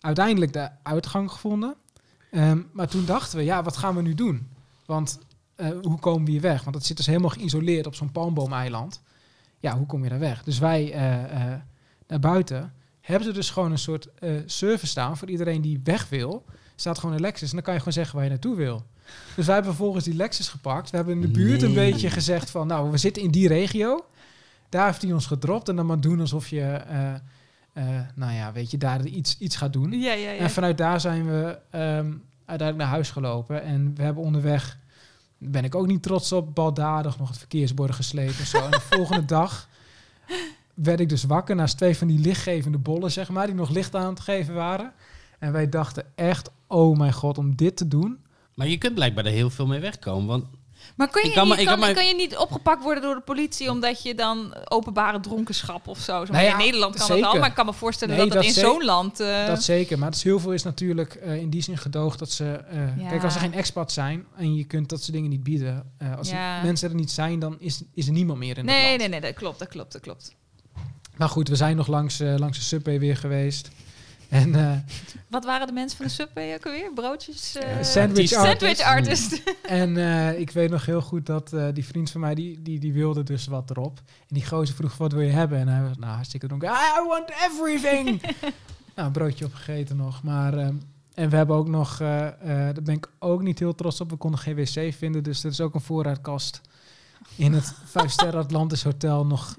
Uiteindelijk 0.00 0.52
de 0.52 0.70
uitgang 0.82 1.30
gevonden. 1.30 1.74
Ehm, 2.30 2.62
maar 2.72 2.88
toen 2.88 3.04
dachten 3.04 3.38
we, 3.38 3.44
ja, 3.44 3.62
wat 3.62 3.76
gaan 3.76 3.94
we 3.96 4.02
nu 4.02 4.14
doen? 4.14 4.48
Want 4.86 5.18
eh, 5.54 5.68
hoe 5.82 5.98
komen 5.98 6.24
we 6.24 6.30
hier 6.30 6.40
weg? 6.40 6.62
Want 6.62 6.76
het 6.76 6.86
zit 6.86 6.96
dus 6.96 7.06
helemaal 7.06 7.30
geïsoleerd 7.30 7.86
op 7.86 7.94
zo'n 7.94 8.12
palmboomeiland. 8.12 9.02
Ja, 9.58 9.76
hoe 9.76 9.86
kom 9.86 10.02
je 10.02 10.08
daar 10.08 10.18
weg? 10.18 10.42
Dus 10.42 10.58
wij 10.58 10.92
eh, 10.92 11.54
naar 12.06 12.20
buiten 12.20 12.72
hebben 13.00 13.26
ze 13.28 13.34
dus 13.34 13.50
gewoon 13.50 13.70
een 13.70 13.78
soort 13.78 14.08
service 14.46 14.86
staan 14.86 15.16
voor 15.16 15.28
iedereen 15.28 15.62
die 15.62 15.80
weg 15.84 16.08
wil. 16.08 16.44
Staat 16.74 16.98
gewoon 16.98 17.14
een 17.14 17.20
Lexus 17.20 17.48
en 17.48 17.54
dan 17.54 17.64
kan 17.64 17.72
je 17.72 17.78
gewoon 17.78 17.94
zeggen 17.94 18.14
waar 18.14 18.24
je 18.24 18.30
naartoe 18.30 18.56
wil. 18.56 18.86
Dus 19.36 19.46
wij 19.46 19.54
hebben 19.54 19.74
vervolgens 19.74 20.04
die 20.04 20.14
Lexus 20.14 20.48
gepakt. 20.48 20.90
We 20.90 20.96
hebben 20.96 21.14
in 21.14 21.20
de 21.20 21.28
buurt 21.28 21.62
een 21.62 21.74
beetje 21.74 22.10
gezegd 22.10 22.50
van, 22.50 22.66
nou, 22.66 22.90
we 22.90 22.96
zitten 22.96 23.22
in 23.22 23.30
die 23.30 23.48
regio. 23.48 24.04
Daar 24.68 24.86
heeft 24.86 25.02
hij 25.02 25.12
ons 25.12 25.26
gedropt 25.26 25.68
en 25.68 25.76
dan 25.76 25.86
maar 25.86 26.00
doen 26.00 26.20
alsof 26.20 26.48
je, 26.48 26.60
eh, 26.60 27.14
eh, 27.72 27.84
nou 28.14 28.32
ja, 28.32 28.52
weet 28.52 28.70
je, 28.70 28.78
daar 28.78 29.04
iets, 29.04 29.38
iets 29.38 29.56
gaat 29.56 29.72
doen. 29.72 29.92
Ja, 29.92 30.12
ja, 30.12 30.30
ja. 30.30 30.38
En 30.38 30.50
vanuit 30.50 30.78
daar 30.78 31.00
zijn 31.00 31.26
we 31.26 31.58
ehm, 31.70 32.12
uiteindelijk 32.44 32.76
naar 32.76 32.86
huis 32.86 33.10
gelopen. 33.10 33.62
En 33.62 33.94
we 33.94 34.02
hebben 34.02 34.22
onderweg, 34.22 34.78
ben 35.38 35.64
ik 35.64 35.74
ook 35.74 35.86
niet 35.86 36.02
trots 36.02 36.32
op, 36.32 36.54
baldadig 36.54 37.18
nog 37.18 37.28
het 37.28 37.38
verkeersborden 37.38 37.96
geslepen 37.96 38.38
en 38.38 38.46
zo. 38.46 38.64
en 38.64 38.70
de 38.70 38.80
volgende 38.96 39.24
dag 39.24 39.68
werd 40.74 41.00
ik 41.00 41.08
dus 41.08 41.24
wakker 41.24 41.56
naast 41.56 41.76
twee 41.76 41.96
van 41.96 42.06
die 42.06 42.18
lichtgevende 42.18 42.78
bollen, 42.78 43.12
zeg 43.12 43.28
maar, 43.28 43.46
die 43.46 43.54
nog 43.54 43.70
licht 43.70 43.94
aan 43.94 44.08
het 44.08 44.20
geven 44.20 44.54
waren. 44.54 44.92
En 45.38 45.52
wij 45.52 45.68
dachten 45.68 46.04
echt, 46.14 46.50
oh 46.66 46.98
mijn 46.98 47.12
god, 47.12 47.38
om 47.38 47.56
dit 47.56 47.76
te 47.76 47.88
doen. 47.88 48.18
Maar 48.56 48.68
je 48.68 48.78
kunt 48.78 48.94
blijkbaar 48.94 49.24
er 49.24 49.30
heel 49.32 49.50
veel 49.50 49.66
mee 49.66 49.80
wegkomen. 49.80 50.26
Want 50.26 50.44
Maar 50.96 51.08
kun 51.10 51.28
je, 51.28 51.34
kan 51.34 51.48
je 51.48 51.64
kan, 51.64 51.80
kan 51.94 52.06
je 52.06 52.14
niet 52.14 52.36
opgepakt 52.36 52.82
worden 52.82 53.02
door 53.02 53.14
de 53.14 53.20
politie 53.20 53.70
omdat 53.70 54.02
je 54.02 54.14
dan 54.14 54.54
openbare 54.68 55.20
dronkenschap 55.20 55.86
of 55.88 55.98
zo? 55.98 56.24
zo 56.24 56.32
Nou 56.32 56.44
ja, 56.44 56.50
in 56.52 56.56
Nederland 56.58 56.96
kan 56.96 57.06
dat 57.08 57.16
zeker. 57.16 57.30
al, 57.32 57.38
maar 57.38 57.48
ik 57.48 57.54
kan 57.54 57.66
me 57.66 57.72
voorstellen 57.72 58.16
Nee, 58.16 58.24
dat 58.24 58.34
dat 58.34 58.44
dat 58.44 58.54
in 58.56 58.60
zo'n 58.60 58.84
land... 58.84 59.20
eh, 59.20 59.46
Dat 59.46 59.62
zeker, 59.62 59.98
maar 59.98 60.06
het 60.08 60.16
is 60.16 60.22
heel 60.22 60.40
veel 60.40 60.52
is 60.52 60.62
natuurlijk 60.62 61.14
eh, 61.14 61.36
in 61.36 61.50
die 61.50 61.62
zin 61.62 61.78
gedoogd 61.78 62.18
dat 62.18 62.30
ze... 62.32 62.44
eh, 62.52 62.98
Ja. 62.98 63.08
Kijk, 63.08 63.24
als 63.24 63.34
er 63.34 63.40
geen 63.40 63.54
expats 63.54 63.94
zijn 63.94 64.24
en 64.36 64.54
je 64.54 64.64
kunt 64.64 64.88
dat 64.88 65.00
soort 65.00 65.12
dingen 65.12 65.30
niet 65.30 65.42
bieden. 65.44 65.92
eh, 65.98 66.16
als 66.16 66.28
die 66.28 66.36
Ja. 66.36 66.62
mensen 66.62 66.88
er 66.88 66.94
niet 66.94 67.10
zijn, 67.10 67.38
dan 67.38 67.56
is, 67.58 67.82
is 67.94 68.06
er 68.06 68.12
niemand 68.12 68.38
meer 68.38 68.58
in 68.58 68.66
het 68.66 68.74
nee, 68.76 68.84
land. 68.86 68.98
nee, 68.98 69.08
nee, 69.08 69.20
dat 69.20 69.34
klopt, 69.34 69.58
dat 69.58 69.68
klopt, 69.68 69.92
dat 69.92 70.00
klopt. 70.00 70.34
Maar 71.16 71.28
goed, 71.28 71.48
we 71.48 71.56
zijn 71.56 71.76
nog 71.76 71.86
langs, 71.86 72.18
langs 72.18 72.58
de 72.58 72.64
Subway 72.64 72.98
weer 72.98 73.16
geweest. 73.16 73.68
En 74.28 74.54
eh, 74.54 74.76
Wat 75.28 75.44
waren 75.44 75.66
de 75.66 75.72
mensen 75.72 75.96
van 75.96 76.06
de 76.06 76.12
Subway 76.12 76.54
ook 76.54 76.66
alweer? 76.66 76.92
Broodjes? 76.94 77.56
eh, 77.56 77.82
sandwich 77.82 78.28
Sandwich 78.28 78.80
artist. 78.80 78.82
artist. 78.82 79.42
En 79.62 79.96
eh, 79.96 80.38
ik 80.40 80.50
weet 80.50 80.70
nog 80.70 80.86
heel 80.86 81.00
goed 81.02 81.26
dat 81.26 81.52
eh, 81.52 81.66
die 81.72 81.84
vriend 81.84 82.10
van 82.10 82.20
mij, 82.20 82.34
die, 82.34 82.62
die, 82.62 82.78
die 82.78 82.92
wilde 82.92 83.22
dus 83.22 83.46
wat 83.46 83.70
erop. 83.70 83.98
En 84.06 84.34
die 84.34 84.46
gozer 84.46 84.74
vroeg, 84.74 84.96
wat 84.96 85.12
wil 85.12 85.20
je 85.20 85.30
hebben? 85.32 85.58
En 85.58 85.68
hij 85.68 85.82
was, 85.82 85.96
nou, 85.96 86.12
hartstikke 86.14 86.46
dronken. 86.46 86.68
I 86.68 87.06
want 87.08 87.30
everything! 87.30 88.22
nou, 88.94 89.06
een 89.06 89.12
broodje 89.12 89.44
opgegeten 89.44 89.96
nog. 89.96 90.22
Maar, 90.22 90.58
ehm, 90.58 90.74
en 91.14 91.30
we 91.30 91.36
hebben 91.36 91.56
ook 91.56 91.68
nog, 91.68 92.00
eh, 92.00 92.26
eh, 92.26 92.34
daar 92.74 92.82
ben 92.82 92.94
ik 92.94 93.08
ook 93.18 93.42
niet 93.42 93.58
heel 93.58 93.74
trots 93.74 94.00
op, 94.00 94.10
we 94.10 94.16
konden 94.16 94.40
geen 94.40 94.54
wc 94.54 94.94
vinden. 94.94 95.22
Dus 95.22 95.44
er 95.44 95.50
is 95.50 95.60
ook 95.60 95.74
een 95.74 95.80
voorraadkast 95.80 96.60
in 97.36 97.52
het 97.52 97.74
Vijf 97.94 98.10
Sterren 98.10 98.40
Atlantis 98.40 98.82
Hotel 98.84 99.26
nog 99.26 99.56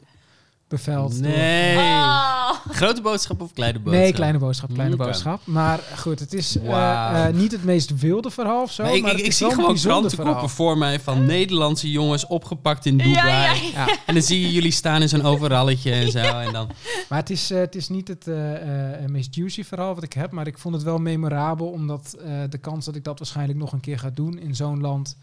beveld. 0.68 1.12
door- 1.14 1.22
nee. 1.32 1.76
Oh. 1.78 2.50
Grote 2.72 3.02
boodschap 3.02 3.42
of 3.42 3.54
kleine 3.54 3.80
boodschap? 3.80 4.04
Nee, 4.04 4.14
kleine 4.14 4.38
boodschap, 4.38 4.74
kleine 4.74 4.96
boodschap. 4.96 5.42
Maar 5.44 5.80
goed, 5.98 6.20
het 6.20 6.34
is 6.34 6.58
eh, 6.60 7.28
eh, 7.28 7.34
niet 7.36 7.52
het 7.52 7.64
meest 7.64 8.00
wilde 8.00 8.30
verhaal 8.32 8.62
of 8.62 8.72
zo. 8.72 8.84
Maar 8.84 8.94
ik, 8.96 9.02
maar 9.02 9.20
ik, 9.20 9.32
zie 9.34 9.52
gewoon 9.54 9.76
krantenkoppen 9.76 10.50
voor 10.50 10.78
mij 10.78 11.00
van 11.00 11.26
Nederlandse 11.26 11.92
jongens 11.92 12.28
opgepakt 12.28 12.86
in 12.86 12.98
Ja, 12.98 13.04
Dubai. 13.04 13.26
ja, 13.72 13.86
Ja. 13.86 13.98
En 14.06 14.14
dan 14.14 14.24
zie 14.24 14.42
je 14.42 14.52
jullie 14.52 14.72
staan 14.72 15.02
in 15.02 15.10
zo'n 15.10 15.22
overalletje 15.26 15.92
en 15.92 16.12
zo. 16.12 16.18
En 16.20 16.54
dan, 16.54 16.70
Maar 17.10 17.20
het 17.20 17.30
is, 17.30 17.52
eh, 17.52 17.60
het 17.60 17.76
is 17.76 17.90
niet 17.90 18.08
het 18.08 18.28
eh, 18.28 18.94
eh, 19.04 19.10
meest 19.10 19.36
juicy 19.36 19.64
verhaal 19.64 19.94
wat 19.96 20.04
ik 20.04 20.14
heb, 20.14 20.32
maar 20.32 20.48
ik 20.48 20.58
vond 20.58 20.76
het 20.76 20.84
wel 20.84 20.98
memorabel, 20.98 21.68
omdat 21.68 22.16
eh, 22.26 22.32
de 22.50 22.58
kans 22.58 22.86
dat 22.86 22.96
ik 22.96 23.04
dat 23.04 23.20
waarschijnlijk 23.20 23.60
nog 23.60 23.72
een 23.72 23.80
keer 23.80 24.00
ga 24.00 24.10
doen 24.14 24.40
in 24.40 24.56
zo'n 24.56 24.82
land 24.82 25.18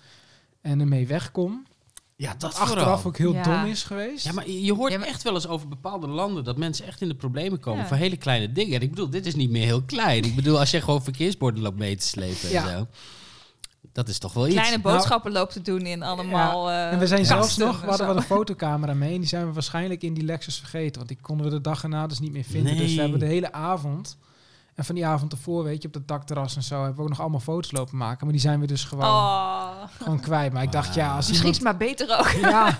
en 0.60 0.80
ermee 0.80 1.06
wegkom, 1.06 1.66
ja, 2.16 2.30
dat 2.30 2.40
dat 2.40 2.54
achteraf 2.54 3.06
ook 3.06 3.18
heel 3.18 3.32
Ja. 3.32 3.42
dom 3.42 3.64
is 3.70 3.82
geweest. 3.82 4.24
Ja, 4.24 4.32
maar 4.32 4.48
je 4.50 4.72
hoort 4.74 4.92
Ja, 4.92 4.98
maar- 4.98 5.08
echt 5.08 5.22
wel 5.22 5.34
eens 5.34 5.46
over 5.46 5.68
bepaalde 5.68 6.06
landen 6.06 6.44
dat 6.44 6.56
mensen 6.56 6.86
echt 6.86 7.00
in 7.00 7.08
de 7.08 7.14
problemen 7.14 7.60
komen 7.60 7.80
Ja. 7.80 7.86
voor 7.86 7.96
hele 7.96 8.16
kleine 8.16 8.52
dingen. 8.52 8.74
En 8.74 8.80
ik 8.82 8.90
bedoel, 8.90 9.10
dit 9.10 9.26
is 9.26 9.34
niet 9.34 9.50
meer 9.50 9.64
heel 9.64 9.82
klein. 9.82 10.24
Ik 10.24 10.34
bedoel, 10.34 10.58
als 10.58 10.70
je 10.70 10.80
gewoon 10.80 11.02
verkeersborden 11.02 11.62
loopt 11.62 11.78
mee 11.78 11.96
te 11.96 12.06
slepen 12.06 12.50
Ja. 12.50 12.68
en 12.68 12.78
zo. 12.78 12.86
Dat 13.92 14.08
is 14.08 14.18
toch 14.18 14.32
wel 14.32 14.46
iets. 14.46 14.54
Kleine 14.56 14.78
boodschappen 14.80 15.32
loopt 15.32 15.52
te 15.52 15.62
doen 15.62 15.80
in 15.86 16.02
allemaal 16.02 16.70
eh, 16.70 16.92
en 16.92 16.98
we 16.98 17.06
zijn 17.06 17.24
zelfs 17.24 17.56
nog, 17.56 17.76
we 17.76 17.82
en 17.82 17.88
hadden 17.88 18.08
we 18.08 18.14
een 18.14 18.22
fotocamera 18.22 18.94
mee 18.94 19.14
en 19.14 19.20
die 19.20 19.28
zijn 19.28 19.46
we 19.46 19.52
waarschijnlijk 19.52 20.02
in 20.02 20.14
die 20.14 20.24
Lexus 20.24 20.56
vergeten, 20.58 20.94
want 20.96 21.08
die 21.08 21.18
konden 21.20 21.46
we 21.46 21.52
de 21.52 21.60
dag 21.60 21.82
erna 21.82 22.06
dus 22.06 22.18
niet 22.20 22.32
meer 22.32 22.44
vinden. 22.44 22.76
Dus 22.76 22.94
we 22.94 23.00
hebben 23.00 23.18
de 23.20 23.26
hele 23.26 23.52
avond, 23.52 24.16
en 24.74 24.84
van 24.84 24.94
die 24.94 25.06
avond 25.06 25.32
ervoor, 25.32 25.64
weet 25.64 25.82
je, 25.82 25.88
op 25.88 25.94
het 25.94 26.08
dakterras 26.08 26.56
en 26.56 26.62
zo, 26.62 26.76
hebben 26.78 26.96
we 26.96 27.02
ook 27.02 27.08
nog 27.08 27.20
allemaal 27.20 27.40
foto's 27.40 27.72
lopen 27.72 27.96
maken, 27.96 28.24
maar 28.24 28.32
die 28.32 28.40
zijn 28.42 28.60
we 28.60 28.66
dus 28.66 28.84
gewoon, 28.84 29.04
Oh. 29.04 29.70
gewoon 30.00 30.20
kwijt. 30.20 30.52
Maar 30.52 30.62
ik 30.62 30.72
dacht, 30.72 30.94
ja, 30.94 31.14
als 31.16 31.28
Misschien 31.28 31.50
is 31.50 31.58
iemand... 31.58 31.78
het 31.78 31.96
maar 31.96 32.06
beter 32.06 32.18
ook. 32.18 32.50
Ja. 32.50 32.78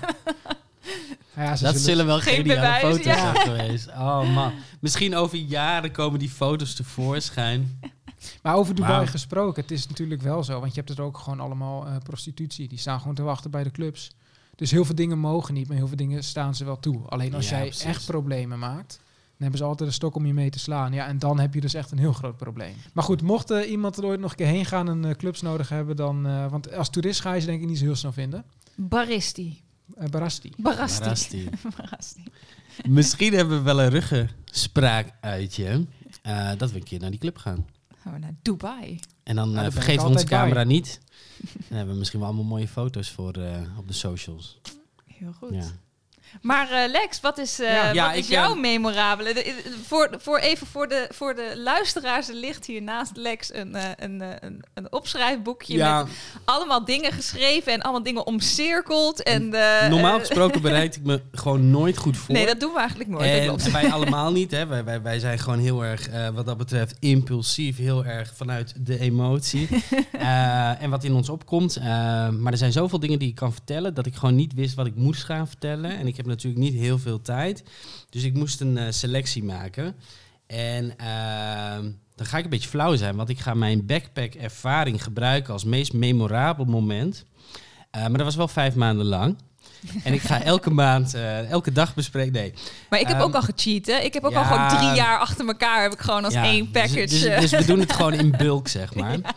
ja, 1.37 1.57
ze 1.57 1.65
Dat 1.73 1.77
zullen 1.77 2.07
wel 2.07 2.21
Geen 2.21 2.35
geniale 2.35 2.61
bewijs, 2.61 2.83
foto's 2.83 3.05
ja. 3.05 3.19
zijn 3.35 3.37
geweest. 3.37 3.89
Oh 3.89 4.35
man. 4.35 4.53
Misschien 4.81 5.17
over 5.17 5.39
jaren 5.39 5.91
komen 5.93 6.19
die 6.19 6.31
foto's 6.31 6.75
tevoorschijn. 6.75 7.81
Maar 8.43 8.55
over 8.55 8.75
Dubai 8.75 8.93
Wauw. 8.97 9.07
gesproken, 9.07 9.63
het 9.63 9.71
is 9.71 9.87
natuurlijk 9.89 10.23
wel 10.23 10.45
zo. 10.45 10.61
Want 10.61 10.75
je 10.75 10.81
hebt 10.83 10.99
er 10.99 11.05
ook 11.05 11.19
gewoon 11.19 11.41
allemaal 11.41 11.87
eh, 11.87 11.97
prostitutie. 12.03 12.69
Die 12.69 12.79
staan 12.79 13.01
gewoon 13.01 13.15
te 13.15 13.23
wachten 13.23 13.51
bij 13.51 13.63
de 13.63 13.71
clubs. 13.71 14.11
Dus 14.57 14.71
heel 14.71 14.85
veel 14.85 14.95
dingen 14.95 15.19
mogen 15.19 15.55
niet, 15.55 15.69
maar 15.69 15.77
heel 15.77 15.89
veel 15.89 15.97
dingen 15.97 16.25
staan 16.25 16.55
ze 16.55 16.65
wel 16.65 16.81
toe. 16.81 17.01
Alleen 17.09 17.35
als 17.35 17.49
Ja, 17.49 17.57
jij 17.57 17.67
precies. 17.67 17.85
echt 17.85 18.07
problemen 18.07 18.59
maakt, 18.59 19.01
dan 19.37 19.43
hebben 19.43 19.59
ze 19.59 19.65
altijd 19.65 19.89
een 19.89 19.95
stok 19.95 20.15
om 20.15 20.27
je 20.27 20.35
mee 20.35 20.51
te 20.51 20.59
slaan. 20.59 20.93
Ja, 20.93 21.07
en 21.07 21.19
dan 21.19 21.41
heb 21.41 21.55
je 21.55 21.61
dus 21.61 21.75
echt 21.75 21.91
een 21.91 21.99
heel 21.99 22.13
groot 22.13 22.37
probleem. 22.37 22.75
Maar 22.93 23.05
goed, 23.05 23.23
mocht 23.23 23.51
eh, 23.51 23.71
iemand 23.71 23.97
er 23.97 24.05
ooit 24.05 24.21
nog 24.21 24.31
een 24.31 24.37
keer 24.37 24.47
heen 24.47 24.65
gaan 24.65 24.89
en 24.89 25.05
eh, 25.05 25.15
clubs 25.15 25.43
nodig 25.43 25.69
hebben, 25.69 25.97
dan... 25.97 26.27
eh, 26.27 26.51
want 26.51 26.73
als 26.75 26.91
toerist 26.91 27.21
ga 27.21 27.33
je 27.33 27.41
ze 27.41 27.47
denk 27.47 27.63
ik 27.63 27.69
niet 27.69 27.79
zo 27.79 27.85
heel 27.85 27.97
snel 27.97 28.13
vinden. 28.13 28.45
Baristi. 28.77 29.63
Eh, 29.95 30.09
Barasti. 30.09 30.53
Barasti. 30.57 31.01
Barasti. 31.03 31.49
Barasti. 31.81 32.23
Misschien 32.89 33.33
hebben 33.35 33.57
we 33.57 33.63
wel 33.65 33.81
een 33.83 33.91
ruggespraak 33.91 35.11
uitje. 35.21 35.87
eh, 36.23 36.51
dat 36.57 36.71
we 36.71 36.77
een 36.77 36.83
keer 36.85 37.01
naar 37.01 37.11
die 37.11 37.19
club 37.21 37.37
gaan. 37.37 37.67
Gaan 38.03 38.13
we 38.13 38.19
naar 38.19 38.35
Dubai. 38.43 39.01
En 39.23 39.37
dan 39.37 39.57
eh, 39.59 39.71
vergeten 39.71 40.03
we 40.05 40.11
onze 40.13 40.27
bij. 40.27 40.39
camera 40.39 40.63
niet. 40.65 41.01
Dan 41.69 41.77
hebben 41.77 41.93
we 41.93 41.99
misschien 41.99 42.19
wel 42.21 42.29
allemaal 42.29 42.47
mooie 42.47 42.69
foto's 42.69 43.11
voor 43.11 43.33
eh, 43.33 43.61
op 43.79 43.87
de 43.89 43.93
socials. 43.95 44.61
Heel 45.07 45.33
goed. 45.33 45.55
Ja. 45.55 45.65
Maar 46.43 46.71
eh, 46.71 46.91
Lex, 46.91 47.21
wat 47.21 47.39
is, 47.39 47.61
eh, 47.61 47.73
Ja. 47.73 47.93
Ja, 47.93 48.07
wat 48.07 48.17
is 48.17 48.29
jouw 48.29 48.55
eh, 48.55 48.61
memorabele? 48.61 49.35
De- 49.35 49.55
voor, 49.87 50.11
voor 50.19 50.39
even 50.39 50.67
voor 50.67 50.89
de, 50.89 51.09
voor 51.11 51.35
de 51.35 51.53
luisteraars, 51.57 52.29
er 52.29 52.35
ligt 52.35 52.67
hier 52.67 52.83
naast 52.83 53.17
Lex 53.17 53.55
een, 53.55 53.77
een, 53.97 54.23
een, 54.41 54.65
een 54.75 54.93
opschrijfboekje 54.93 55.79
met 55.79 56.07
allemaal 56.45 56.85
dingen 56.85 57.13
geschreven 57.13 57.73
en 57.73 57.83
allemaal 57.83 58.03
dingen 58.03 58.27
omcirkeld. 58.27 59.23
En, 59.23 59.49
Normaal 59.89 60.19
gesproken 60.19 60.63
bereid 60.63 60.97
ik 60.97 61.03
me 61.03 61.21
gewoon 61.33 61.71
nooit 61.71 61.97
goed 61.97 62.17
voor. 62.17 62.35
Nee, 62.35 62.47
dat 62.47 62.61
doen 62.61 62.73
we 62.73 62.79
eigenlijk 62.79 63.11
nooit. 63.11 63.31
en 63.31 63.45
klopt. 63.45 63.71
wij 63.71 63.91
allemaal 63.97 64.33
niet. 64.33 64.51
Hè. 64.51 64.67
Wij, 64.67 64.85
wij, 64.85 65.03
wij 65.03 65.19
zijn 65.19 65.39
gewoon 65.39 65.59
heel 65.59 65.85
erg, 65.85 66.09
wat 66.35 66.47
dat 66.47 66.57
betreft, 66.57 66.97
impulsief. 67.01 67.77
Heel 67.77 68.05
erg 68.05 68.33
vanuit 68.37 68.75
de 68.79 68.99
emotie. 68.99 69.69
En 70.79 70.91
wat 70.91 71.05
in 71.05 71.13
ons 71.15 71.29
opkomt. 71.29 71.81
Maar 72.39 72.53
er 72.53 72.57
zijn 72.57 72.73
zoveel 72.73 72.99
dingen 72.99 73.19
die 73.19 73.29
ik 73.29 73.35
kan 73.35 73.53
vertellen... 73.53 73.95
dat 73.95 74.07
ik 74.07 74.15
gewoon 74.15 74.35
niet 74.35 74.55
wist 74.55 74.75
wat 74.75 74.87
ik 74.87 74.95
moest 74.97 75.25
gaan 75.25 75.49
vertellen. 75.49 75.99
En 75.99 76.07
ik 76.07 76.17
heb 76.17 76.24
natuurlijk 76.27 76.63
niet 76.63 76.75
heel 76.75 76.99
veel 76.99 77.21
tijd. 77.23 77.63
Dus 78.11 78.23
ik 78.23 78.35
moest 78.35 78.61
een 78.61 78.79
eh, 78.79 78.87
selectie 78.91 79.45
maken. 79.45 79.97
En 80.47 80.99
ehm, 80.99 81.91
dan 82.17 82.27
ga 82.27 82.39
ik 82.39 82.45
een 82.45 82.51
beetje 82.51 82.69
flauw 82.69 82.97
zijn... 82.97 83.17
want 83.17 83.29
ik 83.29 83.39
ga 83.41 83.55
mijn 83.55 83.87
backpack-ervaring 83.87 85.03
gebruiken... 85.03 85.53
als 85.53 85.65
meest 85.65 85.93
memorabel 85.93 86.65
moment. 86.65 87.25
Eh, 87.91 88.01
maar 88.01 88.17
dat 88.17 88.27
was 88.27 88.37
wel 88.37 88.49
vijf 88.49 88.75
maanden 88.75 89.07
lang. 89.07 89.37
En 90.05 90.13
ik 90.13 90.21
ga 90.21 90.43
elke 90.53 90.71
maand, 90.71 91.15
eh, 91.15 91.51
elke 91.51 91.73
dag 91.73 91.95
bespreken... 91.95 92.33
Nee, 92.33 92.55
Maar 92.91 93.01
ik 93.01 93.07
heb 93.07 93.17
Ehm, 93.17 93.25
ook 93.25 93.35
al 93.35 93.43
gecheat, 93.43 93.87
hè? 93.87 93.97
Ik 93.97 94.15
heb 94.15 94.25
ook 94.25 94.35
al 94.35 94.45
gewoon 94.45 94.69
drie 94.69 94.95
jaar 94.95 95.19
achter 95.19 95.47
elkaar 95.47 95.83
heb 95.83 95.93
ik 95.93 96.01
gewoon 96.01 96.25
als 96.25 96.35
Ja, 96.35 96.45
één 96.45 96.71
package. 96.71 96.95
Dus, 96.95 97.11
dus, 97.11 97.25
eh, 97.25 97.41
dus 97.41 97.51
we 97.51 97.65
doen 97.65 97.81
het 97.81 97.93
gewoon 97.93 98.13
in 98.13 98.31
bulk, 98.31 98.69
zeg 98.69 98.95
maar. 98.95 99.19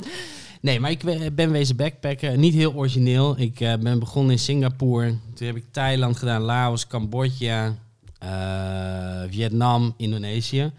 Nee, 0.62 0.80
maar 0.80 0.92
ik 0.92 1.02
we- 1.02 1.32
ben 1.32 1.52
wezen 1.52 1.76
backpacken. 1.76 2.40
Niet 2.40 2.54
heel 2.54 2.74
origineel. 2.74 3.40
Ik 3.40 3.60
eh, 3.60 3.74
ben 3.78 4.00
begonnen 4.00 4.32
in 4.32 4.40
Singapore. 4.40 5.16
Toen 5.34 5.48
heb 5.48 5.56
ik 5.56 5.66
Thailand 5.72 6.18
gedaan, 6.18 6.42
Laos, 6.42 6.88
Cambodja, 6.88 7.78
eh, 8.20 9.22
Vietnam, 9.30 9.94
Indonesië. 9.98 10.72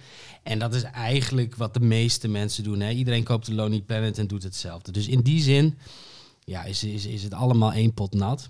En 0.43 0.59
dat 0.59 0.75
is 0.75 0.83
eigenlijk 0.83 1.57
wat 1.57 1.75
de 1.75 1.81
meeste 1.81 2.29
mensen 2.29 2.65
doen. 2.65 2.81
Hè? 2.81 2.91
Iedereen 2.91 3.25
koopt 3.25 3.47
de 3.47 3.55
Lonely 3.55 3.81
Planet 3.81 4.19
en 4.19 4.27
doet 4.27 4.43
hetzelfde. 4.43 4.93
Dus 4.93 5.09
in 5.09 5.21
die 5.21 5.41
zin 5.43 5.79
ja, 6.45 6.65
is, 6.65 6.85
is, 6.85 7.07
is 7.07 7.23
het 7.23 7.35
allemaal 7.35 7.73
één 7.73 7.93
pot 7.95 8.15
nat. 8.15 8.49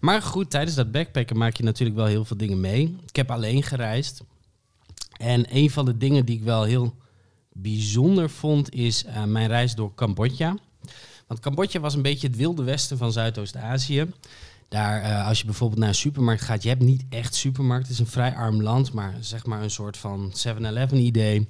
Maar 0.00 0.22
goed, 0.22 0.50
tijdens 0.50 0.76
dat 0.76 0.92
backpacken 0.92 1.36
maak 1.36 1.56
je 1.56 1.62
natuurlijk 1.62 1.98
wel 1.98 2.06
heel 2.06 2.24
veel 2.24 2.36
dingen 2.36 2.60
mee. 2.60 2.96
Ik 3.06 3.16
heb 3.16 3.30
alleen 3.30 3.62
gereisd. 3.62 4.22
En 5.16 5.56
een 5.56 5.70
van 5.70 5.84
de 5.84 5.96
dingen 5.96 6.24
die 6.24 6.36
ik 6.36 6.42
wel 6.42 6.62
heel 6.62 6.94
bijzonder 7.52 8.30
vond, 8.30 8.74
is 8.74 9.04
eh, 9.04 9.24
mijn 9.24 9.48
reis 9.48 9.74
door 9.74 9.94
Cambodja. 9.94 10.56
Want 11.30 11.42
Cambodja 11.42 11.80
was 11.80 11.94
een 11.94 12.02
beetje 12.02 12.26
het 12.26 12.36
wilde 12.36 12.62
westen 12.62 12.98
van 12.98 13.12
Zuidoost-Azië. 13.12 14.06
Daar, 14.68 15.02
eh, 15.02 15.26
als 15.26 15.38
je 15.38 15.44
bijvoorbeeld 15.44 15.80
naar 15.80 15.88
een 15.88 15.94
supermarkt 15.94 16.42
gaat, 16.42 16.62
je 16.62 16.68
hebt 16.68 16.82
niet 16.82 17.04
echt 17.08 17.34
supermarkt. 17.34 17.82
Het 17.82 17.92
is 17.92 17.98
een 17.98 18.06
vrij 18.06 18.34
arm 18.34 18.62
land, 18.62 18.92
maar 18.92 19.14
zeg 19.20 19.46
maar 19.46 19.62
een 19.62 19.70
soort 19.70 19.96
van 19.96 20.32
7-Eleven 20.34 20.96
idee. 20.96 21.48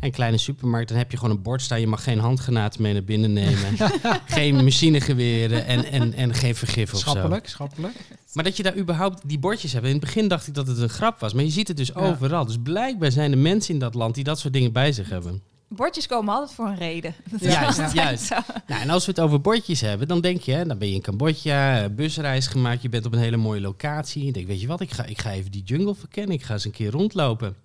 Een 0.00 0.10
kleine 0.10 0.36
supermarkt, 0.36 0.88
dan 0.88 0.98
heb 0.98 1.10
je 1.10 1.16
gewoon 1.16 1.36
een 1.36 1.42
bord 1.42 1.62
staan. 1.62 1.80
Je 1.80 1.86
mag 1.86 2.02
geen 2.02 2.18
handgranaten 2.18 2.82
mee 2.82 2.92
naar 2.92 3.04
binnen 3.04 3.32
nemen. 3.32 3.76
geen 4.26 4.64
machinegeweren 4.64 5.66
en, 5.66 5.84
en, 5.84 6.12
en 6.12 6.34
geen 6.34 6.54
vergif 6.54 6.92
of 6.92 6.98
zo. 7.00 7.10
Schappelijk, 7.10 7.48
schappelijk. 7.48 7.94
Maar 8.32 8.44
dat 8.44 8.56
je 8.56 8.62
daar 8.62 8.76
überhaupt 8.76 9.28
die 9.28 9.38
bordjes 9.38 9.72
hebt. 9.72 9.84
In 9.84 9.92
het 9.92 10.00
begin 10.00 10.28
dacht 10.28 10.46
ik 10.46 10.54
dat 10.54 10.66
het 10.66 10.78
een 10.78 10.88
grap 10.88 11.20
was. 11.20 11.32
Maar 11.32 11.44
je 11.44 11.50
ziet 11.50 11.68
het 11.68 11.76
dus 11.76 11.88
Ja. 11.88 11.94
overal. 11.94 12.46
Dus 12.46 12.58
blijkbaar 12.62 13.12
zijn 13.12 13.32
er 13.32 13.38
mensen 13.38 13.74
in 13.74 13.80
dat 13.80 13.94
land 13.94 14.14
die 14.14 14.24
dat 14.24 14.38
soort 14.38 14.52
dingen 14.52 14.72
bij 14.72 14.92
zich 14.92 15.08
hebben. 15.08 15.42
Bordjes 15.76 16.06
komen 16.06 16.34
altijd 16.34 16.52
voor 16.52 16.66
een 16.66 16.76
reden. 16.76 17.14
Dat 17.30 17.40
is 17.40 17.52
Juist, 17.52 17.66
altijd 17.78 17.92
juist. 17.92 18.24
zo. 18.24 18.34
Nou, 18.66 18.80
en 18.82 18.90
als 18.90 19.04
we 19.06 19.10
het 19.10 19.20
over 19.20 19.40
bordjes 19.40 19.80
hebben, 19.80 20.08
dan 20.08 20.20
denk 20.20 20.40
je, 20.40 20.52
hè, 20.52 20.64
dan 20.64 20.78
ben 20.78 20.88
je 20.88 20.94
in 20.94 21.00
Cambodja, 21.00 21.88
busreis 21.88 22.46
gemaakt, 22.46 22.82
je 22.82 22.88
bent 22.88 23.06
op 23.06 23.12
een 23.12 23.18
hele 23.18 23.36
mooie 23.36 23.60
locatie. 23.60 24.24
Je 24.24 24.32
denkt, 24.32 24.48
weet 24.48 24.60
je 24.60 24.66
wat, 24.66 24.80
ik 24.80 24.90
ga, 24.90 25.04
ik 25.04 25.20
ga 25.20 25.32
even 25.32 25.50
die 25.50 25.62
jungle 25.62 25.94
verkennen, 25.94 26.34
ik 26.34 26.42
ga 26.42 26.52
eens 26.52 26.64
een 26.64 26.70
keer 26.70 26.90
rondlopen. 26.90 27.56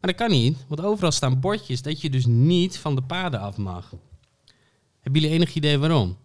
Maar 0.00 0.14
dat 0.14 0.14
kan 0.14 0.30
niet, 0.30 0.58
want 0.68 0.80
overal 0.80 1.12
staan 1.12 1.40
bordjes 1.40 1.82
dat 1.82 2.00
je 2.00 2.10
dus 2.10 2.26
niet 2.26 2.78
van 2.78 2.94
de 2.94 3.02
paden 3.02 3.40
af 3.40 3.56
mag. 3.56 3.92
Hebben 5.00 5.20
jullie 5.20 5.36
enig 5.36 5.54
idee 5.54 5.78
waarom? 5.78 6.16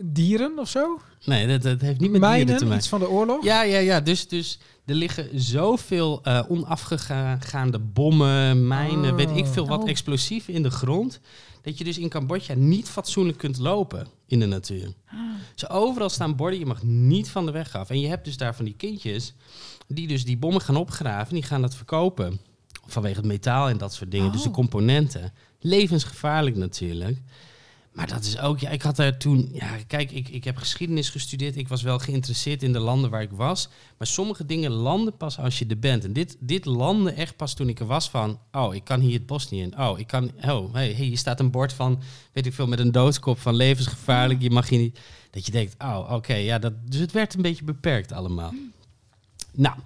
Dieren 0.00 0.58
of 0.58 0.68
zo? 0.68 1.00
Nee, 1.24 1.46
dat, 1.46 1.62
dat 1.62 1.80
heeft 1.80 2.00
niet 2.00 2.10
met 2.10 2.20
dieren 2.20 2.38
te 2.38 2.44
Mijnen, 2.46 2.62
maken. 2.62 2.76
iets 2.78 2.88
van 2.88 3.00
de 3.00 3.08
oorlog? 3.08 3.44
Ja, 3.44 3.62
ja, 3.62 3.78
ja. 3.78 4.00
Dus, 4.00 4.28
dus 4.28 4.58
er 4.84 4.94
liggen 4.94 5.40
zoveel 5.40 6.20
eh, 6.22 6.40
onafgegaande 6.48 7.78
bommen, 7.78 8.66
mijnen, 8.66 9.10
Oh. 9.10 9.16
weet 9.16 9.30
ik 9.36 9.46
veel 9.46 9.66
wat, 9.66 9.82
Oh. 9.82 9.88
explosieven 9.88 10.54
in 10.54 10.62
de 10.62 10.70
grond. 10.70 11.20
Dat 11.62 11.78
je 11.78 11.84
dus 11.84 11.98
in 11.98 12.08
Cambodja 12.08 12.54
niet 12.54 12.88
fatsoenlijk 12.88 13.38
kunt 13.38 13.58
lopen 13.58 14.06
in 14.26 14.38
de 14.40 14.46
natuur. 14.46 14.92
Dus 15.54 15.68
overal 15.70 16.08
staan 16.08 16.36
borden, 16.36 16.58
je 16.58 16.66
mag 16.66 16.82
niet 16.82 17.30
van 17.30 17.46
de 17.46 17.52
weg 17.52 17.74
af. 17.76 17.90
En 17.90 18.00
je 18.00 18.08
hebt 18.08 18.24
dus 18.24 18.36
daar 18.36 18.54
van 18.54 18.64
die 18.64 18.74
kindjes 18.74 19.34
die 19.86 20.06
dus 20.08 20.24
die 20.24 20.36
bommen 20.38 20.60
gaan 20.60 20.76
opgraven, 20.76 21.34
die 21.34 21.42
gaan 21.42 21.60
dat 21.60 21.74
verkopen. 21.74 22.40
Vanwege 22.86 23.16
het 23.16 23.24
metaal 23.26 23.68
en 23.68 23.78
dat 23.78 23.94
soort 23.94 24.10
dingen, 24.10 24.32
dus 24.32 24.42
de 24.42 24.48
Oh. 24.48 24.54
componenten. 24.54 25.32
Levensgevaarlijk 25.60 26.56
natuurlijk. 26.56 27.18
Maar 27.98 28.08
dat 28.08 28.24
is 28.24 28.38
ook, 28.38 28.58
ja, 28.58 28.70
ik 28.70 28.82
had 28.82 28.96
daar 28.96 29.16
toen, 29.16 29.48
ja, 29.52 29.76
kijk, 29.86 30.10
ik, 30.10 30.28
ik 30.28 30.44
heb 30.44 30.56
geschiedenis 30.56 31.10
gestudeerd. 31.10 31.56
Ik 31.56 31.68
was 31.68 31.82
wel 31.82 31.98
geïnteresseerd 31.98 32.62
in 32.62 32.72
de 32.72 32.78
landen 32.78 33.10
waar 33.10 33.22
ik 33.22 33.30
was. 33.30 33.68
Maar 33.96 34.06
sommige 34.06 34.46
dingen 34.46 34.70
landen 34.70 35.16
pas 35.16 35.38
als 35.38 35.58
je 35.58 35.66
er 35.66 35.78
bent. 35.78 36.04
En 36.04 36.12
dit, 36.12 36.36
dit 36.40 36.64
landde 36.64 37.10
echt 37.10 37.36
pas 37.36 37.54
toen 37.54 37.68
ik 37.68 37.80
er 37.80 37.86
was 37.86 38.10
van, 38.10 38.38
oh, 38.52 38.74
ik 38.74 38.84
kan 38.84 39.00
hier 39.00 39.12
het 39.12 39.26
bos 39.26 39.50
niet 39.50 39.62
in. 39.62 39.80
Oh, 39.80 39.98
ik 39.98 40.06
kan, 40.06 40.30
oh, 40.44 40.74
hey, 40.74 40.92
hey, 40.92 41.04
hier 41.04 41.18
staat 41.18 41.40
een 41.40 41.50
bord 41.50 41.72
van, 41.72 42.02
weet 42.32 42.46
ik 42.46 42.52
veel, 42.54 42.66
met 42.66 42.78
een 42.78 42.92
doodskop 42.92 43.38
van 43.38 43.54
levensgevaarlijk. 43.54 44.42
Je 44.42 44.50
mag 44.50 44.68
hier 44.68 44.78
niet, 44.78 44.98
dat 45.30 45.46
je 45.46 45.52
denkt, 45.52 45.74
oh, 45.78 46.12
oké, 46.12 46.34
ja, 46.34 46.58
dat, 46.58 46.72
dus 46.84 47.00
het 47.00 47.12
werd 47.12 47.34
een 47.34 47.42
beetje 47.42 47.64
beperkt 47.64 48.12
allemaal. 48.12 48.52
Nou, 49.52 49.76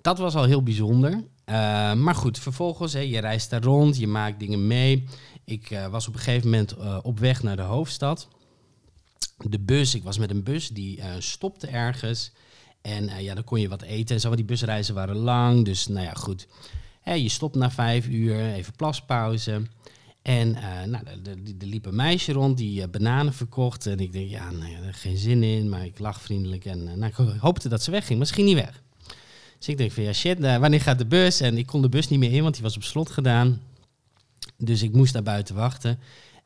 dat 0.00 0.18
was 0.18 0.34
al 0.34 0.44
heel 0.44 0.62
bijzonder. 0.62 1.24
Eh, 1.48 1.94
maar 1.94 2.14
goed, 2.14 2.38
vervolgens, 2.38 2.92
hè, 2.92 3.00
je 3.00 3.18
reist 3.20 3.50
daar 3.50 3.62
rond, 3.62 3.96
je 3.98 4.06
maakt 4.06 4.38
dingen 4.38 4.66
mee. 4.66 5.04
Ik 5.44 5.70
eh, 5.70 5.86
was 5.86 6.08
op 6.08 6.14
een 6.14 6.20
gegeven 6.20 6.50
moment 6.50 6.72
eh, 6.76 6.98
op 7.02 7.18
weg 7.18 7.42
naar 7.42 7.56
de 7.56 7.62
hoofdstad. 7.62 8.28
De 9.36 9.58
bus, 9.58 9.94
ik 9.94 10.02
was 10.02 10.18
met 10.18 10.30
een 10.30 10.42
bus, 10.42 10.68
die 10.68 11.00
stopte 11.18 11.66
ergens. 11.66 12.32
En 12.82 13.22
ja, 13.22 13.34
dan 13.34 13.44
kon 13.44 13.60
je 13.60 13.68
wat 13.68 13.82
eten 13.82 14.14
en 14.14 14.20
zo, 14.20 14.26
want 14.26 14.40
die 14.40 14.50
busreizen 14.50 14.94
waren 14.94 15.16
lang. 15.16 15.64
Dus 15.64 15.86
nou 15.86 16.04
ja, 16.06 16.12
goed. 16.12 16.46
Je 17.04 17.28
stopt 17.28 17.54
na 17.56 17.70
vijf 17.70 18.06
uur, 18.06 18.52
even 18.52 18.72
plaspauze. 18.76 19.62
En 20.22 20.50
nou, 20.90 21.04
er- 21.06 21.66
liep 21.66 21.86
een 21.86 21.96
meisje 21.96 22.32
rond 22.32 22.56
die 22.56 22.88
bananen 22.88 23.32
verkocht. 23.32 23.86
En 23.86 23.98
ik 23.98 24.12
denk, 24.12 24.30
ja, 24.30 24.50
ja, 24.50 24.86
er 24.86 24.94
geen 24.94 25.16
zin 25.16 25.42
in, 25.42 25.68
maar 25.68 25.84
ik 25.84 25.98
lach 25.98 26.20
vriendelijk. 26.20 26.64
En 26.64 26.84
nou, 26.84 27.04
ik 27.06 27.40
hoopte 27.40 27.68
dat 27.68 27.82
ze 27.82 27.90
wegging, 27.90 28.18
maar 28.18 28.26
ging 28.28 28.46
niet 28.46 28.56
weg. 28.56 28.82
Dus 29.58 29.68
ik 29.68 29.76
denk 29.76 29.92
van, 29.92 30.02
ja 30.02 30.12
shit, 30.12 30.40
eh, 30.40 30.56
wanneer 30.56 30.80
gaat 30.80 30.98
de 30.98 31.06
bus? 31.06 31.40
En 31.40 31.58
ik 31.58 31.66
kon 31.66 31.82
de 31.82 31.88
bus 31.88 32.08
niet 32.08 32.18
meer 32.18 32.32
in, 32.32 32.42
want 32.42 32.54
die 32.54 32.62
was 32.62 32.76
op 32.76 32.82
slot 32.82 33.10
gedaan. 33.10 33.60
Dus 34.56 34.82
ik 34.82 34.92
moest 34.92 35.12
daar 35.12 35.22
buiten 35.22 35.54
wachten. 35.54 35.98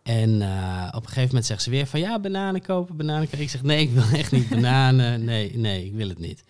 En 0.02 0.42
eh, 0.42 0.88
op 0.88 1.02
een 1.02 1.08
gegeven 1.08 1.26
moment 1.26 1.46
zegt 1.46 1.62
ze 1.62 1.70
weer 1.70 1.86
van, 1.86 2.00
ja, 2.00 2.20
bananen 2.20 2.62
kopen, 2.62 2.96
bananen 2.96 3.24
kopen. 3.24 3.40
Ik 3.40 3.50
zeg, 3.50 3.62
nee, 3.62 3.80
ik 3.80 3.90
wil 3.90 4.18
echt 4.18 4.32
niet 4.32 4.48
bananen. 4.48 5.24
Nee, 5.24 5.56
nee, 5.56 5.86
ik 5.86 5.92
wil 5.92 6.08
het 6.08 6.18
niet. 6.18 6.44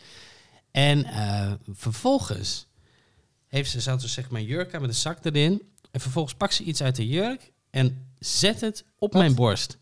En 0.70 1.04
eh, 1.04 1.52
vervolgens 1.72 2.66
heeft 3.46 3.70
ze, 3.70 3.80
zat 3.80 4.00
dus 4.00 4.12
zeg 4.12 4.30
maar 4.30 4.40
een 4.40 4.46
jurk 4.46 4.74
aan 4.74 4.80
met 4.80 4.90
een 4.90 4.96
zak 4.96 5.24
erin. 5.24 5.62
En 5.90 6.00
vervolgens 6.00 6.34
pakt 6.34 6.54
ze 6.54 6.62
iets 6.62 6.82
uit 6.82 6.96
de 6.96 7.08
jurk 7.08 7.52
en 7.70 8.06
zet 8.18 8.60
het 8.60 8.84
op 8.98 9.12
Wat? 9.12 9.22
mijn 9.22 9.34
borst. 9.34 9.78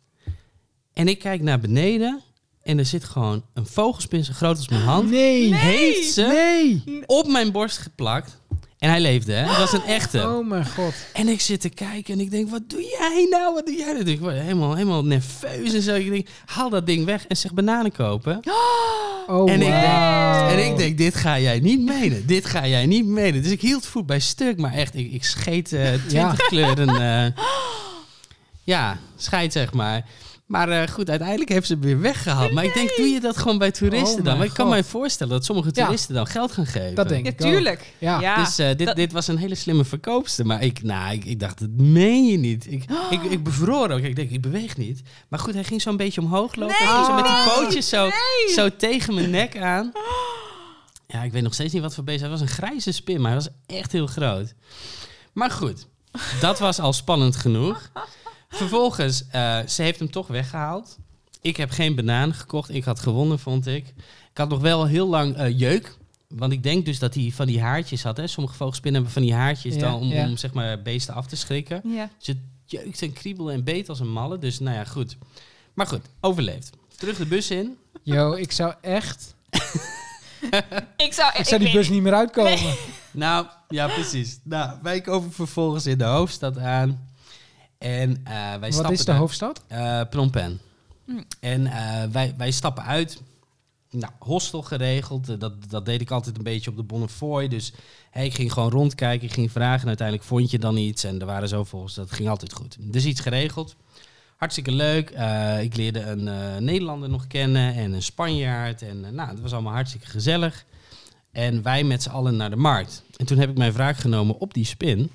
En 0.92 1.08
ik 1.08 1.18
kijk 1.18 1.42
naar 1.42 1.60
beneden 1.60 2.20
en 2.62 2.78
er 2.78 2.84
zit 2.84 3.04
gewoon 3.04 3.42
een 3.54 3.66
vogelspin 3.66 4.24
zo 4.24 4.32
groot 4.32 4.56
als 4.56 4.68
mijn 4.68 4.82
hand. 4.82 5.10
Nee. 5.10 5.54
Heeft 5.54 6.12
ze 6.12 6.22
Nee. 6.22 7.02
op 7.06 7.26
mijn 7.28 7.52
borst 7.52 7.78
geplakt. 7.78 8.38
En 8.78 8.88
hij 8.90 9.00
leefde, 9.00 9.32
hè? 9.32 9.46
Dat 9.46 9.56
was 9.56 9.72
een 9.72 9.84
echte. 9.84 10.28
Oh 10.28 10.48
mijn 10.48 10.66
god. 10.66 10.92
En 11.12 11.28
ik 11.28 11.40
zit 11.40 11.60
te 11.60 11.68
kijken 11.68 12.14
en 12.14 12.20
ik 12.20 12.30
denk, 12.30 12.50
wat 12.50 12.62
doe 12.66 12.82
jij 12.82 13.26
nou? 13.30 13.54
Wat 13.54 13.66
doe 13.66 13.74
jij? 13.76 13.94
Ik 13.98 14.20
word 14.20 14.34
helemaal, 14.34 14.74
helemaal 14.74 15.04
nerveus 15.04 15.72
en 15.74 15.82
zo. 15.82 15.94
Ik 15.94 16.10
denk, 16.10 16.28
haal 16.46 16.70
dat 16.70 16.86
ding 16.86 17.04
weg 17.04 17.26
en 17.26 17.36
zeg 17.36 17.52
bananen 17.54 17.92
kopen. 17.92 18.40
Oh, 19.26 19.50
En 19.50 19.54
ik 19.54 19.60
denk- 19.68 19.82
wauw. 19.84 20.48
En 20.48 20.66
ik 20.70 20.76
denk, 20.76 20.98
dit 20.98 21.14
ga 21.14 21.38
jij 21.38 21.58
niet 21.60 21.80
menen. 21.80 22.26
Dit 22.26 22.46
ga 22.46 22.66
jij 22.66 22.86
niet 22.86 23.06
menen. 23.06 23.42
Dus 23.42 23.52
ik 23.52 23.60
hield 23.60 23.86
voet 23.86 24.06
bij 24.06 24.20
stuk, 24.20 24.58
maar 24.58 24.72
echt, 24.72 24.94
ik, 24.94 25.12
ik 25.12 25.24
scheet 25.24 25.72
eh 25.72 25.88
20 25.88 26.10
Ja. 26.12 26.34
kleuren. 26.48 26.88
eh, 26.88 27.44
ja, 28.64 28.98
scheid 29.16 29.52
zeg 29.52 29.72
maar. 29.72 30.04
Maar 30.50 30.68
eh, 30.68 30.88
goed, 30.88 31.10
uiteindelijk 31.10 31.50
heeft 31.50 31.66
ze 31.66 31.72
hem 31.72 31.82
weer 31.82 32.00
weggehaald. 32.00 32.52
Maar 32.52 32.64
ik 32.64 32.74
denk, 32.74 32.96
doe 32.96 33.06
je 33.06 33.20
dat 33.20 33.36
gewoon 33.36 33.58
bij 33.58 33.70
toeristen 33.70 34.18
Oh 34.18 34.24
dan? 34.24 34.36
Maar 34.36 34.46
ik 34.46 34.52
kan 34.52 34.64
God. 34.64 34.74
mij 34.74 34.84
voorstellen 34.84 35.32
dat 35.32 35.44
sommige 35.44 35.68
Ja. 35.72 35.82
toeristen 35.84 36.14
dan 36.14 36.26
geld 36.26 36.52
gaan 36.52 36.66
geven. 36.66 36.94
Dat 36.94 37.08
denk 37.08 37.26
ik 37.26 37.32
ook. 37.32 37.38
Natuurlijk. 37.38 37.92
Ja. 37.98 38.20
Ja. 38.20 38.44
Dus 38.44 38.58
eh, 38.58 38.66
dit, 38.76 38.86
dat- 38.86 38.96
dit 38.96 39.12
was 39.12 39.28
een 39.28 39.36
hele 39.36 39.54
slimme 39.54 39.84
verkoopster. 39.84 40.46
Maar 40.46 40.62
ik, 40.62 40.82
nou, 40.82 41.12
ik, 41.14 41.24
ik 41.24 41.40
dacht, 41.40 41.58
dat 41.58 41.68
meen 41.70 42.26
je 42.26 42.36
niet. 42.36 42.66
Ik, 42.72 42.84
ik, 43.10 43.22
ik 43.22 43.42
bevroor 43.44 43.90
ook. 43.90 44.00
Ik 44.00 44.16
denk, 44.16 44.30
ik 44.30 44.40
beweeg 44.40 44.76
niet. 44.76 45.02
Maar 45.28 45.38
goed, 45.38 45.54
hij 45.54 45.64
ging 45.64 45.82
zo'n 45.82 45.96
beetje 45.96 46.20
omhoog 46.20 46.54
lopen. 46.54 46.76
Nee, 46.78 46.86
Hij 46.88 46.94
ging 46.96 47.06
zo 47.06 47.14
met 47.14 47.24
die 47.24 47.54
pootjes 47.54 47.88
zo, 47.88 48.10
zo 48.54 48.76
tegen 48.76 49.14
mijn 49.14 49.30
nek 49.30 49.58
aan. 49.58 49.92
Ja, 51.06 51.22
ik 51.22 51.32
weet 51.32 51.42
nog 51.42 51.54
steeds 51.54 51.72
niet 51.72 51.82
wat 51.82 51.94
voor 51.94 52.04
beest. 52.04 52.20
Hij 52.20 52.30
was 52.30 52.40
een 52.40 52.48
grijze 52.48 52.92
spin, 52.92 53.16
maar 53.20 53.30
hij 53.30 53.40
was 53.40 53.48
echt 53.66 53.92
heel 53.92 54.06
groot. 54.06 54.54
Maar 55.32 55.50
goed, 55.50 55.86
dat 56.40 56.58
was 56.58 56.78
al 56.80 56.92
spannend 56.92 57.36
genoeg. 57.36 57.90
Vervolgens, 58.50 59.24
eh, 59.30 59.58
ze 59.66 59.82
heeft 59.82 59.98
hem 59.98 60.10
toch 60.10 60.26
weggehaald. 60.26 60.98
Ik 61.40 61.56
heb 61.56 61.70
geen 61.70 61.94
bananen 61.94 62.34
gekocht. 62.34 62.74
Ik 62.74 62.84
had 62.84 63.00
gewonnen, 63.00 63.38
vond 63.38 63.66
ik. 63.66 63.86
Ik 64.30 64.38
had 64.38 64.48
nog 64.48 64.60
wel 64.60 64.86
heel 64.86 65.08
lang 65.08 65.36
eh, 65.36 65.58
jeuk. 65.58 65.96
Want 66.28 66.52
ik 66.52 66.62
denk 66.62 66.84
dus 66.84 66.98
dat 66.98 67.14
hij 67.14 67.30
van 67.34 67.46
die 67.46 67.60
haartjes 67.60 68.02
had. 68.02 68.16
Hè? 68.16 68.26
Sommige 68.26 68.56
vogelspinnen 68.56 69.02
hebben 69.02 69.20
van 69.20 69.30
die 69.30 69.40
haartjes 69.40 69.74
Ja, 69.74 69.80
dan 69.80 69.94
om, 69.94 70.08
ja. 70.08 70.28
om 70.28 70.36
zeg 70.36 70.52
maar 70.52 70.82
beesten 70.82 71.14
af 71.14 71.26
te 71.26 71.36
schrikken. 71.36 71.80
Ja. 71.84 72.10
Dus 72.18 72.26
het 72.26 72.36
jeukt 72.64 73.02
en 73.02 73.12
kriebelde 73.12 73.52
en 73.52 73.64
beet 73.64 73.88
als 73.88 74.00
een 74.00 74.12
malle. 74.12 74.38
Dus 74.38 74.58
nou 74.58 74.76
ja, 74.76 74.84
goed. 74.84 75.16
Maar 75.74 75.86
goed, 75.86 76.02
overleefd. 76.20 76.70
Terug 76.96 77.16
de 77.16 77.26
bus 77.26 77.50
in. 77.50 77.76
Yo, 78.02 78.32
ik 78.32 78.52
zou 78.52 78.74
echt... 78.80 79.34
Ik 80.96 81.12
zou, 81.12 81.32
Ik 81.38 81.44
zou 81.44 81.60
die 81.60 81.72
bus 81.72 81.88
niet 81.88 82.02
meer 82.02 82.14
uitkomen. 82.14 82.74
Nou, 83.10 83.46
ja, 83.68 83.88
precies. 83.88 84.38
Nou, 84.42 84.78
wij 84.82 85.00
komen 85.00 85.32
vervolgens 85.32 85.86
in 85.86 85.98
de 85.98 86.04
hoofdstad 86.04 86.58
aan. 86.58 87.09
En 87.80 88.20
eh, 88.24 88.34
wij 88.34 88.58
Wat 88.60 88.72
stappen 88.72 88.92
is 88.92 89.04
de 89.04 89.12
hoofdstad? 89.12 89.64
Eh, 89.68 90.00
Phnom 90.10 90.30
Penh. 90.30 90.58
Hm. 91.04 91.22
En 91.40 91.66
eh, 91.66 92.10
wij, 92.12 92.34
wij 92.36 92.50
stappen 92.50 92.84
uit. 92.84 93.22
Nou, 93.90 94.12
hostel 94.18 94.62
geregeld. 94.62 95.40
Dat, 95.40 95.70
dat 95.70 95.84
deed 95.84 96.00
ik 96.00 96.10
altijd 96.10 96.36
een 96.36 96.42
beetje 96.42 96.70
op 96.70 96.76
de 96.76 96.82
Bonnefoy. 96.82 97.48
Dus 97.48 97.72
hey, 98.10 98.26
ik 98.26 98.34
ging 98.34 98.52
gewoon 98.52 98.70
rondkijken. 98.70 99.28
Ik 99.28 99.34
ging 99.34 99.52
vragen. 99.52 99.80
En 99.80 99.88
uiteindelijk 99.88 100.28
vond 100.28 100.50
je 100.50 100.58
dan 100.58 100.76
iets. 100.76 101.04
En 101.04 101.20
er 101.20 101.26
waren 101.26 101.48
zoveel. 101.48 101.82
Dus 101.82 101.94
dat 101.94 102.12
ging 102.12 102.28
altijd 102.28 102.52
goed. 102.52 102.76
Dus 102.78 103.04
iets 103.04 103.20
geregeld. 103.20 103.76
Hartstikke 104.36 104.72
leuk. 104.72 105.10
Eh, 105.10 105.62
ik 105.62 105.76
leerde 105.76 106.00
een 106.00 106.28
eh, 106.28 106.56
Nederlander 106.56 107.08
nog 107.08 107.26
kennen. 107.26 107.74
En 107.74 107.92
een 107.92 108.02
Spanjaard. 108.02 108.82
En 108.82 109.14
nou, 109.14 109.28
het 109.28 109.40
was 109.40 109.52
allemaal 109.52 109.72
hartstikke 109.72 110.06
gezellig. 110.06 110.64
En 111.32 111.62
wij 111.62 111.84
met 111.84 112.02
z'n 112.02 112.10
allen 112.10 112.36
naar 112.36 112.50
de 112.50 112.56
markt. 112.56 113.02
En 113.16 113.26
toen 113.26 113.38
heb 113.38 113.50
ik 113.50 113.56
mijn 113.56 113.72
wraak 113.72 113.96
genomen 113.96 114.38
op 114.38 114.54
die 114.54 114.64
spin. 114.64 115.10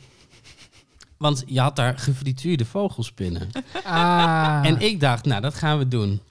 Want 1.18 1.44
je 1.46 1.60
had 1.60 1.76
daar 1.76 1.98
gefrituurde 2.00 2.66
vogelspinnen. 2.66 3.50
Ah. 3.84 4.62
En 4.66 4.82
ik 4.82 5.00
dacht, 5.00 5.26
nou, 5.26 5.42
dat 5.42 5.54
gaan 5.54 5.78
we 5.78 5.88
doen. 5.88 6.22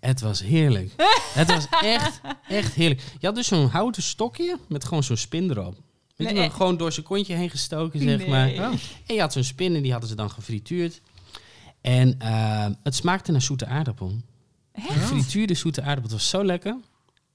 Het 0.00 0.20
was 0.20 0.42
heerlijk. 0.42 0.92
het 1.34 1.48
was 1.48 1.66
echt, 1.82 2.20
echt 2.48 2.74
heerlijk. 2.74 3.02
Je 3.18 3.26
had 3.26 3.34
dus 3.36 3.46
zo'n 3.46 3.68
houten 3.68 4.02
stokje 4.02 4.58
met 4.68 4.84
gewoon 4.84 5.02
zo'n 5.02 5.16
spin 5.16 5.50
erop. 5.50 5.74
Weet 6.16 6.28
je 6.28 6.34
Nee. 6.34 6.42
wel, 6.42 6.50
gewoon 6.56 6.76
door 6.76 6.92
zijn 6.92 7.06
kontje 7.06 7.34
heen 7.34 7.50
gestoken, 7.50 8.00
zeg 8.00 8.18
Nee. 8.18 8.28
maar. 8.28 8.48
Oh. 8.48 8.72
En 9.06 9.14
je 9.14 9.20
had 9.20 9.32
zo'n 9.32 9.44
spin 9.44 9.74
en 9.74 9.82
die 9.82 9.90
hadden 9.90 10.08
ze 10.08 10.14
dan 10.16 10.30
gefrituurd. 10.30 11.00
En 11.80 12.18
eh, 12.18 12.66
het 12.82 12.94
smaakte 12.94 13.32
naar 13.32 13.42
zoete 13.42 13.66
aardappel. 13.66 14.16
Gefrituurde 14.74 15.54
zoete 15.54 15.80
aardappel. 15.80 16.02
Het 16.02 16.12
was 16.12 16.28
zo 16.28 16.44
lekker. 16.44 16.76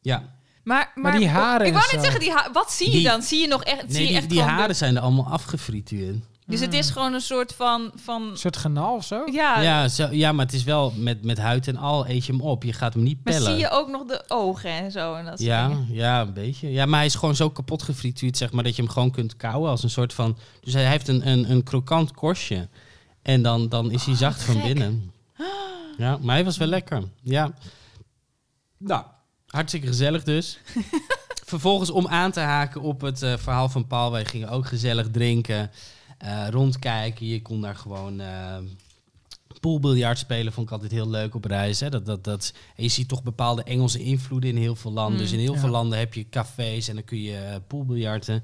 Ja. 0.02 0.36
Maar, 0.64 0.92
maar, 0.96 1.18
die 1.18 1.28
haren 1.28 1.68
Ik 1.68 1.74
wou 1.74 1.86
net 1.86 1.96
zo. 1.96 2.02
zeggen, 2.02 2.20
die 2.20 2.34
wat 2.54 2.72
zie 2.72 2.86
je 2.88 2.92
Die- 2.92 3.04
dan? 3.04 3.22
Zie 3.22 3.42
je 3.42 3.48
nog 3.48 3.64
echt... 3.64 3.82
zie 3.88 3.92
Nee, 3.92 4.02
je 4.02 4.08
die, 4.08 4.18
echt 4.18 4.30
die 4.30 4.42
haren 4.42 4.76
zijn 4.76 4.96
er 4.96 5.02
allemaal 5.02 5.28
afgefrituurd. 5.28 6.18
Dus 6.48 6.60
het 6.60 6.74
is 6.74 6.90
gewoon 6.90 7.14
een 7.14 7.22
soort 7.22 7.54
van... 7.54 7.92
van 7.96 8.22
Een 8.30 8.38
soort 8.38 8.58
genaal 8.58 8.96
of 8.96 9.06
zo? 9.06 9.24
ja, 9.32 9.62
Ja, 9.62 9.88
zo, 9.88 10.08
ja, 10.12 10.32
maar 10.32 10.46
het 10.46 10.54
is 10.54 10.64
wel 10.64 10.94
met, 10.96 11.24
met 11.24 11.38
huid 11.38 11.68
en 11.68 11.78
al 11.78 12.08
eet 12.08 12.26
je 12.26 12.32
hem 12.32 12.42
op. 12.42 12.64
Je 12.64 12.74
gaat 12.74 12.94
hem 12.94 13.04
niet 13.04 13.20
maar 13.24 13.34
pellen. 13.34 13.50
zie 13.52 13.60
je 13.60 13.70
ook 13.70 13.88
nog 13.90 14.06
de 14.06 14.24
ogen 14.28 14.70
en 14.70 14.92
zo? 14.92 15.14
En 15.14 15.26
dat 15.26 15.34
soort 15.40 15.50
Ja, 15.50 15.68
dingen? 15.68 15.88
ja, 15.90 16.22
een 16.22 16.34
beetje. 16.34 16.72
Ja, 16.72 16.86
maar 16.86 16.98
hij 16.98 17.06
is 17.08 17.16
gewoon 17.16 17.36
zo 17.36 17.50
kapot 17.50 17.84
gefrituurd, 17.84 18.38
zeg 18.38 18.52
maar, 18.52 18.64
dat 18.64 18.76
je 18.76 18.82
hem 18.82 18.92
gewoon 18.92 19.12
kunt 19.12 19.36
kauwen 19.38 19.70
als 19.70 19.84
een 19.84 19.90
soort 19.90 20.14
van... 20.14 20.38
Dus 20.62 20.74
hij 20.74 20.86
heeft 20.90 21.08
een, 21.08 21.28
een, 21.28 21.52
een 21.52 21.64
krokant 21.64 22.12
korstje. 22.14 22.68
En 23.22 23.42
dan, 23.42 23.70
dan 23.70 23.92
is 23.92 24.04
hij 24.04 24.14
Oh, 24.14 24.20
zacht 24.20 24.44
van 24.44 24.56
gek. 24.56 24.64
binnen. 24.64 25.12
Ja, 25.98 26.18
maar 26.22 26.36
hij 26.36 26.46
was 26.46 26.58
wel 26.58 26.68
lekker. 26.68 27.04
Ja. 27.22 27.52
Nou, 28.78 29.04
hartstikke 29.48 29.88
gezellig 29.88 30.24
dus. 30.24 30.60
Vervolgens 31.46 31.90
om 31.90 32.08
aan 32.08 32.32
te 32.32 32.40
haken 32.40 32.82
op 32.82 33.02
het 33.02 33.22
eh, 33.22 33.34
verhaal 33.38 33.70
van 33.70 33.88
Paul. 33.88 34.12
Wij 34.12 34.26
gingen 34.26 34.50
ook 34.50 34.66
gezellig 34.68 35.08
drinken, 35.12 35.72
rondkijken. 36.50 37.28
Je 37.28 37.42
kon 37.42 37.62
daar 37.62 37.76
gewoon... 37.76 38.20
eh 38.20 38.58
poolbiljart 39.60 40.18
spelen 40.18 40.54
vond 40.54 40.68
ik 40.68 40.74
altijd 40.74 40.92
heel 40.92 41.10
leuk 41.10 41.36
op 41.36 41.46
reis. 41.46 41.80
Hè? 41.80 41.90
Dat, 41.90 42.06
dat, 42.06 42.24
dat, 42.24 42.54
en 42.76 42.84
je 42.84 42.90
ziet 42.90 43.08
toch 43.08 43.24
bepaalde 43.24 43.64
Engelse 43.64 44.00
invloeden 44.00 44.50
in 44.50 44.58
heel 44.58 44.76
veel 44.76 44.92
landen. 44.92 45.14
Mm, 45.14 45.22
dus 45.22 45.32
in 45.32 45.40
heel 45.40 45.54
ja. 45.54 45.60
veel 45.60 45.70
landen 45.70 46.00
heb 46.00 46.14
je 46.14 46.30
cafés 46.30 46.88
en 46.88 46.96
dan 46.96 47.04
kun 47.04 47.22
je 47.22 47.38
eh, 47.38 47.56
poolbiljarten. 47.68 48.44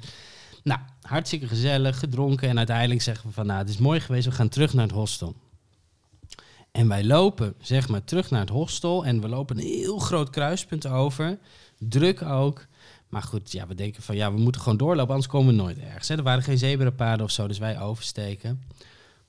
Nou, 0.64 0.80
hartstikke 1.02 1.48
gezellig, 1.48 2.00
gedronken. 2.00 2.50
En 2.50 2.58
uiteindelijk 2.58 3.02
zeggen 3.02 3.28
we 3.28 3.34
van, 3.34 3.46
nou, 3.46 3.60
het 3.60 3.70
is 3.70 3.78
mooi 3.78 4.00
geweest. 4.00 4.26
We 4.26 4.32
gaan 4.32 4.50
terug 4.50 4.74
naar 4.74 4.86
het 4.86 4.96
hostel. 4.96 5.36
En 6.72 6.88
wij 6.88 7.04
lopen, 7.04 7.54
zeg 7.62 7.88
maar, 7.90 8.04
terug 8.04 8.30
naar 8.30 8.40
het 8.40 8.50
hostel. 8.50 9.06
En 9.06 9.22
we 9.22 9.30
lopen 9.30 9.58
een 9.58 9.64
heel 9.64 10.00
groot 10.00 10.30
kruispunt 10.30 10.88
over. 10.88 11.38
Druk 11.78 12.22
ook. 12.22 12.66
Maar 13.14 13.24
goed, 13.24 13.52
ja, 13.52 13.68
we 13.68 13.76
denken 13.76 14.04
van, 14.04 14.16
ja, 14.16 14.34
we 14.34 14.40
moeten 14.40 14.62
gewoon 14.62 14.78
doorlopen. 14.78 15.14
Anders 15.14 15.32
komen 15.32 15.56
we 15.56 15.62
nooit 15.62 15.78
ergens. 15.78 16.08
Hè? 16.08 16.16
Er 16.16 16.24
waren 16.24 16.44
geen 16.44 16.58
zebrapaden 16.58 17.26
of 17.26 17.32
zo, 17.32 17.48
dus 17.48 17.58
wij 17.58 17.82
oversteken. 17.82 18.64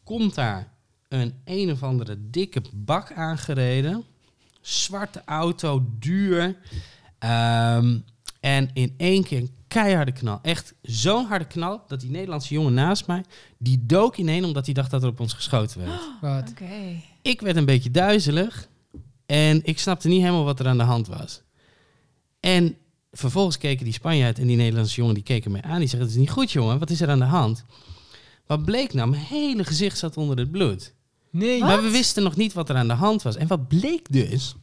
Komt 0.05 0.35
daar 0.35 0.73
een 1.09 1.35
een 1.45 1.71
of 1.71 1.83
andere 1.83 2.17
dikke 2.31 2.63
bak 2.73 3.13
aangereden. 3.13 4.05
Zwarte 4.61 5.23
auto, 5.25 5.87
duur. 5.99 6.57
Ehm, 7.19 7.99
en 8.41 8.71
in 8.73 8.95
één 8.97 9.25
keer 9.25 9.39
een 9.39 9.55
keiharde 9.69 10.13
knal. 10.13 10.39
Echt 10.43 10.75
zo'n 10.83 11.27
harde 11.27 11.47
knal 11.47 11.83
dat 11.87 12.01
die 12.01 12.11
Nederlandse 12.11 12.55
jongen 12.55 12.75
naast 12.75 13.07
mij... 13.07 13.25
die 13.59 13.87
dook 13.87 14.17
ineen 14.17 14.45
omdat 14.45 14.65
hij 14.65 14.75
dacht 14.75 14.91
dat 14.91 15.03
er 15.03 15.09
op 15.09 15.21
ons 15.21 15.33
geschoten 15.33 15.81
werd. 15.81 16.01
Wat? 16.21 16.51
Oké. 16.51 17.01
Ik 17.23 17.41
werd 17.41 17.57
een 17.57 17.65
beetje 17.65 17.91
duizelig. 17.91 18.69
En 19.27 19.61
ik 19.65 19.79
snapte 19.79 20.09
niet 20.09 20.21
helemaal 20.21 20.45
wat 20.45 20.61
er 20.61 20.69
aan 20.69 20.79
de 20.79 20.83
hand 20.83 21.07
was. 21.07 21.43
En 22.41 22.77
vervolgens 23.15 23.59
keken 23.59 23.85
die 23.85 23.95
Spanjaard 23.95 24.39
en 24.39 24.47
die 24.47 24.57
Nederlandse 24.57 24.97
jongen... 24.97 25.15
die 25.15 25.23
keken 25.23 25.53
mij 25.53 25.63
aan. 25.63 25.79
Die 25.79 25.89
zeggen, 25.89 26.01
het 26.01 26.11
is 26.11 26.23
niet 26.23 26.31
goed 26.31 26.53
jongen, 26.53 26.79
wat 26.79 26.91
is 26.91 27.01
er 27.01 27.09
aan 27.09 27.19
de 27.19 27.25
hand? 27.25 27.65
Wat 28.47 28.65
bleek 28.65 28.93
nou? 28.93 29.09
Mijn 29.09 29.23
hele 29.23 29.65
gezicht 29.65 29.99
zat 29.99 30.17
onder 30.17 30.39
het 30.39 30.51
bloed. 30.51 30.95
Nee. 31.31 31.61
Wat? 31.61 31.69
Maar 31.69 31.83
we 31.83 31.91
wisten 31.91 32.23
nog 32.23 32.37
niet 32.37 32.53
wat 32.53 32.69
er 32.69 32.77
aan 32.77 32.89
de 32.89 32.95
hand 32.95 33.23
was. 33.23 33.37
En 33.37 33.47
wat 33.47 33.69
bleek 33.69 34.13
dus? 34.13 34.55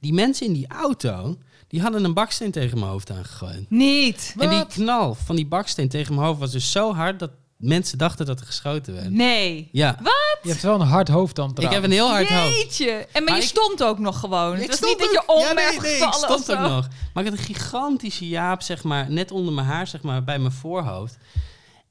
Die 0.00 0.12
mensen 0.12 0.46
in 0.46 0.52
die 0.52 0.68
auto, 0.68 1.38
die 1.68 1.80
hadden 1.80 2.04
een 2.04 2.14
baksteen 2.14 2.50
tegen 2.50 2.78
mijn 2.78 2.90
hoofd 2.90 3.10
aangegooid. 3.10 3.70
Niet. 3.70 4.34
En 4.38 4.50
die 4.50 4.66
knal 4.66 5.14
van 5.14 5.36
die 5.36 5.46
baksteen 5.46 5.88
tegen 5.88 6.14
mijn 6.14 6.26
hoofd 6.26 6.40
was 6.40 6.52
dus 6.52 6.72
zo 6.72 6.94
hard 6.94 7.18
dat 7.18 7.30
mensen 7.56 7.98
dachten 7.98 8.26
dat 8.26 8.40
er 8.40 8.46
geschoten 8.46 8.94
werd. 8.94 9.10
Nee. 9.10 9.68
Ja, 9.72 9.96
Je 10.42 10.48
hebt 10.50 10.62
wel 10.62 10.80
een 10.80 10.86
hard 10.86 11.08
hoofd 11.08 11.36
dan 11.36 11.52
ik 11.54 11.70
heb 11.70 11.82
een 11.84 11.90
heel 11.90 12.08
hard 12.10 12.28
hoofd. 12.28 12.56
Jeetje. 12.56 12.90
En 12.90 13.06
maar, 13.12 13.22
Maar 13.22 13.34
je 13.36 13.42
ik- 13.42 13.48
stond 13.48 13.82
ook 13.82 13.98
nog 13.98 14.20
gewoon. 14.20 14.56
Het 14.56 14.66
was 14.68 14.80
niet 14.80 14.98
dat 14.98 15.10
je 15.10 15.22
om 15.26 15.38
ja, 15.40 15.52
nee, 15.52 15.80
nee, 15.80 15.96
ik 15.96 16.12
stond 16.12 16.52
ook 16.52 16.58
nog. 16.58 16.88
Maar 17.14 17.24
ik 17.24 17.30
had 17.30 17.38
een 17.38 17.44
gigantische 17.44 18.28
jaap, 18.28 18.62
zeg 18.62 18.82
maar, 18.82 19.10
net 19.10 19.30
onder 19.30 19.52
mijn 19.54 19.66
haar, 19.66 19.86
zeg 19.86 20.02
maar, 20.02 20.24
bij 20.24 20.38
mijn 20.38 20.52
voorhoofd. 20.52 21.16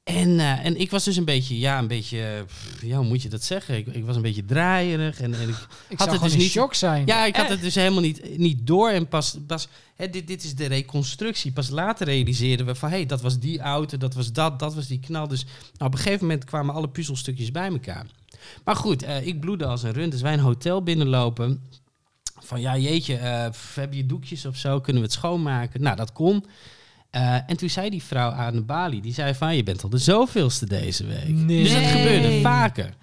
En, 0.06 0.40
eh, 0.40 0.64
en 0.64 0.80
ik 0.80 0.90
was 0.90 1.04
dus 1.04 1.16
een 1.16 1.24
beetje, 1.24 1.58
ja, 1.58 1.78
een 1.78 1.86
beetje, 1.86 2.44
pff, 2.46 2.82
ja, 2.82 2.96
hoe 2.96 3.06
moet 3.06 3.22
je 3.22 3.28
dat 3.28 3.42
zeggen? 3.42 3.76
Ik, 3.76 3.86
ik 3.86 4.04
was 4.04 4.16
een 4.16 4.22
beetje 4.22 4.44
draaierig 4.44 5.20
en, 5.20 5.34
en 5.34 5.48
ik 5.48 5.66
Ik 5.88 5.98
had 5.98 6.10
het 6.12 6.22
dus 6.22 6.32
in 6.32 6.38
niet- 6.38 6.50
shock 6.50 6.74
zijn. 6.74 7.06
Ja, 7.06 7.24
ik 7.24 7.36
had 7.36 7.44
Eh. 7.44 7.50
het 7.50 7.60
dus 7.60 7.74
helemaal 7.74 8.00
niet, 8.00 8.38
niet 8.38 8.66
door. 8.66 8.90
En 8.90 9.08
pas, 9.08 9.36
pas 9.46 9.68
hè, 9.96 10.10
dit, 10.10 10.26
dit 10.26 10.44
is 10.44 10.54
de 10.54 10.66
reconstructie. 10.66 11.52
Pas 11.52 11.68
later 11.68 12.06
realiseerden 12.06 12.66
we 12.66 12.74
van, 12.74 12.88
hé, 12.88 12.96
hey, 12.96 13.06
dat 13.06 13.20
was 13.20 13.38
die 13.38 13.60
auto, 13.60 13.96
dat 13.96 14.14
was 14.14 14.32
dat, 14.32 14.58
dat 14.58 14.74
was 14.74 14.86
die 14.86 15.00
knal. 15.00 15.28
Dus 15.28 15.44
nou, 15.44 15.90
op 15.90 15.92
een 15.92 15.98
gegeven 16.02 16.26
moment 16.26 16.44
kwamen 16.44 16.74
alle 16.74 16.88
puzzelstukjes 16.88 17.50
bij 17.50 17.68
elkaar. 17.68 18.06
Maar 18.64 18.76
goed, 18.76 19.02
eh, 19.02 19.26
ik 19.26 19.40
bloedde 19.40 19.66
als 19.66 19.82
een 19.82 19.92
rund. 19.92 20.12
Dus 20.12 20.20
wij 20.20 20.32
een 20.32 20.38
hotel 20.38 20.82
binnenlopen. 20.82 21.62
Van, 22.38 22.60
ja, 22.60 22.76
jeetje, 22.76 23.48
pff, 23.50 23.74
heb 23.74 23.92
je 23.92 24.06
doekjes 24.06 24.46
of 24.46 24.56
zo? 24.56 24.80
Kunnen 24.80 25.02
we 25.02 25.08
het 25.08 25.16
schoonmaken? 25.16 25.82
Nou, 25.82 25.96
dat 25.96 26.12
kon. 26.12 26.44
Eh, 27.16 27.34
en 27.46 27.56
toen 27.56 27.70
zei 27.70 27.90
die 27.90 28.02
vrouw 28.02 28.30
aan 28.30 28.54
de 28.54 28.62
balie, 28.62 29.00
die 29.00 29.12
zei 29.12 29.34
van, 29.34 29.56
je 29.56 29.62
bent 29.62 29.82
al 29.82 29.88
de 29.88 29.98
zoveelste 29.98 30.66
deze 30.66 31.06
week. 31.06 31.28
Nee. 31.28 31.62
Dus 31.62 31.72
dat 31.72 31.82
gebeurde 31.82 32.40
vaker. 32.40 32.94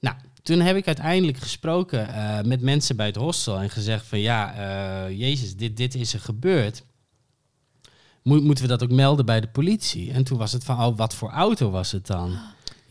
Nou, 0.00 0.16
toen 0.42 0.60
heb 0.60 0.76
ik 0.76 0.86
uiteindelijk 0.86 1.38
gesproken 1.38 2.14
eh, 2.14 2.40
met 2.42 2.60
mensen 2.60 2.96
bij 2.96 3.06
het 3.06 3.16
hostel 3.16 3.58
en 3.60 3.70
gezegd 3.70 4.06
van 4.06 4.18
ja, 4.18 4.54
eh, 4.54 5.18
jezus, 5.18 5.56
dit, 5.56 5.76
dit 5.76 5.94
is 5.94 6.12
er 6.12 6.20
gebeurd. 6.20 6.84
Mo- 8.22 8.40
moeten 8.40 8.64
we 8.64 8.70
dat 8.70 8.82
ook 8.82 8.90
melden 8.90 9.26
bij 9.26 9.40
de 9.40 9.48
politie? 9.48 10.12
En 10.12 10.24
toen 10.24 10.38
was 10.38 10.52
het 10.52 10.64
van, 10.64 10.84
oh, 10.84 10.96
wat 10.96 11.14
voor 11.14 11.30
auto 11.30 11.70
was 11.70 11.92
het 11.92 12.06
dan? 12.06 12.38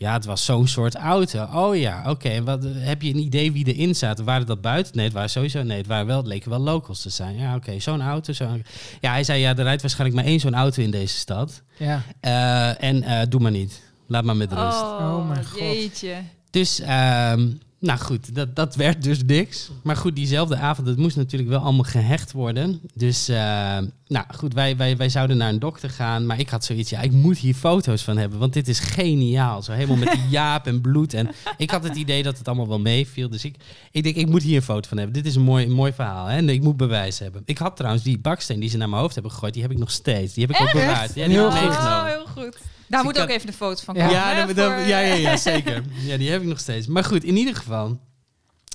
Ja, 0.00 0.12
het 0.12 0.24
was 0.24 0.44
zo'n 0.44 0.66
soort 0.68 0.94
auto. 0.94 1.48
Oh 1.52 1.76
ja, 1.76 2.02
oké. 2.10 2.28
En 2.28 2.44
wat 2.44 2.64
heb 2.68 3.02
je 3.02 3.10
een 3.10 3.18
idee 3.18 3.52
wie 3.52 3.74
erin 3.74 3.94
zaten? 3.94 4.24
Waren 4.24 4.46
dat 4.46 4.60
buiten? 4.60 4.96
Nee, 4.96 5.04
het 5.04 5.14
waren 5.14 5.30
sowieso. 5.30 5.62
Nee, 5.62 5.78
het 5.78 5.86
waren 5.86 6.06
wel, 6.06 6.16
het 6.16 6.26
leken 6.26 6.50
wel 6.50 6.58
locals 6.58 7.02
te 7.02 7.10
zijn. 7.10 7.36
Ja, 7.36 7.54
oké, 7.54 7.80
zo'n 7.80 8.02
auto. 8.02 8.32
Zo'n... 8.32 8.64
Ja, 9.00 9.10
hij 9.10 9.24
zei 9.24 9.40
ja, 9.40 9.56
er 9.56 9.62
rijdt 9.62 9.82
waarschijnlijk 9.82 10.20
maar 10.20 10.30
één 10.30 10.40
zo'n 10.40 10.54
auto 10.54 10.82
in 10.82 10.90
deze 10.90 11.16
stad. 11.16 11.62
Ja. 11.78 12.02
Eh, 12.20 12.82
en 12.88 13.02
eh, 13.02 13.20
doe 13.28 13.40
maar 13.40 13.50
niet. 13.50 13.82
Laat 14.06 14.24
maar 14.24 14.36
met 14.36 14.52
rust. 14.52 14.80
Oh, 14.82 15.16
Oh 15.18 15.28
mijn 15.28 15.46
god. 15.46 15.58
jeetje. 15.58 16.14
Dus, 16.50 16.80
ehm, 16.80 17.48
nou 17.80 17.98
goed, 17.98 18.34
dat, 18.34 18.56
dat 18.56 18.74
werd 18.74 19.02
dus 19.02 19.24
niks. 19.24 19.70
Maar 19.82 19.96
goed, 19.96 20.16
diezelfde 20.16 20.56
avond, 20.56 20.88
het 20.88 20.98
moest 20.98 21.16
natuurlijk 21.16 21.50
wel 21.50 21.60
allemaal 21.60 21.84
gehecht 21.84 22.32
worden. 22.32 22.80
Dus, 22.94 23.28
ehm, 23.28 23.86
nou 24.06 24.24
goed, 24.34 24.54
wij, 24.54 24.76
wij, 24.76 24.96
wij 24.96 25.08
zouden 25.08 25.36
naar 25.36 25.48
een 25.48 25.58
dokter 25.58 25.90
gaan. 25.90 26.26
Maar 26.26 26.38
ik 26.38 26.48
had 26.48 26.64
zoiets, 26.64 26.90
ja, 26.90 27.00
ik 27.00 27.12
moet 27.12 27.38
hier 27.38 27.54
foto's 27.54 28.02
van 28.02 28.16
hebben. 28.16 28.38
Want 28.38 28.52
dit 28.52 28.68
is 28.68 28.78
geniaal. 28.78 29.62
Zo 29.62 29.72
helemaal 29.72 29.96
met 29.96 30.18
jaap 30.30 30.66
en 30.66 30.80
bloed. 30.80 31.14
En 31.14 31.28
ik 31.56 31.70
had 31.70 31.84
het 31.84 31.96
idee 31.96 32.22
dat 32.22 32.38
het 32.38 32.48
allemaal 32.48 32.68
wel 32.68 32.80
meeviel. 32.80 33.28
Dus 33.28 33.44
ik, 33.44 33.56
ik 33.90 34.02
denk, 34.02 34.16
ik 34.16 34.28
moet 34.28 34.42
hier 34.42 34.56
een 34.56 34.62
foto 34.62 34.88
van 34.88 34.96
hebben. 34.96 35.16
Dit 35.16 35.26
is 35.26 35.36
een 35.36 35.42
mooi, 35.42 35.64
een 35.64 35.72
mooi 35.72 35.92
verhaal. 35.92 36.26
Hè? 36.26 36.36
En 36.36 36.48
ik 36.48 36.62
moet 36.62 36.76
bewijs 36.76 37.18
hebben. 37.18 37.42
Ik 37.44 37.58
had 37.58 37.76
trouwens 37.76 38.04
die 38.04 38.18
baksteen 38.18 38.60
die 38.60 38.70
ze 38.70 38.76
naar 38.76 38.88
mijn 38.88 39.00
hoofd 39.00 39.14
hebben 39.14 39.32
gegooid. 39.32 39.52
Die 39.52 39.62
heb 39.62 39.72
ik 39.72 39.78
nog 39.78 39.90
steeds. 39.90 40.34
Die 40.34 40.46
heb 40.46 40.56
ik 40.56 40.62
ook 40.62 40.72
bewaard. 40.72 41.14
Ja, 41.14 41.26
die 41.26 41.34
Heel 41.34 41.52
heb 41.52 41.62
ik 41.62 41.68
meegenomen. 41.68 42.17
Goed. 42.32 42.56
Daar 42.86 43.04
moet 43.04 43.16
had- 43.16 43.24
ook 43.24 43.30
even 43.34 43.48
een 43.48 43.54
foto 43.54 43.82
van 43.84 43.94
Ja. 43.94 44.00
komen. 44.06 44.16
Ja, 44.20 44.34
hè, 44.34 44.46
dat- 44.46 44.56
dat- 44.56 44.72
voor, 44.72 44.80
ja, 44.80 44.98
ja, 44.98 45.14
eh, 45.14 45.20
ja, 45.22 45.36
zeker. 45.52 45.82
Ja, 46.00 46.16
die 46.16 46.30
heb 46.30 46.40
ik 46.42 46.48
nog 46.48 46.60
steeds. 46.60 46.86
Maar 46.86 47.04
goed, 47.04 47.24
in 47.24 47.36
ieder 47.36 47.56
geval. 47.56 48.00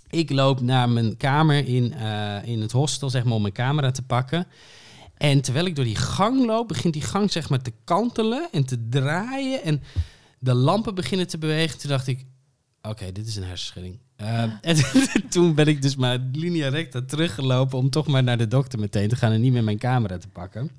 Ik 0.10 0.30
loop 0.30 0.62
naar 0.62 0.90
mijn 0.90 1.18
kamer 1.18 1.68
in, 1.68 1.94
eh, 1.94 2.36
in 2.44 2.62
het 2.62 2.72
hostel, 2.72 3.10
zeg 3.10 3.24
maar, 3.24 3.34
om 3.34 3.42
mijn 3.42 3.54
camera 3.54 3.92
te 3.92 4.02
pakken. 4.02 4.48
En 5.18 5.42
terwijl 5.42 5.66
ik 5.66 5.76
door 5.76 5.86
die 5.86 5.96
gang 5.96 6.46
loop, 6.46 6.68
begint 6.68 6.94
die 6.94 7.02
gang 7.02 7.32
zeg 7.32 7.50
maar 7.50 7.62
te 7.62 7.74
kantelen 7.84 8.48
en 8.52 8.66
te 8.66 8.88
draaien. 8.90 9.64
En 9.64 9.84
de 10.40 10.54
lampen 10.54 10.96
beginnen 10.96 11.28
te 11.28 11.38
bewegen. 11.38 11.80
Toen 11.80 11.90
dacht 11.90 12.08
ik, 12.08 12.26
oké, 12.82 13.12
dit 13.12 13.28
is 13.28 13.36
een 13.36 13.44
hersenschudding. 13.44 14.00
Eh, 14.16 14.44
en 14.62 14.78
toen 15.30 15.54
ben 15.56 15.68
ik 15.68 15.82
dus 15.82 15.96
maar 15.96 16.18
linea 16.32 16.70
recta 16.70 17.02
teruggelopen 17.08 17.78
om 17.78 17.90
toch 17.90 18.08
maar 18.08 18.24
naar 18.24 18.38
de 18.38 18.48
dokter 18.48 18.80
meteen 18.80 19.08
te 19.10 19.16
gaan 19.16 19.32
en 19.32 19.42
niet 19.42 19.54
meer 19.54 19.64
mijn 19.64 19.78
camera 19.80 20.18
te 20.18 20.28
pakken. 20.28 20.72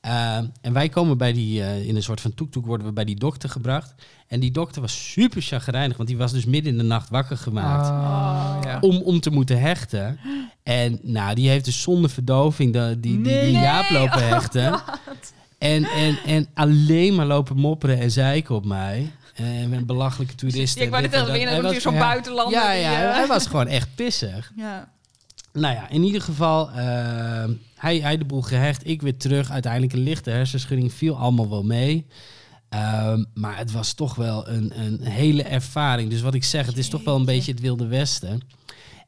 Eh, 0.00 0.36
en 0.60 0.72
wij 0.72 0.88
komen 0.88 1.18
bij 1.18 1.32
die, 1.32 1.62
eh, 1.62 1.86
in 1.88 1.96
een 1.96 2.02
soort 2.02 2.20
van 2.20 2.34
toektoek 2.34 2.66
worden 2.66 2.86
we 2.86 2.92
bij 2.92 3.04
die 3.04 3.16
dokter 3.18 3.48
gebracht. 3.48 3.94
En 4.28 4.40
die 4.40 4.50
dokter 4.50 4.80
was 4.80 5.10
super 5.12 5.42
chagrijnig, 5.42 5.96
want 5.96 6.08
die 6.08 6.18
was 6.18 6.32
dus 6.32 6.44
midden 6.44 6.72
in 6.72 6.78
de 6.78 6.84
nacht 6.84 7.08
wakker 7.08 7.36
gemaakt. 7.36 7.88
Ah, 7.88 8.56
ja. 8.64 8.78
Om, 8.80 8.96
om 8.96 9.20
te 9.20 9.30
moeten 9.30 9.60
hechten. 9.60 10.18
En 10.62 10.98
nou, 11.02 11.34
die 11.34 11.48
heeft 11.48 11.64
dus 11.64 11.82
zonder 11.82 12.10
verdoving 12.10 12.72
de, 12.72 12.96
die, 13.00 13.14
die, 13.14 13.22
die 13.22 13.32
Nee. 13.52 13.52
jaap 13.52 13.90
lopen 13.90 14.28
hechten. 14.28 14.80
En, 15.58 15.84
en, 15.84 16.18
en 16.26 16.48
alleen 16.54 17.14
maar 17.14 17.26
lopen 17.26 17.56
mopperen 17.56 17.98
en 17.98 18.10
zeiken 18.10 18.54
op 18.54 18.64
mij. 18.64 19.10
En 19.34 19.72
een 19.72 19.86
belachelijke 19.86 20.34
toerist. 20.34 20.78
Ja, 20.78 20.84
ik 20.84 20.90
wou 20.90 21.02
net 21.02 21.12
zeggen, 21.12 21.62
was- 21.62 21.82
zo'n 21.82 21.94
ja. 21.94 21.98
buitenlander. 22.00 22.60
Ja, 22.60 22.72
die, 22.72 22.80
ja, 22.80 23.08
eh, 23.08 23.14
hij 23.14 23.26
was 23.26 23.46
gewoon 23.46 23.66
echt 23.66 23.88
pissig. 23.94 24.52
ja. 24.56 24.88
Nou 25.52 25.74
ja, 25.74 25.88
in 25.88 26.02
ieder 26.02 26.20
geval, 26.22 26.70
eh, 26.70 27.44
hij, 27.76 27.98
hij 28.00 28.18
de 28.18 28.24
boel 28.24 28.42
gehecht. 28.42 28.86
Ik 28.88 29.02
weer 29.02 29.16
terug. 29.16 29.50
Uiteindelijk 29.50 29.92
een 29.92 30.02
lichte 30.02 30.30
hersenschudding. 30.30 30.92
Viel 30.92 31.16
allemaal 31.16 31.48
wel 31.50 31.62
mee. 31.62 32.06
Ehm, 32.68 33.24
maar 33.34 33.58
het 33.58 33.72
was 33.72 33.92
toch 33.92 34.14
wel 34.14 34.48
een, 34.48 34.72
een 34.80 35.00
hele 35.02 35.42
ervaring. 35.42 36.10
Dus 36.10 36.20
wat 36.20 36.34
ik 36.34 36.44
zeg, 36.44 36.66
het 36.66 36.76
is 36.78 36.88
toch 36.88 37.04
wel 37.04 37.16
een 37.16 37.24
beetje 37.24 37.52
het 37.52 37.60
Wilde 37.60 37.86
Westen. 37.86 38.40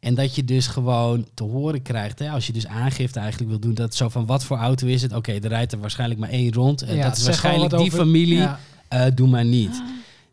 En 0.00 0.14
dat 0.14 0.34
je 0.34 0.44
dus 0.44 0.66
gewoon 0.66 1.26
te 1.34 1.42
horen 1.44 1.82
krijgt, 1.82 2.18
hè, 2.18 2.30
als 2.30 2.46
je 2.46 2.52
dus 2.52 2.66
aangifte 2.66 3.18
eigenlijk 3.18 3.50
wil 3.50 3.60
doen, 3.60 3.74
dat 3.74 3.94
zo 3.94 4.08
van 4.08 4.26
wat 4.26 4.44
voor 4.44 4.56
auto 4.58 4.86
is 4.86 5.02
het? 5.02 5.12
Oké, 5.12 5.32
er 5.32 5.48
rijdt 5.48 5.72
er 5.72 5.80
waarschijnlijk 5.80 6.20
maar 6.20 6.28
één 6.28 6.52
rond. 6.52 6.82
En 6.82 6.96
Ja, 6.96 7.02
dat 7.02 7.16
is 7.16 7.24
waarschijnlijk 7.24 7.70
die 7.70 7.80
over- 7.80 7.98
familie. 7.98 8.36
Ja. 8.36 8.58
Eh, 8.88 9.04
doe 9.14 9.28
maar 9.28 9.44
niet. 9.44 9.82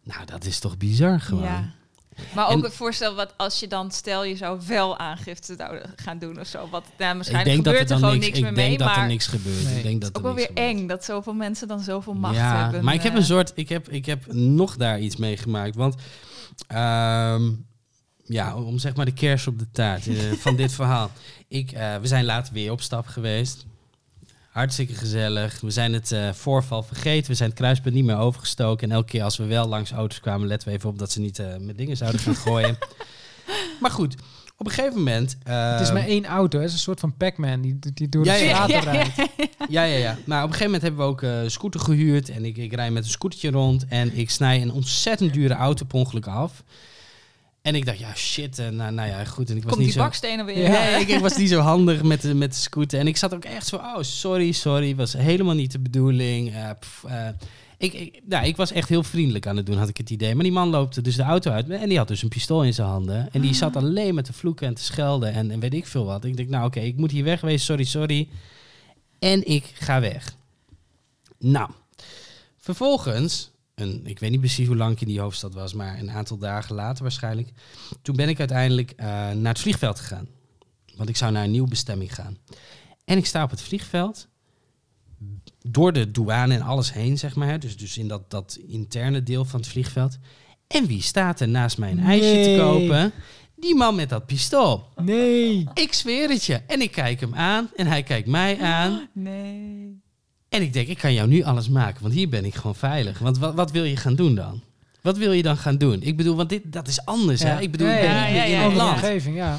Nou, 0.04 0.26
dat 0.26 0.46
is 0.46 0.60
toch 0.60 0.78
bizar 0.78 1.20
gewoon. 1.20 1.44
Ja. 1.44 1.72
Maar 2.36 2.48
ook 2.48 2.52
En- 2.52 2.64
het 2.64 2.74
voorstel 2.74 3.16
wat 3.16 3.34
als 3.38 3.60
je 3.60 3.68
dan 3.68 3.92
stel 3.92 4.24
je 4.24 4.36
zou 4.36 4.60
wel 4.68 4.98
aangifte 4.98 5.56
zouden 5.58 5.94
gaan 5.96 6.18
doen 6.20 6.40
of 6.40 6.48
zo. 6.48 6.70
Wat 6.70 6.84
nou, 6.98 7.10
Ik 7.10 7.16
waarschijnlijk 7.16 7.64
dat 7.64 7.74
er 7.74 7.80
gebeurt 7.80 7.82
er 7.82 7.88
dan 7.88 7.98
gewoon 7.98 8.14
niks, 8.14 8.26
niks, 8.26 8.38
ik 8.38 8.44
meer 8.44 8.54
denk 8.54 8.68
mee. 8.68 8.88
dat 8.88 8.98
er 8.98 9.06
niks 9.08 9.28
gebeurt. 9.28 9.64
Nee. 9.64 9.78
Ik 9.78 9.84
denk 9.84 10.02
dat 10.02 10.10
het 10.10 10.18
is 10.18 10.24
ook 10.24 10.30
er 10.30 10.36
wel 10.36 10.44
niks 10.46 10.48
weer 10.48 10.58
gebeurt. 10.58 10.80
eng 10.80 10.88
dat 10.88 11.04
zoveel 11.06 11.34
mensen 11.34 11.68
dan 11.68 11.80
zoveel 11.80 12.14
macht 12.14 12.36
ja, 12.36 12.62
hebben. 12.62 12.84
maar 12.84 12.94
ik 12.94 13.02
heb 13.04 13.12
eh. 13.14 13.18
een 13.20 13.26
soort, 13.26 13.52
ik 13.56 13.70
heb, 13.70 13.90
ik 13.90 14.06
heb 14.06 14.34
nog 14.34 14.78
daar 14.78 15.00
iets 15.00 15.16
meegemaakt. 15.16 15.76
Want 15.76 15.96
ehm, 16.68 17.52
ja, 18.26 18.56
om 18.56 18.80
zeg 18.80 18.96
maar 18.96 19.06
de 19.06 19.14
kers 19.14 19.48
op 19.48 19.60
de 19.60 19.68
taart 19.72 20.08
eh, 20.08 20.16
van 20.32 20.56
dit 20.56 20.74
verhaal. 20.74 21.12
Ik, 21.48 21.72
eh, 21.72 21.96
we 21.96 22.08
zijn 22.08 22.26
later 22.26 22.54
weer 22.54 22.72
op 22.72 22.82
stap 22.82 23.08
geweest. 23.08 23.66
Hartstikke 24.50 24.94
gezellig. 24.94 25.62
We 25.62 25.72
zijn 25.72 25.94
het 25.94 26.12
eh, 26.12 26.34
voorval 26.34 26.84
vergeten. 26.84 27.32
We 27.32 27.38
zijn 27.38 27.50
het 27.50 27.58
kruispunt 27.58 27.96
niet 27.96 28.04
meer 28.06 28.18
overgestoken. 28.18 28.90
En 28.90 28.96
elke 28.96 29.08
keer 29.08 29.24
als 29.24 29.38
we 29.38 29.46
wel 29.46 29.68
langs 29.68 29.92
auto's 29.92 30.20
kwamen, 30.20 30.48
letten 30.48 30.68
we 30.70 30.74
even 30.76 30.90
op 30.90 31.00
dat 31.00 31.12
ze 31.12 31.20
niet 31.20 31.40
eh, 31.40 31.48
met 31.60 31.78
dingen 31.78 31.98
zouden 31.98 32.22
gaan 32.22 32.36
gooien. 32.36 32.78
maar 33.82 33.92
goed, 33.92 34.16
op 34.58 34.66
een 34.66 34.72
gegeven 34.72 34.98
moment. 34.98 35.38
Het 35.44 35.82
is 35.82 35.88
ehm, 35.88 35.94
maar 35.98 36.08
één 36.08 36.26
auto. 36.26 36.58
hè. 36.58 36.64
Het 36.64 36.74
is 36.74 36.78
een 36.78 36.84
soort 36.84 37.00
van 37.00 37.18
Pac-Man 37.18 37.62
die, 37.62 37.80
die 37.94 38.10
door 38.10 38.26
Ja, 38.26 38.34
de 38.38 38.44
ja, 38.44 38.50
straten 38.50 38.76
ja, 38.76 38.82
ja. 38.82 38.92
rijdt. 38.92 39.32
Ja, 39.70 39.84
ja, 39.84 39.98
ja. 39.98 40.18
Maar 40.26 40.44
op 40.44 40.50
een 40.50 40.56
gegeven 40.56 40.66
moment 40.66 40.82
hebben 40.82 41.02
we 41.02 41.12
ook 41.12 41.22
eh, 41.22 41.42
een 41.44 41.52
scooter 41.52 41.80
gehuurd. 41.80 42.30
En 42.30 42.46
ik, 42.46 42.58
ik 42.58 42.74
rijd 42.74 42.92
met 42.92 43.04
een 43.04 43.10
scootertje 43.10 43.52
rond. 43.52 43.86
En 43.88 44.18
ik 44.18 44.30
snij 44.30 44.62
een 44.62 44.72
ontzettend 44.72 45.34
dure 45.34 45.54
auto 45.54 45.86
per 45.86 45.98
ongeluk 46.00 46.28
af. 46.28 46.64
En 47.62 47.76
ik 47.76 47.86
dacht, 47.86 48.00
ja, 48.00 48.16
shit. 48.16 48.60
En, 48.60 48.76
nou, 48.76 48.92
nou 48.92 49.10
ja, 49.10 49.26
goed. 49.26 49.50
En 49.50 49.58
ik 49.58 49.64
was 49.64 49.72
Komt 49.72 49.86
niet 49.86 49.94
die 49.94 50.02
zo... 50.02 50.08
bakstenen 50.08 50.46
weer. 50.46 50.58
Ja. 50.58 50.70
Nee, 50.70 51.02
ik, 51.02 51.08
ik 51.08 51.20
was 51.20 51.38
niet 51.38 51.50
zo 51.50 51.60
handig 51.60 52.04
met 52.04 52.22
de, 52.22 52.34
met 52.34 52.52
de 52.52 52.60
scooter. 52.60 53.00
En 53.00 53.08
ik 53.08 53.18
zat 53.18 53.34
ook 53.34 53.46
echt 53.46 53.68
zo, 53.68 53.76
oh, 53.76 53.98
sorry, 54.02 54.52
sorry. 54.52 54.96
Was 54.96 55.14
helemaal 55.14 55.56
niet 55.56 55.72
de 55.72 55.80
bedoeling. 55.80 56.54
Eh, 56.54 56.70
pff, 56.80 57.04
eh, 57.04 57.28
ik, 57.78 57.94
ik, 57.94 58.22
nou, 58.26 58.46
ik 58.46 58.56
was 58.56 58.72
echt 58.72 58.90
heel 58.90 59.04
vriendelijk 59.04 59.48
aan 59.48 59.58
het 59.58 59.66
doen, 59.66 59.78
had 59.78 59.90
ik 59.90 59.98
het 59.98 60.10
idee. 60.10 60.36
Maar 60.36 60.44
die 60.44 60.54
man 60.54 60.70
loopte 60.70 61.02
dus 61.02 61.16
de 61.16 61.24
auto 61.24 61.52
uit. 61.52 61.70
En 61.70 61.90
die 61.90 61.98
had 61.98 62.08
dus 62.08 62.22
een 62.22 62.30
pistool 62.30 62.64
in 62.64 62.74
zijn 62.74 62.88
handen. 62.88 63.30
En 63.32 63.42
die 63.42 63.54
zat 63.54 63.76
alleen 63.76 64.14
maar 64.14 64.24
te 64.24 64.34
vloeken 64.34 64.68
en 64.68 64.74
te 64.74 64.84
schelden. 64.84 65.34
En, 65.34 65.52
en 65.52 65.60
weet 65.60 65.74
ik 65.74 65.88
veel 65.88 66.06
wat. 66.06 66.24
Ik 66.24 66.38
denk, 66.38 66.50
nou 66.50 66.66
oké, 66.66 66.80
ik 66.80 66.98
moet 66.98 67.12
hier 67.12 67.24
wegwezen. 67.24 67.60
Sorry, 67.60 67.84
sorry. 67.84 68.28
En 69.20 69.48
ik 69.48 69.72
ga 69.74 70.00
weg. 70.00 70.36
Nou, 71.40 71.70
vervolgens, 72.58 73.52
een, 73.80 74.02
ik 74.06 74.20
weet 74.20 74.32
niet 74.32 74.40
precies 74.40 74.68
hoe 74.68 74.76
lang 74.76 74.94
ik 74.94 75.02
in 75.02 75.08
die 75.08 75.20
hoofdstad 75.20 75.54
was, 75.54 75.74
maar 75.74 76.00
een 76.00 76.12
aantal 76.12 76.38
dagen 76.38 76.76
later 76.76 77.04
waarschijnlijk. 77.04 77.52
Toen 78.02 78.16
ben 78.16 78.30
ik 78.30 78.40
uiteindelijk 78.40 78.92
eh, 78.92 79.06
naar 79.32 79.54
het 79.54 79.60
vliegveld 79.60 80.00
gegaan. 80.00 80.28
Want 80.96 81.10
ik 81.10 81.18
zou 81.18 81.32
naar 81.32 81.44
een 81.44 81.52
nieuwe 81.52 81.70
bestemming 81.70 82.16
gaan. 82.16 82.38
En 83.06 83.18
ik 83.18 83.26
sta 83.26 83.44
op 83.44 83.50
het 83.50 83.62
vliegveld. 83.62 84.28
Door 85.62 85.94
de 85.94 86.12
douane 86.12 86.54
en 86.54 86.62
alles 86.62 86.94
heen, 86.94 87.18
zeg 87.18 87.36
maar. 87.36 87.60
Dus, 87.60 87.78
dus 87.78 87.98
in 87.98 88.08
dat, 88.08 88.32
dat 88.32 88.60
interne 88.68 89.24
deel 89.24 89.46
van 89.46 89.60
het 89.60 89.70
vliegveld. 89.70 90.18
En 90.68 90.86
wie 90.86 91.02
staat 91.02 91.40
er 91.40 91.50
naast 91.50 91.78
mij 91.78 91.92
een 91.92 92.00
ijsje 92.00 92.44
te 92.44 92.56
kopen? 92.60 93.12
Die 93.56 93.76
man 93.76 93.96
met 93.96 94.10
dat 94.10 94.26
pistool. 94.26 94.88
Nee. 94.96 95.68
Ik 95.74 95.94
zweer 95.94 96.30
het 96.30 96.44
je. 96.44 96.56
En 96.56 96.82
ik 96.82 96.92
kijk 96.92 97.20
hem 97.20 97.36
aan 97.36 97.70
en 97.76 97.88
hij 97.88 98.04
kijkt 98.04 98.28
mij 98.28 98.60
aan. 98.60 99.10
Nee. 99.14 100.02
En 100.50 100.62
ik 100.62 100.74
denk, 100.74 100.88
ik 100.88 100.98
kan 100.98 101.14
jou 101.14 101.28
nu 101.28 101.44
alles 101.44 101.70
maken, 101.70 102.02
want 102.02 102.14
hier 102.14 102.30
ben 102.30 102.46
ik 102.46 102.56
gewoon 102.56 102.76
veilig. 102.76 103.20
Want 103.20 103.38
wat, 103.38 103.54
wat 103.54 103.72
wil 103.72 103.84
je 103.84 103.96
gaan 103.96 104.16
doen 104.16 104.36
dan? 104.36 104.62
Wat 105.02 105.18
wil 105.18 105.32
je 105.32 105.44
dan 105.44 105.58
gaan 105.58 105.78
doen? 105.78 106.02
Ik 106.02 106.18
bedoel, 106.18 106.36
want 106.36 106.50
dit, 106.50 106.62
dat 106.66 106.88
is 106.88 107.06
anders. 107.06 107.44
Hè? 107.44 107.60
Ik 107.60 107.72
bedoel, 107.72 107.88
ik 107.88 108.00
ben 108.00 108.10
ja, 108.10 108.26
ja, 108.26 108.44
in 108.44 108.52
ja, 108.52 108.72
land. 108.72 108.96
omgeving, 108.96 109.36
ja. 109.36 109.58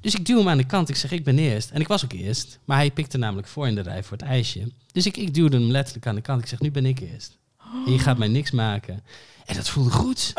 Dus 0.00 0.14
ik 0.14 0.26
duw 0.26 0.38
hem 0.38 0.48
aan 0.48 0.56
de 0.56 0.66
kant. 0.66 0.88
Ik 0.88 0.96
zeg, 0.96 1.12
ik 1.12 1.24
ben 1.24 1.38
eerst. 1.38 1.70
En 1.70 1.80
ik 1.80 1.88
was 1.88 2.04
ook 2.04 2.12
eerst. 2.12 2.58
Maar 2.64 2.76
hij 2.76 2.90
pikte 2.90 3.18
namelijk 3.18 3.48
voor 3.48 3.66
in 3.66 3.74
de 3.74 3.80
rij 3.80 4.02
voor 4.02 4.16
het 4.16 4.26
ijsje. 4.26 4.72
Dus 4.92 5.06
ik, 5.06 5.16
ik 5.16 5.34
duwde 5.34 5.56
hem 5.56 5.70
letterlijk 5.70 6.06
aan 6.06 6.14
de 6.14 6.20
kant. 6.20 6.42
Ik 6.42 6.48
zeg, 6.48 6.60
nu 6.60 6.70
ben 6.70 6.86
ik 6.86 7.00
eerst. 7.00 7.38
En 7.86 7.92
je 7.92 7.98
gaat 7.98 8.18
mij 8.18 8.28
niks 8.28 8.50
maken. 8.50 9.02
En 9.44 9.54
dat 9.54 9.68
voelde 9.68 9.90
goed. 9.90 10.32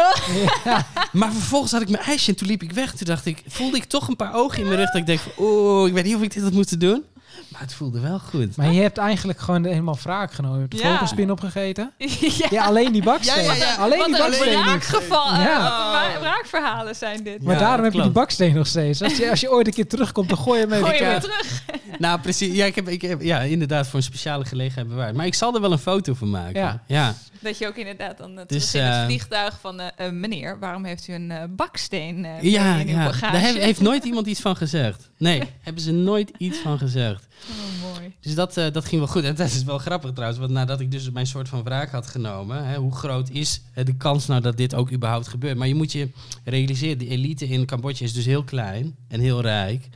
Maar 1.11 1.31
vervolgens 1.31 1.71
had 1.71 1.81
ik 1.81 1.89
mijn 1.89 2.03
ijsje 2.03 2.31
en 2.31 2.37
toen 2.37 2.47
liep 2.47 2.63
ik 2.63 2.71
weg. 2.71 2.95
Toen 2.95 3.07
dacht 3.07 3.25
ik, 3.25 3.43
voelde 3.47 3.77
ik 3.77 3.83
toch 3.83 4.07
een 4.07 4.15
paar 4.15 4.33
ogen 4.33 4.59
in 4.59 4.65
mijn 4.65 4.77
rug. 4.77 4.91
Dat 4.91 5.01
ik 5.01 5.05
denk, 5.05 5.21
oeh, 5.37 5.87
ik 5.87 5.93
weet 5.93 6.03
niet 6.03 6.15
of 6.15 6.21
ik 6.21 6.33
dit 6.33 6.43
had 6.43 6.53
moeten 6.53 6.79
doen. 6.79 7.03
Maar 7.49 7.61
het 7.61 7.73
voelde 7.73 7.99
wel 7.99 8.19
goed. 8.19 8.55
Maar 8.57 8.71
je 8.71 8.81
hebt 8.81 8.97
eigenlijk 8.97 9.39
gewoon 9.39 9.65
helemaal 9.65 9.97
wraak 10.03 10.33
genomen. 10.33 10.55
Je 10.57 10.61
hebt 10.61 10.77
de 10.81 10.87
Ja. 10.87 10.91
vogelspin 10.93 11.31
opgegeten. 11.31 11.91
ja. 11.97 12.47
Ja, 12.49 12.65
alleen 12.65 12.91
die 12.91 13.03
baksteen. 13.03 13.43
Ja, 13.43 13.53
ja, 13.53 13.65
ja. 13.65 13.75
Alleen 13.75 13.97
Wat 13.97 14.07
die 14.07 14.15
een 14.15 14.21
baksteen. 14.21 14.51
Ja. 14.51 15.43
Ja. 15.43 16.19
Wraakverhalen 16.19 16.95
zijn 16.95 17.23
dit. 17.23 17.43
Maar 17.43 17.53
Ja, 17.53 17.59
daarom 17.59 17.83
heb 17.83 17.93
je 17.93 18.01
die 18.01 18.11
baksteen 18.11 18.53
nog 18.53 18.67
steeds. 18.67 19.01
Als 19.01 19.17
je, 19.17 19.29
als 19.29 19.39
je 19.39 19.51
ooit 19.51 19.67
een 19.67 19.73
keer 19.73 19.87
terugkomt, 19.87 20.29
dan 20.29 20.37
gooi 20.37 20.59
je 20.59 20.65
hem 20.65 20.73
even. 20.73 20.85
Gooi 20.87 20.99
je 21.03 21.05
weer 21.09 21.19
terug. 21.19 21.63
Nou, 21.97 22.19
precies. 22.19 22.53
Ja, 22.55 22.65
ik 22.65 22.75
heb, 22.75 22.89
ik 22.89 23.01
heb 23.01 23.21
ja, 23.21 23.39
inderdaad 23.39 23.87
voor 23.87 23.99
een 23.99 24.05
speciale 24.05 24.45
gelegenheid 24.45 24.87
bewaard. 24.87 25.15
Maar 25.15 25.25
ik 25.25 25.33
zal 25.33 25.55
er 25.55 25.61
wel 25.61 25.71
een 25.71 25.77
foto 25.77 26.13
van 26.13 26.29
maken. 26.29 26.81
Ja. 26.87 27.15
Dat 27.45 27.57
je 27.57 27.67
ook 27.67 27.75
inderdaad 27.75 28.17
dan 28.17 28.31
uh, 28.31 28.41
Dus, 28.47 28.71
terug 28.71 28.85
in 28.85 28.91
het 28.91 28.99
eh, 28.99 29.05
vliegtuig 29.05 29.59
van... 29.59 29.79
eh, 29.79 30.05
eh, 30.07 30.11
meneer, 30.13 30.59
waarom 30.59 30.85
heeft 30.85 31.07
u 31.07 31.13
een 31.13 31.31
eh, 31.31 31.43
baksteen 31.49 32.25
eh, 32.25 32.41
Ja, 32.41 32.75
in 32.75 32.87
uw 32.87 32.93
ja. 32.93 33.05
bagage? 33.05 33.31
daar 33.31 33.41
heeft, 33.41 33.57
heeft 33.57 33.81
nooit 33.89 34.03
iemand 34.03 34.27
iets 34.27 34.39
van 34.41 34.55
gezegd. 34.55 35.09
Nee, 35.17 35.41
hebben 35.61 35.83
ze 35.83 35.91
nooit 35.91 36.31
iets 36.37 36.57
van 36.59 36.77
gezegd. 36.77 37.27
Oh, 37.49 37.89
mooi. 37.93 38.13
Dus 38.21 38.35
dat, 38.35 38.57
eh, 38.57 38.71
dat 38.71 38.85
ging 38.85 39.01
wel 39.01 39.09
goed. 39.09 39.23
En 39.23 39.35
dat 39.35 39.47
is 39.47 39.63
wel 39.63 39.77
grappig 39.77 40.11
trouwens, 40.11 40.39
want 40.39 40.51
nadat 40.51 40.79
ik 40.79 40.91
dus 40.91 41.11
mijn 41.11 41.27
soort 41.27 41.49
van 41.49 41.63
wraak 41.63 41.91
had 41.91 42.07
genomen, 42.07 42.65
hè, 42.65 42.75
hoe 42.77 42.95
groot 42.95 43.29
is 43.29 43.61
eh, 43.73 43.85
de 43.85 43.95
kans 43.97 44.25
nou 44.25 44.41
dat 44.41 44.57
dit 44.57 44.75
ook 44.75 44.91
überhaupt 44.91 45.27
gebeurt? 45.27 45.57
Maar 45.57 45.67
je 45.67 45.75
moet 45.75 45.91
je 45.91 46.09
realiseren, 46.43 46.97
de 46.97 47.07
elite 47.07 47.47
in 47.47 47.65
Cambodja 47.65 48.05
is 48.05 48.13
dus 48.13 48.25
heel 48.25 48.43
klein 48.43 48.95
en 49.07 49.19
heel 49.19 49.41
rijk. 49.41 49.87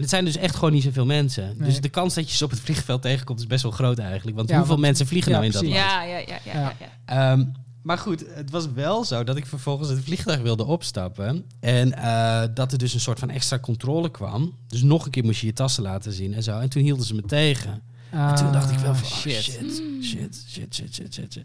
En 0.00 0.06
het 0.06 0.14
zijn 0.14 0.24
dus 0.24 0.36
echt 0.36 0.54
gewoon 0.54 0.72
niet 0.72 0.82
zoveel 0.82 1.06
mensen. 1.06 1.54
Nee. 1.58 1.68
Dus 1.68 1.80
de 1.80 1.88
kans 1.88 2.14
dat 2.14 2.30
je 2.30 2.36
ze 2.36 2.44
op 2.44 2.50
het 2.50 2.60
vliegveld 2.60 3.02
tegenkomt 3.02 3.40
is 3.40 3.46
best 3.46 3.62
wel 3.62 3.72
groot 3.72 3.98
eigenlijk. 3.98 4.36
Want 4.36 4.48
Ja, 4.48 4.54
hoeveel 4.56 4.74
want- 4.74 4.86
mensen 4.86 5.06
vliegen 5.06 5.30
ja, 5.32 5.36
nou 5.38 5.46
in 5.48 5.52
dat 5.54 5.62
land? 5.62 5.74
Ja, 5.74 6.02
ja, 6.02 6.16
ja, 6.18 6.24
ja, 6.26 6.38
ja. 6.44 6.60
Ja. 6.60 6.72
ja. 7.06 7.32
Ehm, 7.32 7.44
maar 7.82 7.98
goed, 7.98 8.24
het 8.34 8.50
was 8.50 8.72
wel 8.72 9.04
zo 9.04 9.24
dat 9.24 9.36
ik 9.36 9.46
vervolgens 9.46 9.88
het 9.88 10.00
vliegtuig 10.04 10.40
wilde 10.40 10.64
opstappen. 10.64 11.44
En 11.60 11.92
eh, 11.94 12.42
dat 12.54 12.72
er 12.72 12.78
dus 12.78 12.94
een 12.94 13.00
soort 13.00 13.18
van 13.18 13.30
extra 13.30 13.58
controle 13.58 14.10
kwam. 14.10 14.54
Dus 14.66 14.82
nog 14.82 15.04
een 15.04 15.10
keer 15.10 15.24
moest 15.24 15.40
je 15.40 15.46
je 15.46 15.52
tassen 15.52 15.82
laten 15.82 16.12
zien 16.12 16.34
en 16.34 16.42
zo. 16.42 16.58
En 16.58 16.68
toen 16.68 16.82
hielden 16.82 17.06
ze 17.06 17.14
me 17.14 17.22
tegen. 17.22 17.82
En 18.10 18.34
toen 18.34 18.52
dacht 18.52 18.70
ik 18.70 18.78
wel 18.78 18.94
van, 18.94 19.06
oh, 19.08 19.16
shit. 19.16 19.42
shit, 19.42 19.82
shit, 20.02 20.44
shit, 20.48 20.74
shit, 20.74 20.94
shit, 20.94 21.14
shit, 21.14 21.32
shit. 21.32 21.44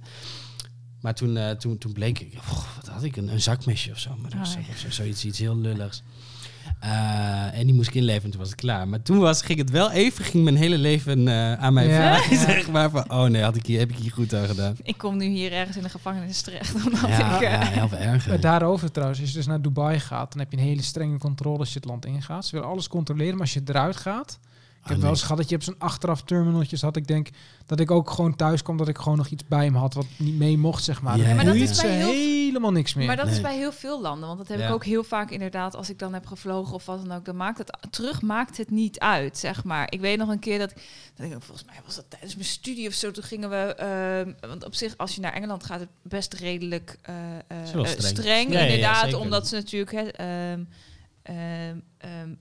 Maar 1.01 1.13
toen, 1.15 1.37
eh, 1.37 1.49
toen, 1.51 1.77
toen 1.77 1.93
bleek 1.93 2.19
ik, 2.19 2.33
oh, 2.37 2.63
wat 2.75 2.87
had 2.87 3.03
ik, 3.03 3.15
een, 3.17 3.27
een 3.31 3.41
zakmesje 3.41 3.91
of 3.91 3.99
zo. 3.99 4.15
Maar 4.21 4.29
dat 4.29 4.39
was 4.39 4.55
Oh, 4.55 4.61
ja. 4.67 4.77
zo, 4.77 4.89
zoiets 4.91 5.25
iets 5.25 5.39
heel 5.39 5.57
lulligs. 5.57 6.03
Eh, 6.79 7.57
en 7.59 7.65
die 7.65 7.73
moest 7.75 7.87
ik 7.87 7.93
inleveren 7.93 8.23
en 8.25 8.31
toen 8.31 8.39
was 8.39 8.49
ik 8.49 8.55
klaar. 8.57 8.87
Maar 8.87 9.01
toen 9.01 9.17
was, 9.19 9.41
ging 9.41 9.59
het 9.59 9.69
wel 9.69 9.91
even, 9.91 10.25
ging 10.25 10.43
mijn 10.43 10.55
hele 10.55 10.77
leven 10.77 11.27
eh, 11.27 11.53
aan 11.53 11.73
mij 11.73 11.87
Ja. 11.87 12.17
voorbij, 12.17 12.37
zeg 12.37 12.71
maar. 12.71 12.89
Van, 12.89 13.11
oh 13.11 13.23
nee, 13.25 13.41
had 13.43 13.55
ik 13.55 13.65
hier, 13.65 13.79
heb 13.79 13.89
ik 13.89 13.95
hier 13.97 14.11
goed 14.11 14.33
aan 14.33 14.45
gedaan. 14.47 14.75
Ik 14.83 14.97
kom 14.97 15.17
nu 15.17 15.25
hier 15.25 15.51
ergens 15.51 15.77
in 15.77 15.83
de 15.83 15.89
gevangenis 15.89 16.41
terecht. 16.41 16.75
Omdat 16.85 16.99
Ja, 17.09 17.35
ik, 17.35 17.41
eh, 17.41 17.51
ja, 17.51 17.65
heel 17.65 17.87
veel 17.87 17.97
erger. 17.97 18.29
Maar 18.29 18.39
daarover 18.39 18.91
trouwens, 18.91 19.19
als 19.21 19.29
je 19.29 19.35
dus 19.35 19.45
naar 19.47 19.61
Dubai 19.61 19.99
gaat, 19.99 20.31
dan 20.31 20.39
heb 20.41 20.51
je 20.51 20.57
een 20.57 20.63
hele 20.63 20.81
strenge 20.81 21.17
controle 21.17 21.57
als 21.59 21.73
je 21.73 21.79
het 21.79 21.87
land 21.87 22.05
ingaat. 22.05 22.45
Ze 22.45 22.55
willen 22.55 22.69
alles 22.69 22.87
controleren, 22.87 23.31
maar 23.33 23.41
als 23.41 23.53
je 23.53 23.61
eruit 23.65 23.95
gaat... 23.97 24.39
Ik 24.85 24.91
heb 24.91 24.99
Oh, 24.99 25.03
wel 25.03 25.13
eens 25.13 25.21
gehad 25.21 25.37
dat 25.37 25.49
je 25.49 25.55
op 25.55 25.63
zo'n 25.63 25.75
achteraf 25.77 26.21
terminaltjes 26.21 26.81
had. 26.81 26.95
Ik 26.95 27.07
denk 27.07 27.29
dat 27.65 27.79
ik 27.79 27.91
ook 27.91 28.09
gewoon 28.09 28.35
thuis 28.35 28.61
kwam 28.61 28.77
dat 28.77 28.87
ik 28.87 28.97
gewoon 28.97 29.17
nog 29.17 29.27
iets 29.27 29.43
bij 29.47 29.71
me 29.71 29.77
had 29.77 29.93
wat 29.93 30.05
niet 30.17 30.35
mee 30.37 30.57
mocht, 30.57 30.83
zeg 30.83 31.01
maar. 31.01 31.17
Ja, 31.17 31.33
Maar 31.33 31.45
dat 31.45 31.55
is 31.55 31.81
bij 31.81 31.91
heel- 31.91 32.11
helemaal 32.11 32.71
niks 32.71 32.93
meer. 32.93 33.07
Maar 33.07 33.15
dat 33.15 33.27
is 33.27 33.41
bij 33.41 33.55
heel 33.57 33.71
veel 33.71 34.01
landen. 34.01 34.27
Want 34.27 34.39
dat 34.39 34.47
heb 34.47 34.59
Ja. 34.59 34.67
ik 34.67 34.73
ook 34.73 34.85
heel 34.85 35.03
vaak 35.03 35.31
inderdaad. 35.31 35.75
Als 35.75 35.89
ik 35.89 35.99
dan 35.99 36.13
heb 36.13 36.25
gevlogen 36.25 36.73
of 36.73 36.85
wat 36.85 37.05
dan 37.05 37.17
ook. 37.17 37.25
Dan 37.25 37.35
maakt 37.35 37.57
het 37.57 37.77
terug 37.89 38.21
maakt 38.21 38.57
het 38.57 38.69
niet 38.71 38.99
uit, 38.99 39.37
zeg 39.37 39.63
maar. 39.63 39.87
Ik 39.91 39.99
weet 39.99 40.17
nog 40.17 40.29
een 40.29 40.39
keer 40.39 40.59
dat, 40.59 40.73
dat 41.15 41.25
ik, 41.25 41.31
volgens 41.39 41.65
mij 41.67 41.75
was 41.85 41.95
dat 41.95 42.05
tijdens 42.09 42.35
mijn 42.35 42.47
studie 42.47 42.87
of 42.87 42.93
zo. 42.93 43.11
Toen 43.11 43.23
gingen 43.23 43.49
we, 43.49 43.55
ehm, 43.75 44.49
want 44.49 44.65
op 44.65 44.75
zich 44.75 44.97
als 44.97 45.15
je 45.15 45.21
naar 45.21 45.33
Engeland 45.33 45.63
gaat, 45.63 45.79
het 45.79 45.89
best 46.01 46.33
redelijk 46.33 46.97
eh, 47.01 47.15
eh, 47.25 47.39
eh, 47.47 47.65
streng. 47.65 47.87
streng, 48.01 48.53
Ja, 48.53 48.59
inderdaad, 48.59 49.13
omdat 49.13 49.47
ze 49.47 49.55
natuurlijk. 49.55 49.91
Hè, 49.91 50.01
ehm, 50.07 50.63
ehm, 51.23 51.77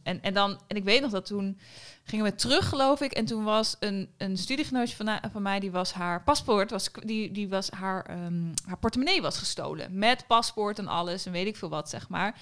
en, 0.03 0.23
en 0.23 0.35
dan 0.35 0.59
en 0.67 0.77
ik 0.77 0.85
weet 0.85 1.01
nog 1.01 1.11
dat 1.11 1.27
toen 1.27 1.59
gingen 2.05 2.25
we 2.25 2.35
terug, 2.35 2.69
geloof 2.69 3.01
ik. 3.01 3.13
En 3.13 3.25
toen 3.25 3.45
was 3.45 3.77
een, 3.81 4.09
een 4.19 4.37
studiegenootje 4.37 4.97
van, 4.97 5.19
van 5.33 5.43
mij, 5.43 5.61
die 5.61 5.71
was 5.71 5.93
haar 5.93 6.23
paspoort, 6.23 6.71
was, 6.71 6.91
die, 7.05 7.33
die 7.33 7.49
was 7.49 7.71
haar, 7.71 8.05
ehm, 8.05 8.43
haar 8.67 8.79
portemonnee 8.79 9.23
was 9.23 9.39
gestolen. 9.39 9.99
Met 9.99 10.27
paspoort 10.27 10.79
en 10.79 10.89
alles 10.89 11.27
en 11.27 11.33
weet 11.33 11.47
ik 11.47 11.57
veel 11.57 11.69
wat, 11.69 11.91
zeg 11.91 12.09
maar. 12.09 12.35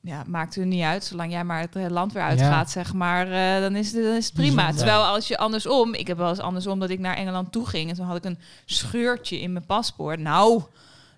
Ja, 0.00 0.24
maakt 0.26 0.56
er 0.56 0.66
niet 0.66 0.82
uit. 0.82 1.04
Zolang 1.04 1.32
jij 1.32 1.44
maar 1.44 1.60
het 1.60 1.76
eh, 1.76 1.86
land 1.88 2.12
weer 2.12 2.22
uitgaat, 2.22 2.70
zeg 2.70 2.92
maar, 2.92 3.30
eh, 3.30 3.60
dan, 3.60 3.76
is 3.76 3.92
het, 3.92 4.04
dan 4.04 4.14
is 4.14 4.24
het 4.24 4.34
prima. 4.34 4.72
Terwijl 4.72 5.04
als 5.04 5.28
je 5.28 5.38
andersom, 5.38 5.94
ik 5.94 6.06
heb 6.06 6.16
wel 6.16 6.28
eens 6.28 6.38
andersom 6.38 6.78
dat 6.78 6.90
ik 6.90 6.98
naar 6.98 7.16
Engeland 7.16 7.52
toe 7.52 7.66
ging 7.66 7.90
en 7.90 7.96
toen 7.96 8.06
had 8.06 8.16
ik 8.16 8.24
een 8.24 8.38
scheurtje 8.64 9.40
in 9.40 9.52
mijn 9.52 9.66
paspoort. 9.66 10.18
Nou, 10.18 10.62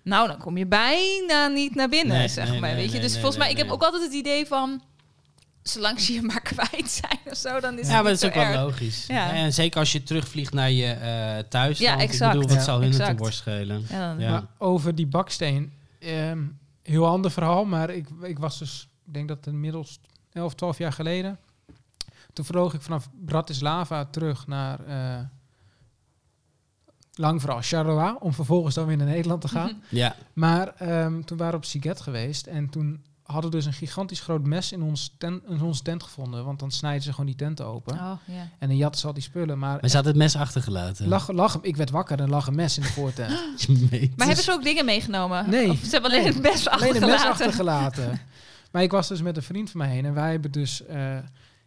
nou 0.03 0.27
dan 0.27 0.37
kom 0.37 0.57
je 0.57 0.65
bijna 0.65 1.47
niet 1.47 1.75
naar 1.75 1.89
binnen, 1.89 2.17
Nee, 2.17 2.27
zeg 2.27 2.49
nee, 2.49 2.59
maar. 2.59 2.69
nee, 2.69 2.79
weet 2.85 2.91
je, 2.91 2.99
dus 2.99 3.13
volgens 3.13 3.37
mij, 3.37 3.51
ik 3.51 3.57
heb 3.57 3.69
ook 3.69 3.83
altijd 3.83 4.03
het 4.03 4.13
idee 4.13 4.45
van 4.45 4.81
zolang 5.63 5.99
ze 5.99 6.13
je 6.13 6.21
maar 6.21 6.41
kwijt 6.53 6.89
zijn 6.89 7.19
of 7.25 7.37
zo, 7.37 7.59
dan 7.59 7.79
is 7.79 7.87
Ja, 7.87 7.93
het 7.93 8.03
maar 8.03 8.11
niet 8.11 8.21
dat 8.21 8.31
is 8.35 8.37
ook 8.37 8.47
wel 8.53 8.63
logisch. 8.65 9.05
Ja. 9.07 9.33
En 9.33 9.53
zeker 9.53 9.79
als 9.79 9.91
je 9.91 10.03
terugvliegt 10.03 10.53
naar 10.53 10.71
je 10.71 10.85
eh 10.91 11.37
thuis. 11.49 11.79
Ja, 11.79 11.93
Ik 11.93 11.99
exact. 12.01 12.33
bedoel, 12.33 12.47
wat 12.49 12.57
Ja, 12.57 12.63
zal 12.63 12.75
hun 12.79 12.83
het 12.83 12.93
exact. 12.93 13.11
een 13.11 13.17
worst 13.17 13.37
schelen? 13.37 13.85
Ja, 13.89 14.07
dan- 14.09 14.19
Ja. 14.19 14.31
Maar 14.31 14.45
over 14.57 14.95
die 14.95 15.07
baksteen, 15.07 15.73
ehm, 15.99 16.39
heel 16.83 17.07
ander 17.07 17.31
verhaal, 17.31 17.65
maar 17.65 17.89
ik, 17.89 18.07
ik 18.21 18.39
was 18.39 18.59
dus, 18.59 18.87
ik 19.05 19.13
denk 19.13 19.27
dat 19.27 19.37
het 19.37 19.47
inmiddels 19.47 19.99
11, 20.31 20.55
12 20.55 20.77
jaar 20.77 20.93
geleden. 20.93 21.39
Toen 22.33 22.45
vloog 22.45 22.73
ik 22.73 22.81
vanaf 22.81 23.09
Bratislava 23.25 24.05
terug 24.05 24.47
naar 24.47 24.85
eh 24.85 25.19
lang 27.13 27.41
verhaal 27.41 27.61
Charleroi, 27.61 28.15
om 28.19 28.33
vervolgens 28.33 28.75
dan 28.75 28.85
weer 28.85 28.97
naar 28.97 29.07
Nederland 29.07 29.41
te 29.41 29.47
gaan. 29.47 29.81
Ja. 29.89 30.15
Maar 30.33 30.67
ehm, 30.75 31.21
toen 31.21 31.37
waren 31.37 31.51
we 31.53 31.57
op 31.59 31.65
Siget 31.65 32.01
geweest 32.01 32.47
en 32.47 32.69
toen 32.69 33.03
hadden 33.31 33.51
we 33.51 33.57
dus 33.57 33.65
een 33.65 33.73
gigantisch 33.73 34.19
groot 34.19 34.45
mes 34.45 34.71
in, 34.71 34.81
ons 34.81 35.13
tent, 35.17 35.43
in 35.47 35.61
onze 35.61 35.81
tent 35.81 36.03
gevonden, 36.03 36.45
want 36.45 36.59
dan 36.59 36.71
snijden 36.71 37.01
ze 37.03 37.09
gewoon 37.11 37.25
die 37.25 37.35
tent 37.35 37.61
open. 37.61 37.93
Oh, 37.93 38.11
ja. 38.25 38.49
En 38.59 38.67
dan 38.67 38.77
jatten 38.77 39.01
ze 39.01 39.07
al 39.07 39.13
die 39.13 39.23
spullen, 39.23 39.59
maar 39.59 39.77
Maar 39.81 39.89
ze 39.89 39.95
had 39.95 40.05
het 40.05 40.15
mes 40.15 40.35
achtergelaten. 40.35 41.07
lag, 41.07 41.31
lag, 41.31 41.59
ik 41.61 41.75
werd 41.77 41.89
wakker 41.89 42.19
en 42.19 42.29
lag 42.29 42.47
een 42.47 42.55
mes 42.55 42.77
in 42.77 42.83
de 42.83 42.89
voortent. 42.89 43.29
Maar 44.17 44.27
hebben 44.27 44.43
ze 44.43 44.51
ook 44.51 44.63
dingen 44.63 44.85
meegenomen? 44.85 45.49
Nee. 45.49 45.69
Of 45.69 45.77
ze 45.79 45.89
hebben 45.89 46.11
alleen 46.11 46.23
Nee. 46.23 46.33
het 46.33 46.41
best 46.41 46.67
Alleen 46.69 46.95
een 46.95 47.09
mes 47.09 47.23
achtergelaten? 47.25 47.29
achtergelaten. 47.29 48.21
maar 48.71 48.83
ik 48.83 48.91
was 48.91 49.07
dus 49.07 49.21
met 49.21 49.37
een 49.37 49.43
vriend 49.43 49.69
van 49.69 49.79
mij 49.79 49.89
heen 49.89 50.05
en 50.05 50.13
wij 50.13 50.31
hebben 50.31 50.51
dus... 50.51 50.85
eh, 50.85 51.17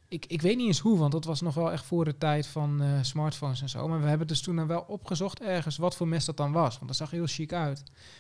ik, 0.09 0.25
ik 0.29 0.43
weet 0.43 0.57
niet 0.57 0.67
eens 0.67 0.79
hoe, 0.79 0.99
want 0.99 1.13
dat 1.13 1.25
was 1.25 1.41
nog 1.41 1.55
wel 1.55 1.73
echt 1.73 1.85
voor 1.85 2.05
de 2.05 2.19
tijd 2.19 2.47
van 2.47 2.83
eh, 2.83 2.89
smartphones 3.03 3.63
en 3.63 3.69
zo. 3.69 3.89
Maar 3.89 4.01
we 4.03 4.09
hebben 4.09 4.27
dus 4.27 4.41
toen 4.43 4.57
dan 4.57 4.67
wel 4.67 4.85
opgezocht 4.89 5.41
ergens 5.41 5.77
wat 5.77 5.97
voor 5.97 6.09
mes 6.09 6.25
dat 6.25 6.37
dan 6.37 6.53
was. 6.53 6.75
Want 6.75 6.87
dat 6.87 6.97
zag 6.97 7.11
heel 7.11 7.27
chic 7.27 7.53
uit. 7.53 7.79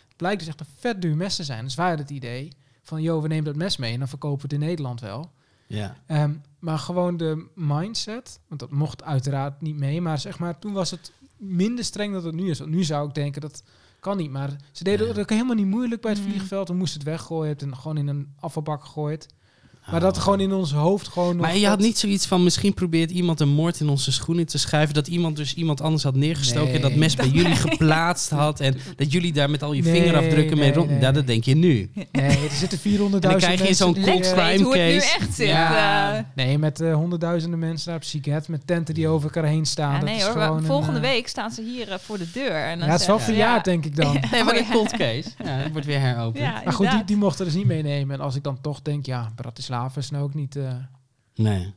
Het 0.08 0.16
blijkt 0.16 0.38
dus 0.38 0.48
echt 0.48 0.60
een 0.60 0.66
vet 0.78 1.02
duur 1.02 1.16
mes 1.16 1.36
te 1.36 1.44
zijn. 1.44 1.64
Dus 1.64 1.74
wij 1.74 1.86
hadden 1.86 2.04
het 2.06 2.14
idee 2.14 2.52
van, 2.82 3.02
joh, 3.02 3.22
we 3.22 3.28
nemen 3.28 3.44
dat 3.44 3.56
mes 3.56 3.76
mee 3.76 3.92
en 3.92 3.98
dan 3.98 4.08
verkopen 4.08 4.36
we 4.48 4.54
het 4.54 4.62
in 4.62 4.68
Nederland 4.68 5.00
wel. 5.00 5.30
Ja. 5.66 5.96
Ehm, 6.06 6.32
maar 6.58 6.78
gewoon 6.78 7.16
de 7.16 7.46
mindset, 7.54 8.40
want 8.48 8.60
dat 8.60 8.70
mocht 8.70 9.02
uiteraard 9.02 9.60
niet 9.60 9.76
mee, 9.76 10.00
maar 10.00 10.18
zeg 10.18 10.38
maar, 10.38 10.58
toen 10.58 10.72
was 10.72 10.90
het 10.90 11.12
minder 11.36 11.84
streng 11.84 12.12
dan 12.14 12.24
het 12.24 12.34
nu 12.34 12.50
is. 12.50 12.58
Want 12.58 12.70
nu 12.70 12.84
zou 12.84 13.08
ik 13.08 13.14
denken, 13.14 13.40
dat 13.40 13.62
kan 14.00 14.16
niet. 14.16 14.30
Maar 14.30 14.56
ze 14.72 14.84
deden 14.84 15.06
Ja. 15.06 15.12
het 15.12 15.20
ook 15.20 15.30
helemaal 15.30 15.54
niet 15.54 15.66
moeilijk 15.66 16.00
bij 16.00 16.10
het 16.12 16.20
Mm. 16.22 16.28
vliegveld. 16.30 16.68
We 16.68 16.74
moesten 16.74 17.00
het 17.00 17.08
weggooien 17.08 17.58
en 17.58 17.76
gewoon 17.76 17.96
in 17.96 18.08
een 18.08 18.34
afvalbak 18.40 18.84
gegooid. 18.84 19.34
Maar 19.86 19.94
Oh. 19.94 20.00
dat 20.00 20.18
gewoon 20.18 20.40
in 20.40 20.52
ons 20.52 20.72
hoofd 20.72 21.08
gewoon 21.08 21.36
nog... 21.36 21.46
Maar 21.46 21.56
je 21.56 21.66
had 21.66 21.78
niet 21.78 21.98
zoiets 21.98 22.26
van, 22.26 22.42
misschien 22.42 22.74
probeert 22.74 23.10
iemand 23.10 23.40
een 23.40 23.48
moord 23.48 23.80
in 23.80 23.88
onze 23.88 24.12
schoenen 24.12 24.46
te 24.46 24.58
schuiven. 24.58 24.94
Dat 24.94 25.06
iemand 25.06 25.36
dus 25.36 25.54
iemand 25.54 25.80
anders 25.80 26.02
had 26.02 26.14
neergestoken 26.14 26.74
en 26.74 26.80
dat 26.80 26.94
mes 26.94 27.14
bij 27.14 27.28
jullie 27.38 27.56
geplaatst 27.56 28.30
had. 28.30 28.60
En 28.60 28.76
dat 28.96 29.12
jullie 29.12 29.32
daar 29.32 29.50
met 29.50 29.62
al 29.62 29.72
je 29.72 29.82
Nee, 29.82 29.92
vingerafdrukken 29.92 30.58
mee 30.58 30.72
rond... 30.72 30.90
nee. 30.90 31.00
Ja, 31.00 31.12
dat 31.12 31.26
denk 31.26 31.44
je 31.44 31.54
nu. 31.54 31.90
Nee, 32.12 32.24
er 32.28 32.50
zitten 32.50 32.78
400.000 32.78 32.82
En 32.92 33.20
dan 33.20 33.36
krijg 33.36 33.42
je 33.58 33.64
mensen 33.64 33.74
zo'n 33.74 33.94
cold 34.02 34.34
weet 34.34 34.60
hoe 34.60 34.76
het 34.78 34.90
nu 34.92 34.96
echt 34.96 35.34
zit. 35.34 35.48
Ja. 35.48 36.16
eh. 36.16 36.22
Nee, 36.34 36.58
met 36.58 36.80
eh, 36.80 36.94
honderdduizenden 36.94 37.58
mensen 37.58 37.86
daar 37.86 37.96
op 37.96 38.04
Siget, 38.04 38.48
met 38.48 38.66
tenten 38.66 38.94
die 38.94 39.08
over 39.08 39.24
elkaar 39.34 39.50
heen 39.50 39.66
staan. 39.66 39.92
Ja, 39.92 39.98
dat 39.98 40.08
nee 40.08 40.16
is 40.16 40.22
hoor, 40.22 40.32
gewoon 40.32 40.48
maar 40.48 40.58
een, 40.58 40.64
volgende 40.64 41.00
eh, 41.00 41.10
week 41.12 41.28
staan 41.28 41.50
ze 41.50 41.62
hier 41.62 41.98
voor 42.00 42.18
de 42.18 42.30
deur. 42.32 42.50
En 42.64 42.78
dan 42.78 42.86
Ja, 42.86 42.92
het 42.92 43.00
is 43.00 43.06
wel 43.06 43.18
verjaard, 43.18 43.66
ja. 43.66 43.72
denk 43.72 43.84
ik 43.84 43.96
dan. 43.96 44.12
Nee, 44.32 44.44
maar 44.44 44.56
een 44.56 44.70
cold 44.70 44.90
case. 44.90 45.28
Ja, 45.44 45.62
dat 45.62 45.72
wordt 45.72 45.86
weer 45.86 46.00
heropend. 46.00 46.44
Ja, 46.44 46.60
Maar 46.64 46.72
goed, 46.72 46.90
die, 46.90 47.04
die 47.04 47.16
mochten 47.16 47.44
dus 47.44 47.54
niet 47.54 47.66
meenemen. 47.66 48.14
En 48.16 48.20
als 48.24 48.34
ik 48.36 48.42
dan 48.42 48.58
toch 48.60 48.82
denk, 48.82 49.06
ja, 49.06 49.30
Bratislava 49.34 49.70
is 49.96 50.10
nou 50.10 50.24
ook 50.24 50.34
niet... 50.34 50.56
eh, 50.56 50.74
Nee. 51.34 51.72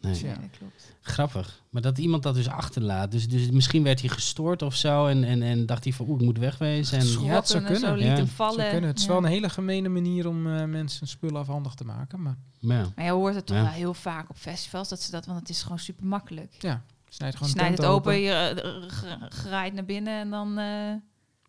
Nee. 0.00 0.24
Ja, 0.24 0.36
klopt. 0.58 0.94
Grappig. 1.00 1.62
Maar 1.70 1.82
dat 1.82 1.98
iemand 1.98 2.22
dat 2.22 2.34
dus 2.34 2.48
achterlaat. 2.48 3.10
Dus, 3.10 3.28
dus 3.28 3.50
misschien 3.50 3.82
werd 3.82 4.00
hij 4.00 4.08
gestoord 4.08 4.62
of 4.62 4.74
zo. 4.74 5.06
En, 5.06 5.24
en, 5.24 5.42
en 5.42 5.66
dacht 5.66 5.84
hij 5.84 5.92
van, 5.92 6.08
oeh, 6.08 6.18
ik 6.20 6.24
moet 6.24 6.38
wegwezen. 6.38 6.98
En, 6.98 7.04
Ja, 7.06 7.10
het 7.10 7.18
zou 7.20 7.28
Schrotten 7.28 7.56
en 7.66 7.80
zo 7.80 7.80
kunnen. 7.80 7.98
liet 7.98 8.06
Ja. 8.06 8.14
hem 8.16 8.26
Zou 8.26 8.36
Zou 8.36 8.50
vallen. 8.50 8.70
kunnen. 8.70 8.90
Het 8.90 8.98
is 8.98 9.04
Ja. 9.04 9.10
wel 9.12 9.18
een 9.18 9.24
hele 9.30 9.48
gemene 9.48 9.88
manier 9.88 10.28
om 10.28 10.46
eh, 10.56 10.64
mensen 10.64 11.06
spullen 11.08 11.40
afhandig 11.40 11.74
te 11.74 11.84
maken. 11.84 12.22
Maar 12.22 12.36
ja. 12.58 12.86
Maar 12.96 13.04
je 13.04 13.10
hoort 13.10 13.34
het 13.34 13.46
toch 13.46 13.56
Ja. 13.56 13.62
wel 13.62 13.72
heel 13.72 13.94
vaak 13.94 14.30
op 14.30 14.36
festivals, 14.36 14.88
dat 14.88 15.00
ze 15.02 15.10
dat, 15.10 15.26
want 15.26 15.38
het 15.38 15.48
is 15.48 15.62
gewoon 15.62 15.78
super 15.78 16.06
makkelijk. 16.06 16.54
ja, 16.58 16.82
snijd 17.08 17.32
Je 17.32 17.38
gewoon 17.38 17.54
tent 17.54 17.78
het 17.78 17.86
open, 17.86 18.18
je 18.20 18.30
eh, 18.32 18.90
ge- 18.92 19.26
geraaid 19.28 19.72
naar 19.74 19.84
binnen 19.84 20.20
en 20.20 20.30
dan... 20.30 20.58
eh, 20.58 20.92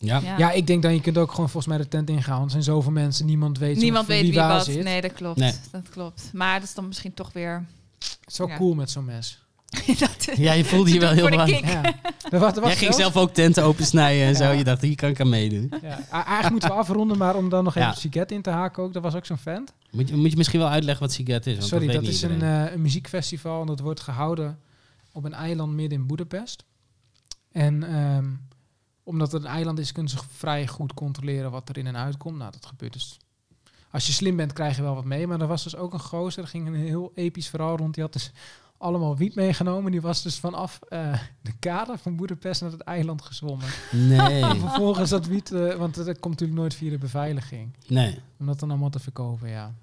Ja. 0.01 0.19
ja. 0.23 0.37
Ja. 0.37 0.51
ik 0.51 0.67
denk 0.67 0.83
dat 0.83 0.91
je 0.93 1.01
kunt 1.01 1.17
ook 1.17 1.29
gewoon 1.31 1.49
volgens 1.49 1.65
mij 1.73 1.77
de 1.77 1.87
tent 1.87 2.09
ingaan. 2.09 2.43
Er 2.43 2.49
zijn 2.51 2.63
zoveel 2.63 2.91
mensen, 2.91 3.25
niemand 3.25 3.57
weet, 3.57 3.77
Niemand 3.77 4.07
weet 4.07 4.21
wie 4.21 4.33
waar 4.33 4.53
wat. 4.53 4.65
zit. 4.65 4.83
Nee, 4.83 5.01
dat 5.01 5.13
klopt. 5.13 5.39
Nee. 5.39 5.53
Dat 5.71 5.89
klopt. 5.89 6.29
Maar 6.33 6.59
dat 6.59 6.67
is 6.67 6.73
dan 6.75 6.87
misschien 6.87 7.13
toch 7.13 7.33
weer... 7.33 7.65
Het 7.99 8.17
is 8.27 8.37
wel 8.37 8.47
Ja. 8.47 8.57
cool 8.57 8.73
met 8.73 8.89
zo'n 8.89 9.05
mes. 9.05 9.43
dat, 9.99 10.27
ja, 10.37 10.53
je 10.53 10.65
voelde 10.65 10.93
je 10.93 10.99
wel 11.07 11.11
heel 11.11 11.29
lang. 11.29 11.59
Ja. 11.69 11.81
Was, 12.29 12.53
was 12.53 12.63
Jij 12.63 12.75
ging 12.75 12.93
zelf 12.93 13.17
ook 13.17 13.33
tenten 13.33 13.63
opensnijden 13.63 14.27
en 14.27 14.35
zo. 14.35 14.51
Je 14.51 14.63
dacht, 14.63 14.81
hier 14.81 14.95
kan 14.95 15.09
ik 15.09 15.19
aan 15.19 15.29
meedoen. 15.29 15.73
Eigenlijk 16.11 16.49
moeten 16.49 16.69
we 16.69 16.75
afronden, 16.83 17.17
maar 17.17 17.35
om 17.35 17.49
dan 17.49 17.63
nog 17.63 17.75
even 17.75 17.95
Siget 17.95 18.31
in 18.31 18.41
te 18.41 18.49
haken 18.49 18.83
ook. 18.83 18.93
Dat 18.93 19.03
was 19.03 19.15
ook 19.15 19.25
zo'n 19.25 19.37
vent. 19.37 19.73
Moet 19.91 20.09
je, 20.09 20.15
moet 20.15 20.31
je 20.31 20.37
misschien 20.37 20.59
wel 20.59 20.69
uitleggen 20.69 21.05
wat 21.05 21.13
Siget 21.13 21.47
is? 21.47 21.55
Want 21.57 21.67
Sorry, 21.67 21.87
dat, 21.87 22.01
is 22.03 22.21
niet 22.21 22.31
een, 22.31 22.41
eh, 22.41 22.71
een 22.71 22.81
muziekfestival 22.81 23.61
en 23.61 23.67
dat 23.67 23.79
wordt 23.79 23.99
gehouden 23.99 24.59
op 25.11 25.23
een 25.23 25.33
eiland 25.33 25.73
midden 25.73 25.99
in 25.99 26.07
Boedapest. 26.07 26.63
En 27.51 27.83
ehm, 27.83 28.25
omdat 29.09 29.31
het 29.31 29.43
een 29.43 29.49
eiland 29.49 29.79
is, 29.79 29.91
kunnen 29.91 30.11
ze 30.11 30.17
vrij 30.31 30.67
goed 30.67 30.93
controleren 30.93 31.51
wat 31.51 31.69
er 31.69 31.77
in 31.77 31.87
en 31.87 31.97
uitkomt. 31.97 32.37
Nou, 32.37 32.51
dat 32.51 32.65
gebeurt 32.65 32.93
dus. 32.93 33.17
Als 33.91 34.07
je 34.07 34.13
slim 34.13 34.35
bent, 34.35 34.53
krijg 34.53 34.75
je 34.75 34.81
wel 34.81 34.95
wat 34.95 35.05
mee. 35.05 35.27
Maar 35.27 35.41
er 35.41 35.47
was 35.47 35.63
dus 35.63 35.75
ook 35.75 35.93
een 35.93 35.99
gozer, 35.99 36.43
er 36.43 36.49
ging 36.49 36.67
een 36.67 36.75
heel 36.75 37.11
episch 37.15 37.47
verhaal 37.47 37.77
rond. 37.77 37.93
Die 37.93 38.03
had 38.03 38.13
dus 38.13 38.31
allemaal 38.77 39.17
wiet 39.17 39.35
meegenomen. 39.35 39.91
Die 39.91 40.01
was 40.01 40.21
dus 40.21 40.35
vanaf 40.35 40.79
eh, 40.89 41.19
de 41.41 41.51
kade 41.59 41.97
van 41.97 42.15
Boedapest 42.15 42.61
naar 42.61 42.71
het 42.71 42.81
eiland 42.81 43.21
gezwommen. 43.21 43.67
Nee, 43.91 44.41
En 44.41 44.59
vervolgens 44.67 45.09
dat 45.09 45.25
wiet, 45.25 45.51
eh, 45.51 45.75
want 45.75 45.95
dat 45.95 46.05
komt 46.19 46.33
natuurlijk 46.33 46.59
nooit 46.59 46.73
via 46.73 46.89
de 46.89 46.97
beveiliging. 46.97 47.75
nee. 47.87 48.19
Om 48.39 48.45
dat 48.45 48.59
dan 48.59 48.69
allemaal 48.69 48.89
te 48.89 48.99
verkopen, 48.99 49.49
ja. 49.49 49.73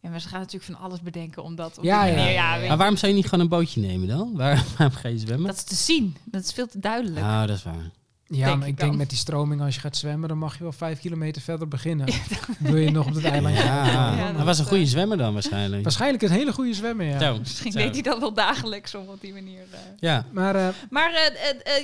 Ja, 0.00 0.10
maar 0.10 0.20
ze 0.20 0.28
gaan 0.28 0.40
natuurlijk 0.40 0.72
van 0.72 0.80
alles 0.80 1.00
bedenken 1.00 1.42
om 1.42 1.54
dat 1.54 1.78
op 1.78 1.84
Ja, 1.84 2.02
die 2.02 2.10
ja, 2.10 2.16
manier... 2.16 2.32
ja, 2.32 2.42
Ja, 2.42 2.54
ja. 2.54 2.58
weet 2.60 2.68
Maar 2.68 2.76
waarom 2.76 2.96
zou 2.96 3.12
je 3.12 3.16
niet 3.18 3.28
gewoon 3.28 3.40
een 3.40 3.50
bootje 3.50 3.80
nemen 3.80 4.08
dan? 4.08 4.32
Waar, 4.36 4.64
waarom 4.78 4.96
ga 4.96 5.08
je 5.08 5.18
zwemmen? 5.18 5.46
Dat 5.46 5.56
is 5.56 5.64
te 5.64 5.74
zien. 5.74 6.16
Dat 6.24 6.42
is 6.42 6.52
veel 6.52 6.66
te 6.66 6.78
duidelijk. 6.78 7.26
Ah, 7.26 7.40
dat 7.40 7.56
is 7.56 7.62
waar. 7.62 7.90
Ja, 8.28 8.44
Denk 8.46 8.58
maar 8.58 8.66
ik 8.66 8.72
ik 8.72 8.78
denk 8.78 8.90
dan. 8.90 8.98
met 9.00 9.08
die 9.08 9.18
stroming, 9.18 9.60
als 9.60 9.74
je 9.74 9.80
gaat 9.80 9.96
zwemmen, 9.96 10.28
dan 10.28 10.38
mag 10.38 10.56
je 10.56 10.62
wel 10.62 10.72
vijf 10.72 11.00
kilometer 11.00 11.42
verder 11.42 11.68
beginnen. 11.68 12.06
Wil 12.58 12.76
je 12.76 12.90
nog 12.90 13.06
op 13.06 13.14
het 13.14 13.24
eilandje? 13.24 13.62
Ja, 13.64 13.86
Ja, 14.16 14.32
dat 14.32 14.44
was 14.44 14.58
een 14.58 14.64
goede 14.64 14.82
eh, 14.82 14.88
zwemmer 14.88 15.16
dan 15.16 15.32
waarschijnlijk. 15.32 15.82
Waarschijnlijk 15.82 16.22
een 16.22 16.30
hele 16.30 16.52
goede 16.52 16.74
zwemmer, 16.74 17.06
ja. 17.06 17.18
Zo, 17.18 17.38
Misschien 17.38 17.72
zo. 17.72 17.78
deed 17.78 17.92
hij 17.92 18.02
dat 18.02 18.18
wel 18.18 18.32
dagelijks 18.32 18.94
om 18.94 19.08
op 19.08 19.20
die 19.20 19.32
manier... 19.32 19.60
eh. 19.72 19.78
Ja, 19.98 20.26
Maar 20.32 20.54
eh, 20.54 20.68
Maar 20.90 21.32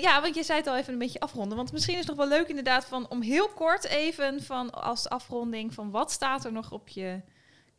ja, 0.01 0.21
want 0.21 0.35
je 0.35 0.43
zei 0.43 0.59
het 0.59 0.67
al 0.69 0.77
even 0.77 0.93
een 0.93 0.99
beetje 0.99 1.21
afronden. 1.21 1.57
Want 1.57 1.73
misschien 1.73 1.95
is 1.99 2.07
het 2.07 2.17
nog 2.17 2.29
wel 2.29 2.39
leuk 2.39 2.49
inderdaad 2.49 2.85
van 2.85 3.07
om 3.09 3.23
heel 3.23 3.49
kort 3.49 3.85
even 3.85 4.43
van 4.43 4.71
als 4.71 5.09
afronding 5.09 5.75
van 5.75 5.91
wat 5.91 6.13
staat 6.13 6.45
er 6.45 6.53
nog 6.53 6.71
op 6.71 6.89
je 6.89 7.21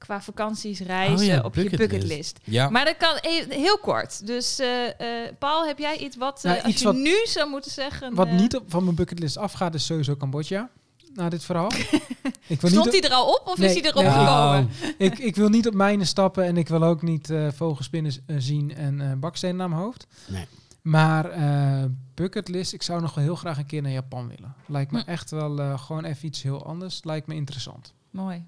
qua 0.05 0.21
vakanties, 0.21 0.79
reizen, 0.79 1.17
Oh 1.17 1.33
ja, 1.33 1.41
op 1.41 1.55
je 1.55 1.69
bucketlist. 1.69 2.39
ja. 2.43 2.69
Maar 2.69 2.85
dat 2.85 2.97
kan 2.97 3.17
e- 3.21 3.45
heel 3.49 3.77
kort. 3.77 4.27
Dus 4.27 4.59
eh, 4.59 4.85
eh, 5.25 5.33
Paul, 5.39 5.65
heb 5.65 5.77
jij 5.79 5.97
iets 5.97 6.15
wat, 6.17 6.37
eh, 6.37 6.43
Nou, 6.43 6.57
als 6.63 6.71
iets 6.71 6.81
je 6.81 6.87
wat- 6.87 6.95
nu 6.95 7.15
zou 7.25 7.49
moeten 7.49 7.71
zeggen... 7.71 8.15
wat 8.15 8.27
eh, 8.27 8.35
niet 8.35 8.55
op, 8.55 8.63
van 8.67 8.83
mijn 8.83 8.95
bucketlist 8.95 9.37
afgaat, 9.37 9.75
is 9.75 9.85
sowieso 9.85 10.15
Cambodja. 10.17 10.69
Na 11.13 11.29
dit 11.29 11.43
verhaal. 11.43 11.71
ik, 12.47 12.61
wil 12.61 12.69
Stond 12.69 12.85
niet 12.91 13.01
hij 13.01 13.09
er 13.09 13.15
al 13.15 13.33
op 13.33 13.41
of 13.47 13.57
Nee, 13.57 13.67
is 13.69 13.73
hij 13.81 13.89
erop 13.91 14.03
nee. 14.03 14.11
gekomen? 14.11 14.63
op, 14.63 14.93
ik, 15.07 15.19
ik 15.19 15.35
wil 15.35 15.49
niet 15.49 15.67
op 15.67 15.73
mijnen 15.73 16.07
stappen 16.07 16.43
en 16.43 16.57
ik 16.57 16.67
wil 16.67 16.83
ook 16.83 17.01
niet 17.01 17.29
eh, 17.29 17.47
vogelspinnen 17.51 18.11
eh, 18.25 18.35
zien 18.39 18.75
en 18.75 19.01
eh 19.01 19.17
bakstenen 19.17 19.55
naar 19.55 19.69
mijn 19.69 19.81
hoofd. 19.81 20.07
Nee. 20.27 20.45
Maar 20.81 21.29
eh, 21.29 21.83
bucketlist, 22.13 22.73
ik 22.73 22.83
zou 22.83 23.01
nog 23.01 23.13
wel 23.13 23.23
heel 23.23 23.35
graag 23.35 23.57
een 23.57 23.65
keer 23.65 23.81
naar 23.81 23.91
Japan 23.91 24.27
willen. 24.27 24.55
Lijkt 24.67 24.91
me 24.91 25.01
Hm. 25.01 25.09
echt 25.09 25.31
wel 25.31 25.59
eh, 25.59 25.79
gewoon 25.79 26.03
even 26.03 26.25
iets 26.27 26.41
heel 26.41 26.65
anders. 26.65 27.03
Lijkt 27.03 27.27
me 27.27 27.35
interessant. 27.35 27.93
Mooi. 28.09 28.45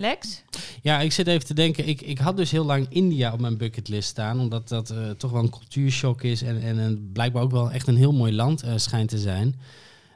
Lex? 0.00 0.42
Ja, 0.82 1.00
ik 1.00 1.12
zit 1.12 1.26
even 1.26 1.46
te 1.46 1.54
denken. 1.54 1.88
Ik, 1.88 2.00
ik 2.00 2.18
had 2.18 2.36
dus 2.36 2.50
heel 2.50 2.64
lang 2.64 2.86
India 2.88 3.32
op 3.32 3.40
mijn 3.40 3.56
bucketlist 3.56 4.08
staan. 4.08 4.40
Omdat 4.40 4.68
dat 4.68 4.90
eh, 4.90 5.10
toch 5.10 5.30
wel 5.30 5.42
een 5.42 5.50
cultuurshock 5.50 6.22
is. 6.22 6.42
En, 6.42 6.62
en, 6.62 6.78
en 6.78 7.10
blijkbaar 7.12 7.42
ook 7.42 7.50
wel 7.50 7.70
echt 7.70 7.86
een 7.86 7.96
heel 7.96 8.12
mooi 8.12 8.32
land 8.32 8.62
eh, 8.62 8.72
schijnt 8.76 9.08
te 9.08 9.18
zijn. 9.18 9.54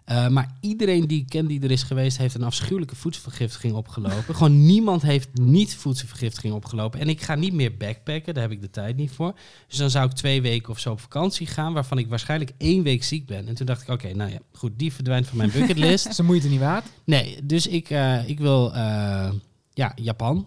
Eh, 0.05 0.28
maar 0.28 0.57
iedereen 0.61 1.07
die 1.07 1.20
ik 1.20 1.28
ken 1.28 1.47
die 1.47 1.62
er 1.62 1.70
is 1.70 1.83
geweest, 1.83 2.18
heeft 2.18 2.35
een 2.35 2.43
afschuwelijke 2.43 2.97
voedselvergiftiging 2.97 3.74
opgelopen. 3.74 4.35
Gewoon 4.35 4.66
niemand 4.66 5.03
heeft 5.03 5.28
niet 5.33 5.74
voedselvergiftiging 5.74 6.55
opgelopen. 6.55 7.01
En 7.01 7.09
ik 7.09 7.22
ga 7.22 7.35
niet 7.35 7.53
meer 7.53 7.76
backpacken, 7.76 8.35
daar 8.35 8.43
heb 8.43 8.53
ik 8.53 8.61
de 8.61 8.70
tijd 8.70 8.97
niet 8.97 9.11
voor. 9.11 9.35
Dus 9.68 9.78
dan 9.78 9.91
zou 9.91 10.07
ik 10.07 10.12
twee 10.12 10.43
weken 10.43 10.70
of 10.70 10.78
zo 10.78 10.91
op 10.91 11.01
vakantie 11.01 11.47
gaan, 11.47 11.72
waarvan 11.72 11.99
ik 11.99 12.09
waarschijnlijk 12.09 12.53
één 12.59 12.83
week 12.83 13.05
ziek 13.05 13.26
ben. 13.26 13.49
En 13.49 13.55
toen 13.55 13.66
dacht 13.66 13.83
ik, 13.83 13.89
oké, 13.89 14.14
nou 14.14 14.30
ja, 14.30 14.39
goed, 14.53 14.72
die 14.76 14.93
verdwijnt 14.93 15.26
van 15.26 15.37
mijn 15.37 15.51
bucketlist. 15.51 16.09
Is 16.09 16.16
de 16.16 16.22
moeite 16.22 16.49
niet 16.49 16.61
waard? 16.61 16.87
Nee, 17.05 17.39
dus 17.45 17.66
ik, 17.66 17.91
eh, 17.91 18.28
ik 18.28 18.39
wil, 18.39 18.74
eh, 18.74 19.30
ja, 19.75 19.93
Japan. 19.95 20.47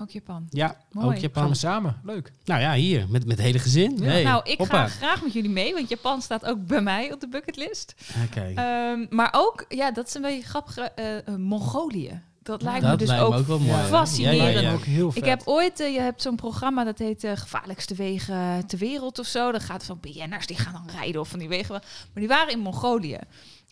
Ook 0.00 0.10
Japan. 0.10 0.46
Ja, 0.50 0.76
Mooi. 0.90 1.06
ook 1.06 1.12
Gaan 1.12 1.20
Japan. 1.20 1.48
we 1.48 1.54
samen. 1.54 2.00
Leuk. 2.04 2.32
Nou 2.44 2.60
ja, 2.60 2.74
hier, 2.74 3.06
met, 3.08 3.26
met 3.26 3.36
het 3.36 3.46
hele 3.46 3.58
gezin. 3.58 3.96
Ja. 3.96 4.04
Hey, 4.04 4.22
nou, 4.22 4.40
ik 4.44 4.58
hoppa. 4.58 4.86
ga 4.86 4.96
graag 4.96 5.22
met 5.22 5.32
jullie 5.32 5.50
mee, 5.50 5.74
want 5.74 5.88
Japan 5.88 6.22
staat 6.22 6.44
ook 6.44 6.66
bij 6.66 6.80
mij 6.80 7.12
op 7.12 7.20
de 7.20 7.28
bucketlist. 7.28 7.94
Oké. 8.26 8.52
Ehm, 8.54 9.06
maar 9.10 9.28
ook, 9.32 9.64
ja, 9.68 9.90
dat 9.92 10.06
is 10.06 10.14
een 10.14 10.22
beetje 10.22 10.48
grappig, 10.48 10.78
eh, 10.78 11.16
eh, 11.28 11.36
Mongolië. 11.36 12.22
Dat 12.42 12.62
lijkt 12.62 12.84
me 12.86 12.96
dus 12.96 13.08
lijkt 13.08 13.22
ook, 13.24 13.32
me 13.32 13.38
ook 13.38 13.46
wel 13.46 13.58
mooi. 13.58 13.82
fascinerend. 13.82 14.40
Ja, 14.42 14.48
ja, 14.48 14.60
ja. 14.60 14.72
Ook 14.72 14.84
heel 14.84 15.12
vet. 15.12 15.22
Ik 15.22 15.28
heb 15.28 15.42
ooit, 15.44 15.80
eh, 15.80 15.94
je 15.94 16.00
hebt 16.00 16.22
zo'n 16.22 16.36
programma 16.36 16.84
dat 16.84 16.98
heet 16.98 17.24
eh, 17.24 17.32
Gevaarlijkste 17.36 17.94
Wegen 17.94 18.66
ter 18.66 18.78
Wereld 18.78 19.18
of 19.18 19.26
zo. 19.26 19.52
Dat 19.52 19.62
gaat 19.62 19.84
van 19.84 19.98
BN'ers, 20.00 20.46
die 20.46 20.56
gaan 20.56 20.72
dan 20.72 20.96
rijden 20.96 21.20
of 21.20 21.28
van 21.28 21.38
die 21.38 21.48
wegen. 21.48 21.68
wel. 21.68 21.80
Maar 21.80 22.22
die 22.22 22.28
waren 22.28 22.52
in 22.52 22.58
Mongolië. 22.58 23.18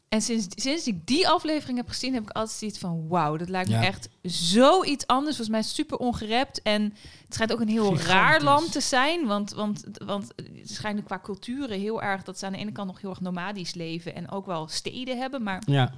En 0.08 0.22
sinds, 0.22 0.46
sinds 0.54 0.86
ik 0.86 1.06
die 1.06 1.28
aflevering 1.28 1.78
heb 1.78 1.88
gezien, 1.88 2.14
heb 2.14 2.22
ik 2.22 2.30
altijd 2.30 2.58
zoiets 2.58 2.78
van... 2.78 3.08
wauw, 3.08 3.36
dat 3.36 3.48
lijkt 3.48 3.68
Ja. 3.70 3.78
me 3.80 3.86
echt 3.86 4.08
zoiets 4.22 5.06
anders. 5.06 5.36
Volgens 5.36 5.56
mij 5.56 5.62
super 5.74 5.98
ongerept. 5.98 6.62
En 6.62 6.82
het 7.24 7.34
schijnt 7.34 7.52
ook 7.52 7.60
een 7.60 7.68
heel 7.68 7.82
Gigantisch. 7.84 8.06
raar 8.06 8.42
land 8.42 8.72
te 8.72 8.80
zijn. 8.80 9.26
Want, 9.26 9.52
want, 9.52 9.84
want 10.04 10.32
het 10.36 10.70
schijnt 10.70 11.04
qua 11.04 11.20
culturen 11.22 11.80
heel 11.80 12.02
erg... 12.02 12.22
dat 12.22 12.38
ze 12.38 12.46
aan 12.46 12.52
de 12.52 12.58
ene 12.58 12.72
kant 12.72 12.86
nog 12.86 13.00
heel 13.00 13.10
erg 13.10 13.20
nomadisch 13.20 13.74
leven... 13.74 14.14
en 14.14 14.30
ook 14.30 14.46
wel 14.46 14.68
steden 14.68 15.18
hebben. 15.18 15.42
Maar 15.42 15.62
Ja, 15.66 15.92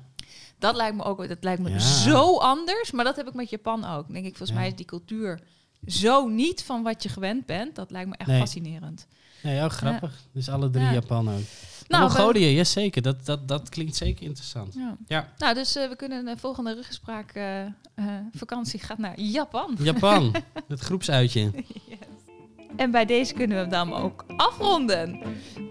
dat 0.58 0.76
lijkt 0.76 0.96
me 0.96 1.02
ook 1.04 1.28
dat 1.28 1.44
lijkt 1.44 1.60
me 1.62 1.70
Ja. 1.70 1.78
zo 1.78 2.36
anders. 2.38 2.90
Maar 2.90 3.04
dat 3.04 3.16
heb 3.16 3.28
ik 3.28 3.34
met 3.34 3.50
Japan 3.50 3.84
ook. 3.84 4.04
Dan 4.04 4.12
denk 4.12 4.26
ik, 4.26 4.36
volgens 4.36 4.50
Ja. 4.50 4.54
mij 4.54 4.66
is 4.68 4.74
die 4.76 4.86
cultuur 4.86 5.40
zo 5.86 6.28
niet 6.28 6.62
van 6.62 6.82
wat 6.82 7.02
je 7.02 7.08
gewend 7.08 7.46
bent. 7.46 7.74
Dat 7.74 7.90
lijkt 7.90 8.08
me 8.08 8.16
echt 8.16 8.28
Nee. 8.28 8.38
fascinerend. 8.38 9.06
nee 9.42 9.62
ook 9.62 9.72
grappig. 9.72 10.14
Dus 10.32 10.48
alle 10.48 10.70
drie 10.70 10.84
Ja. 10.84 10.92
Japan 10.92 11.28
ook. 11.30 11.40
Nou, 11.88 12.08
we- 12.12 12.16
Mongolië, 12.18 12.46
ja 12.46 12.64
zeker. 12.64 13.02
Dat, 13.02 13.26
dat, 13.26 13.48
dat 13.48 13.68
klinkt 13.68 13.96
zeker 13.96 14.24
interessant. 14.26 14.74
Ja. 14.74 14.96
Ja. 15.06 15.28
Nou, 15.38 15.54
dus 15.54 15.76
eh, 15.76 15.88
we 15.88 15.96
kunnen 15.96 16.24
de 16.24 16.36
volgende 16.36 16.74
ruggespraak 16.74 17.30
eh, 17.32 17.60
eh, 17.62 17.70
vakantie 18.36 18.80
gaat 18.80 18.98
naar 18.98 19.20
Japan. 19.20 19.76
Japan, 19.80 20.34
het 20.68 20.80
groepsuitje. 20.80 21.50
En 22.76 22.90
bij 22.90 23.04
deze 23.04 23.34
kunnen 23.34 23.56
we 23.56 23.62
hem 23.62 23.88
dan 23.88 23.94
ook 23.94 24.24
afronden. 24.36 25.20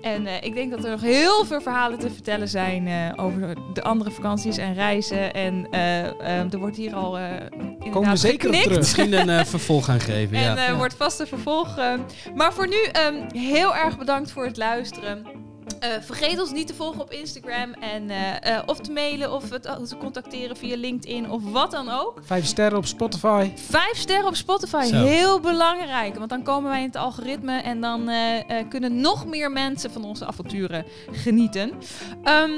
En 0.02 0.44
ik 0.44 0.54
denk 0.54 0.72
dat 0.72 0.84
er 0.84 0.92
nog 0.92 1.02
heel 1.02 1.46
veel 1.46 1.62
verhalen 1.62 2.00
te 2.00 2.10
vertellen 2.10 2.48
zijn 2.50 3.14
over 3.20 3.56
de 3.74 3.84
andere 3.84 4.12
vakanties 4.12 4.58
en 4.58 4.74
reizen. 4.74 5.34
En 5.34 5.68
eh, 5.72 6.06
eh, 6.08 6.54
er 6.54 6.58
wordt 6.60 6.78
hier 6.78 6.96
al 6.96 7.18
Komen 7.92 8.10
we 8.10 8.16
zeker 8.18 8.50
op 8.50 8.56
terug. 8.56 8.78
Misschien 8.78 9.30
een 9.30 9.46
vervolg 9.56 9.90
aan 9.90 10.00
geven. 10.00 10.38
En 10.38 10.56
Ja. 10.56 10.76
wordt 10.76 10.94
vast 10.94 11.20
een 11.20 11.28
vervolg. 11.28 11.76
maar 12.36 12.54
voor 12.54 12.68
nu 12.68 12.84
ehm, 12.92 13.38
heel 13.38 13.76
erg 13.76 13.98
bedankt 13.98 14.32
voor 14.32 14.46
het 14.46 14.58
luisteren. 14.58 15.26
Eh, 15.80 15.90
vergeet 16.02 16.40
ons 16.40 16.52
niet 16.52 16.68
te 16.68 16.74
volgen 16.74 17.02
op 17.02 17.12
Instagram. 17.12 17.74
En, 17.74 18.10
eh, 18.10 18.56
eh, 18.56 18.64
of 18.66 18.80
te 18.80 18.92
mailen 18.92 19.34
of 19.34 19.50
het, 19.50 19.64
te 19.64 19.98
contacteren 20.00 20.58
via 20.58 20.78
LinkedIn 20.78 21.32
of 21.32 21.52
wat 21.52 21.72
dan 21.72 21.90
ook. 21.90 22.14
Vijf 22.22 22.46
sterren 22.46 22.78
op 22.78 22.86
Spotify. 22.86 23.52
Vijf 23.56 23.98
sterren 23.98 24.28
op 24.28 24.36
Spotify, 24.36 24.86
Zo. 24.86 24.96
heel 25.04 25.40
belangrijk. 25.40 26.16
Want 26.18 26.30
dan 26.30 26.44
komen 26.44 26.70
wij 26.70 26.80
in 26.80 26.86
het 26.86 26.96
algoritme 26.96 27.60
en 27.62 27.82
dan 27.82 28.10
eh, 28.10 28.38
eh, 28.60 28.68
kunnen 28.70 29.02
nog 29.02 29.26
meer 29.26 29.52
mensen 29.52 29.92
van 29.92 30.04
onze 30.04 30.26
avonturen 30.26 30.86
genieten. 31.12 31.72
Ehm, 32.24 32.52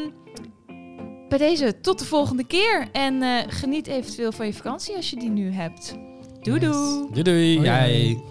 bij 1.29 1.37
deze 1.37 1.79
tot 1.81 1.99
de 1.99 2.05
volgende 2.05 2.43
keer. 2.47 2.87
En 2.91 3.21
eh, 3.21 3.29
geniet 3.47 3.87
eventueel 3.87 4.31
van 4.31 4.45
je 4.45 4.53
vakantie 4.53 4.95
als 4.95 5.09
je 5.09 5.15
die 5.15 5.29
nu 5.29 5.51
hebt. 5.51 5.95
Doei 6.41 6.59
Yes. 6.59 6.69
doei! 7.11 7.23
Doei. 7.23 7.59
Jij. 7.61 8.21